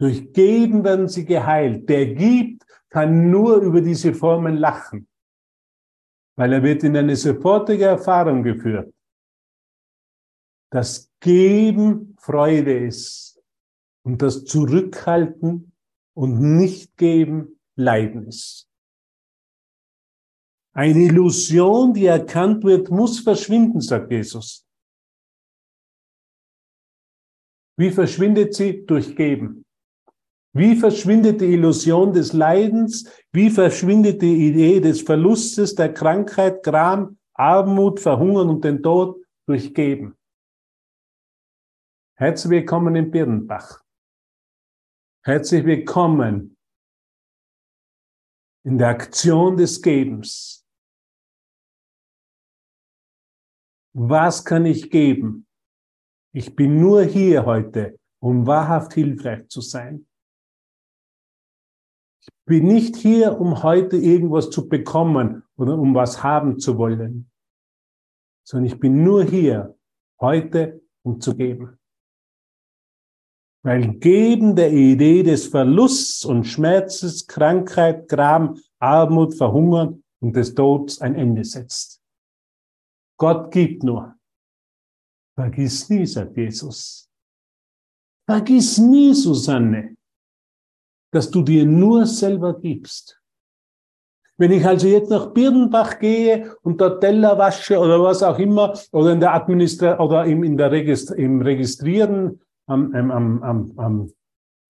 Durch 0.00 0.32
Geben 0.32 0.82
werden 0.82 1.08
sie 1.08 1.26
geheilt. 1.26 1.86
Der 1.88 2.14
gibt, 2.14 2.64
kann 2.88 3.30
nur 3.30 3.58
über 3.58 3.82
diese 3.82 4.14
Formen 4.14 4.56
lachen, 4.56 5.06
weil 6.36 6.54
er 6.54 6.62
wird 6.62 6.82
in 6.84 6.96
eine 6.96 7.14
sofortige 7.14 7.84
Erfahrung 7.84 8.42
geführt, 8.42 8.94
dass 10.72 11.12
Geben 11.20 12.16
Freude 12.18 12.86
ist 12.86 13.42
und 14.02 14.22
das 14.22 14.44
Zurückhalten 14.44 15.72
und 16.14 16.40
Nicht-Geben 16.56 17.60
Leiden 17.76 18.26
ist. 18.26 18.66
Eine 20.72 21.00
Illusion, 21.00 21.92
die 21.92 22.06
erkannt 22.06 22.64
wird, 22.64 22.90
muss 22.90 23.20
verschwinden, 23.20 23.82
sagt 23.82 24.10
Jesus. 24.10 24.66
Wie 27.76 27.90
verschwindet 27.90 28.54
sie? 28.54 28.86
Durch 28.86 29.14
Geben. 29.14 29.66
Wie 30.52 30.74
verschwindet 30.74 31.40
die 31.40 31.52
Illusion 31.52 32.12
des 32.12 32.32
Leidens? 32.32 33.08
Wie 33.32 33.50
verschwindet 33.50 34.20
die 34.20 34.48
Idee 34.48 34.80
des 34.80 35.02
Verlustes, 35.02 35.76
der 35.76 35.94
Krankheit, 35.94 36.64
Gram, 36.64 37.18
Armut, 37.34 38.00
Verhungern 38.00 38.48
und 38.48 38.64
den 38.64 38.82
Tod? 38.82 39.24
Durch 39.46 39.72
Geben. 39.72 40.16
Herzlich 42.16 42.50
willkommen 42.50 42.96
in 42.96 43.10
Birnbach. 43.10 43.80
Herzlich 45.24 45.64
willkommen 45.64 46.56
in 48.64 48.76
der 48.76 48.88
Aktion 48.88 49.56
des 49.56 49.80
Gebens. 49.80 50.66
Was 53.92 54.44
kann 54.44 54.66
ich 54.66 54.90
geben? 54.90 55.46
Ich 56.32 56.54
bin 56.54 56.80
nur 56.80 57.02
hier 57.02 57.44
heute, 57.44 57.98
um 58.20 58.46
wahrhaft 58.46 58.94
hilfreich 58.94 59.48
zu 59.48 59.60
sein. 59.60 60.09
Bin 62.50 62.66
nicht 62.66 62.96
hier, 62.96 63.40
um 63.40 63.62
heute 63.62 63.96
irgendwas 63.96 64.50
zu 64.50 64.68
bekommen 64.68 65.44
oder 65.56 65.78
um 65.78 65.94
was 65.94 66.24
haben 66.24 66.58
zu 66.58 66.78
wollen, 66.78 67.30
sondern 68.44 68.66
ich 68.72 68.80
bin 68.80 69.04
nur 69.04 69.22
hier 69.22 69.78
heute, 70.20 70.82
um 71.04 71.20
zu 71.20 71.36
geben. 71.36 71.78
Weil 73.62 73.94
Geben 73.98 74.56
der 74.56 74.72
Idee 74.72 75.22
des 75.22 75.46
Verlusts 75.46 76.24
und 76.24 76.42
Schmerzes, 76.42 77.28
Krankheit, 77.28 78.08
Gram, 78.08 78.58
Armut, 78.80 79.36
Verhungern 79.36 80.02
und 80.18 80.34
des 80.34 80.52
Todes 80.52 81.00
ein 81.00 81.14
Ende 81.14 81.44
setzt. 81.44 82.02
Gott 83.16 83.52
gibt 83.52 83.84
nur. 83.84 84.16
Vergiss 85.36 85.88
nie, 85.88 86.04
sagt 86.04 86.36
Jesus. 86.36 87.08
Vergiss 88.28 88.76
nie, 88.78 89.14
Susanne, 89.14 89.96
dass 91.10 91.30
du 91.30 91.42
dir 91.42 91.64
nur 91.64 92.06
selber 92.06 92.58
gibst. 92.58 93.20
Wenn 94.36 94.52
ich 94.52 94.64
also 94.64 94.88
jetzt 94.88 95.10
nach 95.10 95.34
Birnbach 95.34 95.98
gehe 95.98 96.56
und 96.62 96.80
dort 96.80 97.02
Teller 97.02 97.36
wasche 97.36 97.78
oder 97.78 98.02
was 98.02 98.22
auch 98.22 98.38
immer, 98.38 98.78
oder 98.92 99.12
in 99.12 99.20
der 99.20 99.34
Administra 99.34 99.98
oder 99.98 100.24
im, 100.24 100.44
in 100.44 100.56
der 100.56 100.70
Registr 100.70 101.14
im 101.16 101.42
Registrieren, 101.42 102.40
am, 102.66 102.94
am, 102.94 103.42
am, 103.42 103.72
am, 103.76 104.12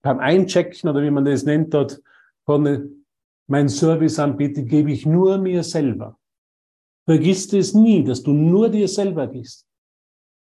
beim 0.03 0.19
Einchecken 0.19 0.91
oder 0.91 1.03
wie 1.03 1.11
man 1.11 1.25
das 1.25 1.45
nennt 1.45 1.73
dort, 1.73 2.03
von 2.47 3.03
mein 3.47 3.69
Service 3.69 4.19
anbiete, 4.19 4.65
gebe 4.65 4.91
ich 4.91 5.07
nur 5.07 5.39
mir 5.39 5.63
selber. 5.63 6.19
Vergiss 7.07 7.53
es 7.53 7.75
nie, 7.75 8.03
dass 8.03 8.23
du 8.23 8.33
nur 8.33 8.71
dir 8.71 8.89
selber 8.89 9.27
gibst. 9.29 9.67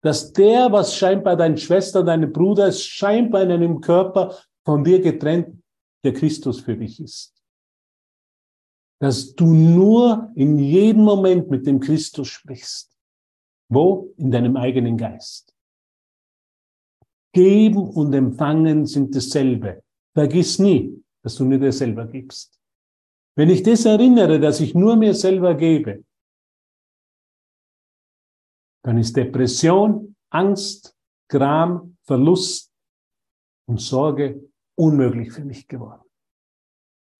dass 0.04 0.34
der, 0.34 0.72
was 0.72 0.96
scheinbar 0.96 1.38
deine 1.38 1.58
Schwester, 1.58 2.04
deine 2.04 2.28
Bruder 2.28 2.68
ist, 2.68 2.84
scheinbar 2.84 3.44
in 3.44 3.52
einem 3.52 3.80
Körper 3.80 4.38
von 4.66 4.84
dir 4.84 5.00
getrennt, 5.00 5.63
der 6.04 6.14
Christus 6.14 6.62
für 6.62 6.76
dich 6.76 7.00
ist. 7.00 7.34
Dass 9.00 9.36
du 9.36 9.46
nur 9.46 10.32
in 10.36 10.60
jedem 10.60 11.04
Moment 11.04 11.50
mit 11.50 11.66
dem 11.66 11.80
Christus 11.80 12.28
sprichst. 12.28 12.96
Wo? 13.70 14.14
In 14.18 14.32
deinem 14.32 14.56
eigenen 14.56 14.98
Geist. 14.98 15.54
Geben 17.34 17.90
und 17.90 18.14
empfangen 18.14 18.86
sind 18.86 19.16
dasselbe. 19.16 19.84
Vergiss 20.14 20.60
nie, 20.60 21.04
dass 21.24 21.36
du 21.36 21.46
nur 21.46 21.58
dir 21.58 21.72
selber 21.72 22.06
gibst. 22.06 22.60
Wenn 23.36 23.50
ich 23.50 23.64
das 23.64 23.86
erinnere, 23.86 24.40
dass 24.40 24.60
ich 24.60 24.76
nur 24.76 24.96
mir 24.96 25.16
selber 25.16 25.56
gebe, 25.56 26.06
dann 28.84 28.98
ist 28.98 29.16
Depression, 29.16 30.16
Angst, 30.30 30.96
Gram, 31.30 31.98
Verlust 32.04 32.72
und 33.68 33.80
Sorge 33.82 34.52
unmöglich 34.76 35.32
für 35.32 35.46
mich 35.46 35.68
geworden. 35.68 36.04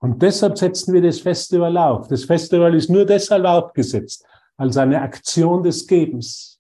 Und 0.02 0.22
deshalb 0.22 0.58
setzen 0.58 0.94
wir 0.94 1.02
das 1.02 1.22
Festival 1.22 1.78
auf. 1.78 2.08
Das 2.08 2.26
Festival 2.26 2.76
ist 2.76 2.90
nur 2.90 3.06
deshalb 3.06 3.46
aufgesetzt, 3.46 4.26
als 4.58 4.76
eine 4.78 5.02
Aktion 5.02 5.64
des 5.64 5.88
Gebens, 5.88 6.60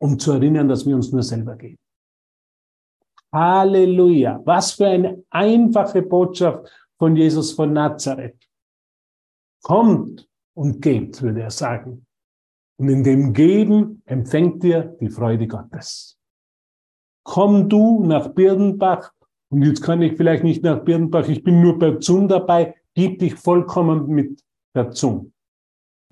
um 0.00 0.18
zu 0.18 0.32
erinnern, 0.32 0.68
dass 0.68 0.86
wir 0.86 0.94
uns 0.94 1.10
nur 1.10 1.22
selber 1.22 1.56
geben. 1.56 1.78
Halleluja. 3.32 4.40
Was 4.44 4.72
für 4.72 4.86
eine 4.86 5.24
einfache 5.30 6.02
Botschaft 6.02 6.70
von 6.98 7.16
Jesus 7.16 7.52
von 7.52 7.72
Nazareth. 7.72 8.48
Kommt 9.62 10.28
und 10.54 10.80
gebt, 10.80 11.22
würde 11.22 11.42
er 11.42 11.50
sagen. 11.50 12.06
Und 12.78 12.88
in 12.88 13.04
dem 13.04 13.32
Geben 13.32 14.02
empfängt 14.06 14.62
ihr 14.64 14.96
die 15.00 15.10
Freude 15.10 15.46
Gottes. 15.46 16.18
Komm 17.24 17.68
du 17.68 18.04
nach 18.04 18.28
Birnbach, 18.28 19.12
und 19.50 19.62
jetzt 19.62 19.82
kann 19.82 20.00
ich 20.00 20.16
vielleicht 20.16 20.44
nicht 20.44 20.62
nach 20.62 20.84
Birnbach, 20.84 21.28
ich 21.28 21.42
bin 21.42 21.60
nur 21.60 21.78
bei 21.78 21.98
Zoom 22.00 22.28
dabei, 22.28 22.74
gib 22.94 23.18
dich 23.18 23.34
vollkommen 23.34 24.06
mit 24.06 24.40
der 24.74 24.92
Zoom. 24.92 25.32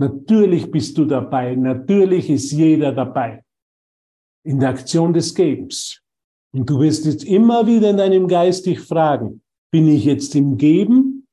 Natürlich 0.01 0.71
bist 0.71 0.99
du 0.99 1.05
dabei, 1.05 1.55
natürlich 1.55 2.31
ist 2.31 2.51
jeder 2.51 2.93
dabei. 2.93 3.45
In 4.45 4.61
der 4.61 4.71
Aktion 4.71 5.13
des 5.13 5.35
Gebens. 5.35 6.03
Und 6.53 6.69
du 6.69 6.81
wirst 6.81 7.05
jetzt 7.05 7.25
immer 7.25 7.67
wieder 7.67 7.91
in 7.91 7.97
deinem 7.97 8.27
Geist 8.27 8.67
dich 8.67 8.81
fragen, 8.81 9.43
bin 9.71 9.87
ich 9.87 10.05
jetzt 10.05 10.35
im 10.35 10.57
Geben 10.57 11.27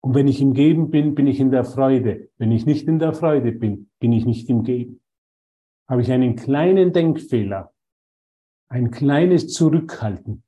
und 0.00 0.14
wenn 0.14 0.28
ich 0.28 0.40
im 0.40 0.54
Geben 0.54 0.90
bin, 0.90 1.14
bin 1.14 1.26
ich 1.26 1.40
in 1.40 1.50
der 1.50 1.64
Freude. 1.64 2.30
Wenn 2.38 2.52
ich 2.52 2.66
nicht 2.66 2.88
in 2.88 2.98
der 2.98 3.12
Freude 3.12 3.52
bin, 3.52 3.90
bin 4.00 4.12
ich 4.12 4.24
nicht 4.24 4.48
im 4.48 4.62
Geben. 4.62 5.00
Habe 5.88 6.02
ich 6.02 6.10
einen 6.10 6.36
kleinen 6.36 6.92
Denkfehler, 6.92 7.72
ein 8.68 8.90
kleines 8.90 9.48
Zurückhalten 9.48 10.42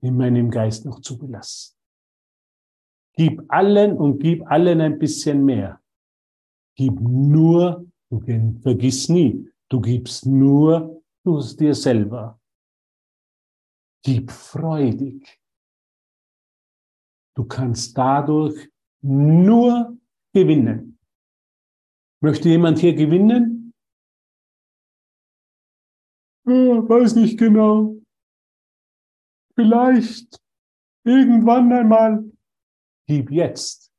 in 0.00 0.16
meinem 0.16 0.50
Geist 0.50 0.84
noch 0.84 1.00
zugelassen. 1.00 1.76
Gib 3.14 3.42
allen 3.48 3.96
und 3.96 4.20
gib 4.20 4.46
allen 4.46 4.80
ein 4.80 4.98
bisschen 4.98 5.44
mehr. 5.44 5.80
Gib 6.76 7.00
nur, 7.00 7.86
du 8.10 8.20
vergiss 8.62 9.08
nie, 9.08 9.50
du 9.68 9.80
gibst 9.80 10.26
nur 10.26 11.02
du 11.24 11.40
dir 11.56 11.74
selber. 11.74 12.40
Gib 14.04 14.30
freudig. 14.30 15.40
Du 17.36 17.44
kannst 17.44 17.96
dadurch 17.96 18.70
nur 19.02 19.98
gewinnen. 20.32 20.98
Möchte 22.20 22.48
jemand 22.48 22.78
hier 22.78 22.94
gewinnen? 22.94 23.74
Oh, 26.46 26.88
weiß 26.88 27.14
nicht 27.16 27.38
genau. 27.38 27.97
Vielleicht 29.58 30.40
irgendwann 31.04 31.72
einmal. 31.72 32.24
Gib 33.08 33.32
jetzt. 33.32 33.90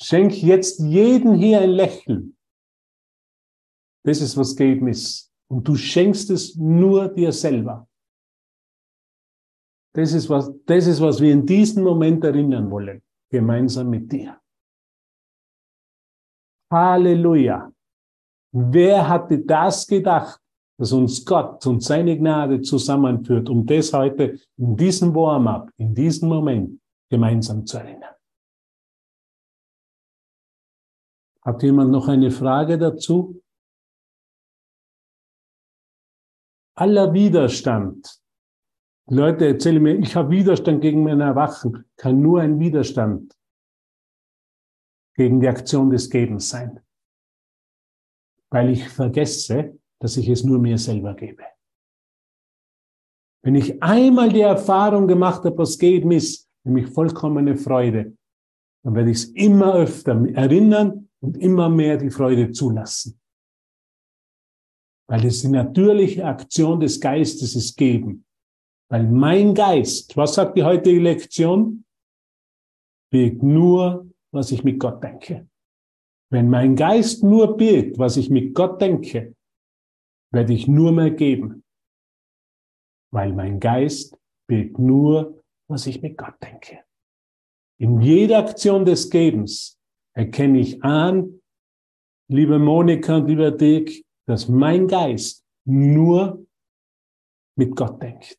Schenk 0.00 0.42
jetzt 0.42 0.80
jeden 0.80 1.36
hier 1.36 1.60
ein 1.60 1.70
Lächeln. 1.70 2.36
Das 4.04 4.20
ist, 4.20 4.36
was 4.36 4.56
geben 4.56 4.88
ist. 4.88 5.32
Und 5.48 5.68
du 5.68 5.76
schenkst 5.76 6.28
es 6.30 6.56
nur 6.56 7.08
dir 7.08 7.30
selber. 7.30 7.88
Das 9.94 10.12
ist 10.12 10.28
was, 10.28 10.50
das 10.64 10.88
ist, 10.88 11.00
was 11.00 11.20
wir 11.20 11.32
in 11.32 11.46
diesem 11.46 11.84
Moment 11.84 12.24
erinnern 12.24 12.68
wollen, 12.68 13.00
gemeinsam 13.30 13.90
mit 13.90 14.10
dir. 14.10 14.40
Halleluja. 16.72 17.72
Wer 18.50 19.08
hatte 19.08 19.38
das 19.38 19.86
gedacht, 19.86 20.40
dass 20.78 20.92
uns 20.92 21.24
Gott 21.24 21.66
und 21.66 21.82
seine 21.82 22.16
Gnade 22.16 22.60
zusammenführt, 22.62 23.48
um 23.48 23.66
das 23.66 23.92
heute 23.92 24.38
in 24.56 24.76
diesem 24.76 25.14
Warm-up, 25.14 25.70
in 25.76 25.94
diesem 25.94 26.28
Moment 26.28 26.80
gemeinsam 27.10 27.66
zu 27.66 27.78
erinnern? 27.78 28.14
Hat 31.42 31.62
jemand 31.62 31.90
noch 31.90 32.08
eine 32.08 32.30
Frage 32.30 32.78
dazu? 32.78 33.42
Aller 36.74 37.12
Widerstand, 37.12 38.20
Leute 39.08 39.46
erzählen 39.46 39.82
mir, 39.82 39.98
ich 39.98 40.16
habe 40.16 40.30
Widerstand 40.30 40.80
gegen 40.80 41.02
mein 41.02 41.20
Erwachen, 41.20 41.84
kann 41.96 42.22
nur 42.22 42.40
ein 42.40 42.58
Widerstand 42.58 43.36
gegen 45.14 45.40
die 45.40 45.48
Aktion 45.48 45.90
des 45.90 46.08
Gebens 46.08 46.48
sein. 46.48 46.80
Weil 48.50 48.70
ich 48.70 48.88
vergesse, 48.88 49.78
dass 50.02 50.16
ich 50.16 50.28
es 50.28 50.42
nur 50.42 50.58
mir 50.58 50.78
selber 50.78 51.14
gebe. 51.14 51.44
Wenn 53.44 53.54
ich 53.54 53.80
einmal 53.80 54.32
die 54.32 54.40
Erfahrung 54.40 55.06
gemacht 55.06 55.44
habe, 55.44 55.58
was 55.58 55.78
Geben 55.78 56.10
ist, 56.10 56.50
nämlich 56.64 56.88
vollkommene 56.88 57.56
Freude, 57.56 58.16
dann 58.84 58.96
werde 58.96 59.12
ich 59.12 59.18
es 59.18 59.24
immer 59.26 59.74
öfter 59.74 60.12
erinnern 60.34 61.08
und 61.20 61.36
immer 61.36 61.68
mehr 61.68 61.98
die 61.98 62.10
Freude 62.10 62.50
zulassen. 62.50 63.20
Weil 65.08 65.24
es 65.24 65.42
die 65.42 65.48
natürliche 65.48 66.24
Aktion 66.24 66.80
des 66.80 67.00
Geistes 67.00 67.54
ist 67.54 67.76
Geben. 67.76 68.24
Weil 68.90 69.06
mein 69.06 69.54
Geist, 69.54 70.16
was 70.16 70.34
sagt 70.34 70.56
die 70.56 70.64
heutige 70.64 71.00
Lektion? 71.00 71.84
Birgt 73.12 73.42
nur, 73.42 74.10
was 74.32 74.50
ich 74.50 74.64
mit 74.64 74.80
Gott 74.80 75.00
denke. 75.02 75.48
Wenn 76.28 76.50
mein 76.50 76.74
Geist 76.74 77.22
nur 77.22 77.56
birgt, 77.56 77.98
was 77.98 78.16
ich 78.16 78.30
mit 78.30 78.52
Gott 78.52 78.80
denke, 78.80 79.36
werde 80.32 80.52
ich 80.52 80.66
nur 80.66 80.92
mehr 80.92 81.10
geben. 81.10 81.64
Weil 83.12 83.32
mein 83.32 83.60
Geist 83.60 84.18
birgt 84.48 84.78
nur, 84.78 85.42
was 85.68 85.86
ich 85.86 86.02
mit 86.02 86.16
Gott 86.16 86.42
denke. 86.42 86.80
In 87.78 88.00
jeder 88.00 88.38
Aktion 88.38 88.84
des 88.84 89.10
Gebens 89.10 89.78
erkenne 90.14 90.60
ich 90.60 90.82
an, 90.82 91.40
liebe 92.28 92.58
Monika 92.58 93.16
und 93.16 93.28
lieber 93.28 93.50
Dick, 93.50 94.04
dass 94.26 94.48
mein 94.48 94.86
Geist 94.88 95.44
nur 95.64 96.46
mit 97.56 97.76
Gott 97.76 98.02
denkt. 98.02 98.38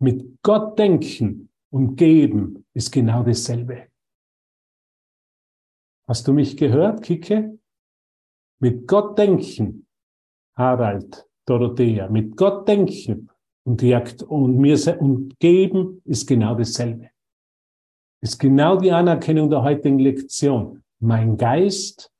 Mit 0.00 0.42
Gott 0.42 0.78
denken 0.78 1.50
und 1.70 1.96
geben 1.96 2.64
ist 2.72 2.90
genau 2.90 3.22
dasselbe. 3.22 3.88
Hast 6.08 6.26
du 6.26 6.32
mich 6.32 6.56
gehört, 6.56 7.02
Kike? 7.02 7.58
Mit 8.60 8.86
Gott 8.88 9.18
denken, 9.18 9.87
Harald, 10.58 11.24
Dorothea, 11.46 12.08
mit 12.08 12.36
Gott 12.36 12.66
denken 12.66 13.30
und, 13.64 13.80
die, 13.80 13.94
und 14.26 14.58
mir 14.58 14.76
und 15.00 15.38
geben 15.38 16.02
ist 16.04 16.26
genau 16.26 16.56
dasselbe. 16.56 17.10
Ist 18.20 18.38
genau 18.38 18.76
die 18.76 18.90
Anerkennung 18.90 19.48
der 19.48 19.62
heutigen 19.62 20.00
Lektion. 20.00 20.82
Mein 20.98 21.36
Geist 21.36 22.12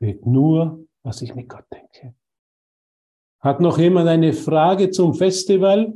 wird 0.00 0.24
nur, 0.24 0.86
was 1.02 1.20
ich 1.20 1.34
mit 1.34 1.50
Gott 1.50 1.66
denke. 1.70 2.14
Hat 3.40 3.60
noch 3.60 3.78
jemand 3.78 4.08
eine 4.08 4.32
Frage 4.32 4.90
zum 4.90 5.14
Festival? 5.14 5.92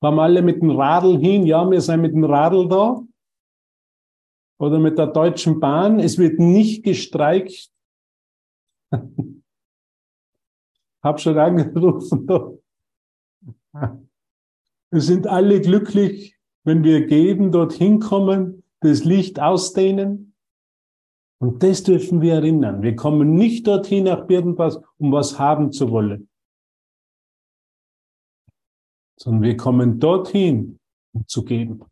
Fahren 0.00 0.18
alle 0.20 0.42
mit 0.42 0.62
dem 0.62 0.70
Radl 0.70 1.18
hin? 1.18 1.46
Ja, 1.46 1.68
wir 1.68 1.80
sind 1.80 2.00
mit 2.00 2.12
dem 2.12 2.24
Radl 2.24 2.68
da. 2.68 3.02
Oder 4.60 4.78
mit 4.78 4.98
der 4.98 5.08
Deutschen 5.08 5.58
Bahn. 5.58 5.98
Es 5.98 6.18
wird 6.18 6.38
nicht 6.38 6.84
gestreikt. 6.84 7.70
Hab 11.02 11.20
schon 11.20 11.38
angerufen. 11.38 12.28
Wir 14.90 15.00
sind 15.00 15.26
alle 15.26 15.60
glücklich, 15.60 16.36
wenn 16.64 16.84
wir 16.84 17.06
geben, 17.06 17.50
dorthin 17.50 17.98
kommen, 17.98 18.62
das 18.80 19.04
Licht 19.04 19.40
ausdehnen. 19.40 20.34
Und 21.40 21.62
das 21.62 21.82
dürfen 21.82 22.20
wir 22.20 22.34
erinnern. 22.34 22.82
Wir 22.82 22.94
kommen 22.94 23.34
nicht 23.34 23.66
dorthin 23.66 24.04
nach 24.04 24.26
Birkenpass, 24.26 24.80
um 24.98 25.10
was 25.12 25.38
haben 25.38 25.72
zu 25.72 25.90
wollen 25.90 26.28
sondern 29.22 29.42
wir 29.42 29.56
kommen 29.56 30.00
dorthin, 30.00 30.80
um 31.14 31.26
zu 31.28 31.44
geben. 31.44 31.84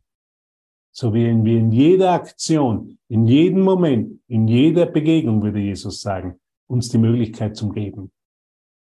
So 0.93 1.15
wählen 1.15 1.45
wir 1.45 1.59
in 1.59 1.71
jeder 1.71 2.13
Aktion, 2.13 2.99
in 3.09 3.27
jedem 3.27 3.63
Moment, 3.63 4.21
in 4.27 4.49
jeder 4.49 4.87
Begegnung, 4.87 5.41
würde 5.41 5.61
Jesus 5.61 6.01
sagen, 6.01 6.41
uns 6.67 6.89
die 6.89 6.99
Möglichkeit 6.99 7.57
zum 7.57 7.73
Geben. 7.73 8.11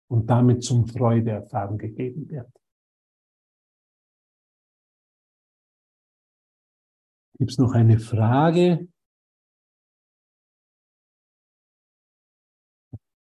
Und 0.10 0.28
damit 0.30 0.64
zum 0.64 0.88
Freudeerfahren 0.88 1.78
gegeben 1.78 2.30
wird. 2.30 2.52
Gibt 7.38 7.52
es 7.52 7.58
noch 7.58 7.74
eine 7.74 8.00
Frage? 8.00 8.90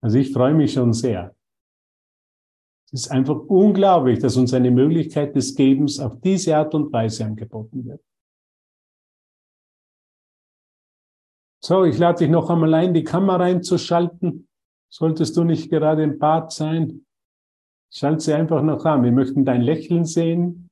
Also 0.03 0.19
ich 0.19 0.33
freue 0.33 0.55
mich 0.55 0.73
schon 0.73 0.93
sehr. 0.93 1.37
Es 2.87 3.05
ist 3.05 3.11
einfach 3.11 3.39
unglaublich, 3.39 4.19
dass 4.19 4.37
uns 4.37 4.53
eine 4.53 4.71
Möglichkeit 4.71 5.37
des 5.37 5.55
Gebens 5.55 6.01
auf 6.01 6.21
diese 6.21 6.57
Art 6.57 6.75
und 6.75 6.93
Weise 6.93 7.25
angeboten 7.25 7.87
wird. 7.87 8.03
So, 11.65 11.85
ich 11.85 11.97
lade 11.97 12.19
dich 12.19 12.29
noch 12.29 12.51
einmal 12.51 12.75
ein, 12.75 12.93
die 12.93 13.05
Kamera 13.05 13.45
einzuschalten. 13.45 14.49
Solltest 14.93 15.39
du 15.39 15.45
nicht 15.45 15.71
gerade 15.71 16.03
im 16.03 16.19
Bad 16.19 16.53
sein, 16.53 17.07
schalt 17.91 18.21
sie 18.21 18.35
einfach 18.35 18.63
noch 18.63 18.85
an. 18.85 19.03
Wir 19.03 19.13
möchten 19.13 19.47
dein 19.47 19.63
Lächeln 19.63 20.05
sehen. 20.05 20.69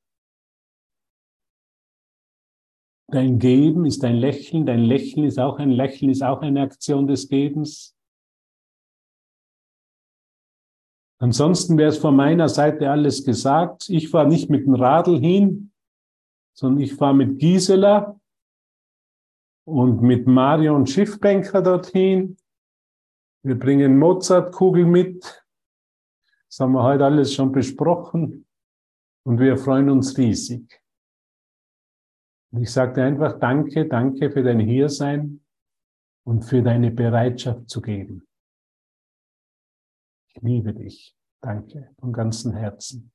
Dein 3.11 3.39
Geben 3.39 3.85
ist 3.85 4.03
ein 4.05 4.17
Lächeln, 4.17 4.67
dein 4.67 4.83
Lächeln 4.83 5.25
ist 5.25 5.39
auch 5.39 5.57
ein 5.57 5.71
Lächeln, 5.71 6.11
ist 6.11 6.21
auch 6.21 6.41
eine 6.41 6.61
Aktion 6.61 7.07
des 7.07 7.29
Gebens. 7.29 7.97
Ansonsten 11.19 11.79
wäre 11.79 11.89
es 11.89 11.97
von 11.97 12.15
meiner 12.15 12.47
Seite 12.47 12.91
alles 12.91 13.25
gesagt. 13.25 13.89
Ich 13.89 14.09
fahre 14.09 14.27
nicht 14.27 14.51
mit 14.51 14.67
dem 14.67 14.75
Radl 14.75 15.19
hin, 15.19 15.71
sondern 16.55 16.83
ich 16.83 16.93
fahre 16.93 17.15
mit 17.15 17.39
Gisela 17.39 18.19
und 19.65 20.03
mit 20.03 20.27
Marion 20.27 20.85
Schiffbänker 20.85 21.63
dorthin. 21.63 22.37
Wir 23.43 23.57
bringen 23.57 23.97
Mozartkugel 23.97 24.85
mit. 24.85 25.43
Das 26.47 26.59
haben 26.59 26.73
wir 26.73 26.83
heute 26.83 27.05
alles 27.05 27.33
schon 27.33 27.51
besprochen. 27.51 28.45
Und 29.23 29.39
wir 29.39 29.57
freuen 29.57 29.89
uns 29.89 30.17
riesig. 30.17 30.81
Und 32.51 32.63
ich 32.63 32.71
sagte 32.71 33.03
einfach 33.03 33.39
Danke, 33.39 33.87
danke 33.87 34.31
für 34.31 34.43
dein 34.43 34.59
Hiersein 34.59 35.41
und 36.23 36.43
für 36.43 36.61
deine 36.61 36.91
Bereitschaft 36.91 37.69
zu 37.69 37.81
geben. 37.81 38.27
Ich 40.27 40.41
liebe 40.41 40.73
dich. 40.73 41.15
Danke 41.41 41.95
von 41.99 42.13
ganzem 42.13 42.53
Herzen. 42.53 43.11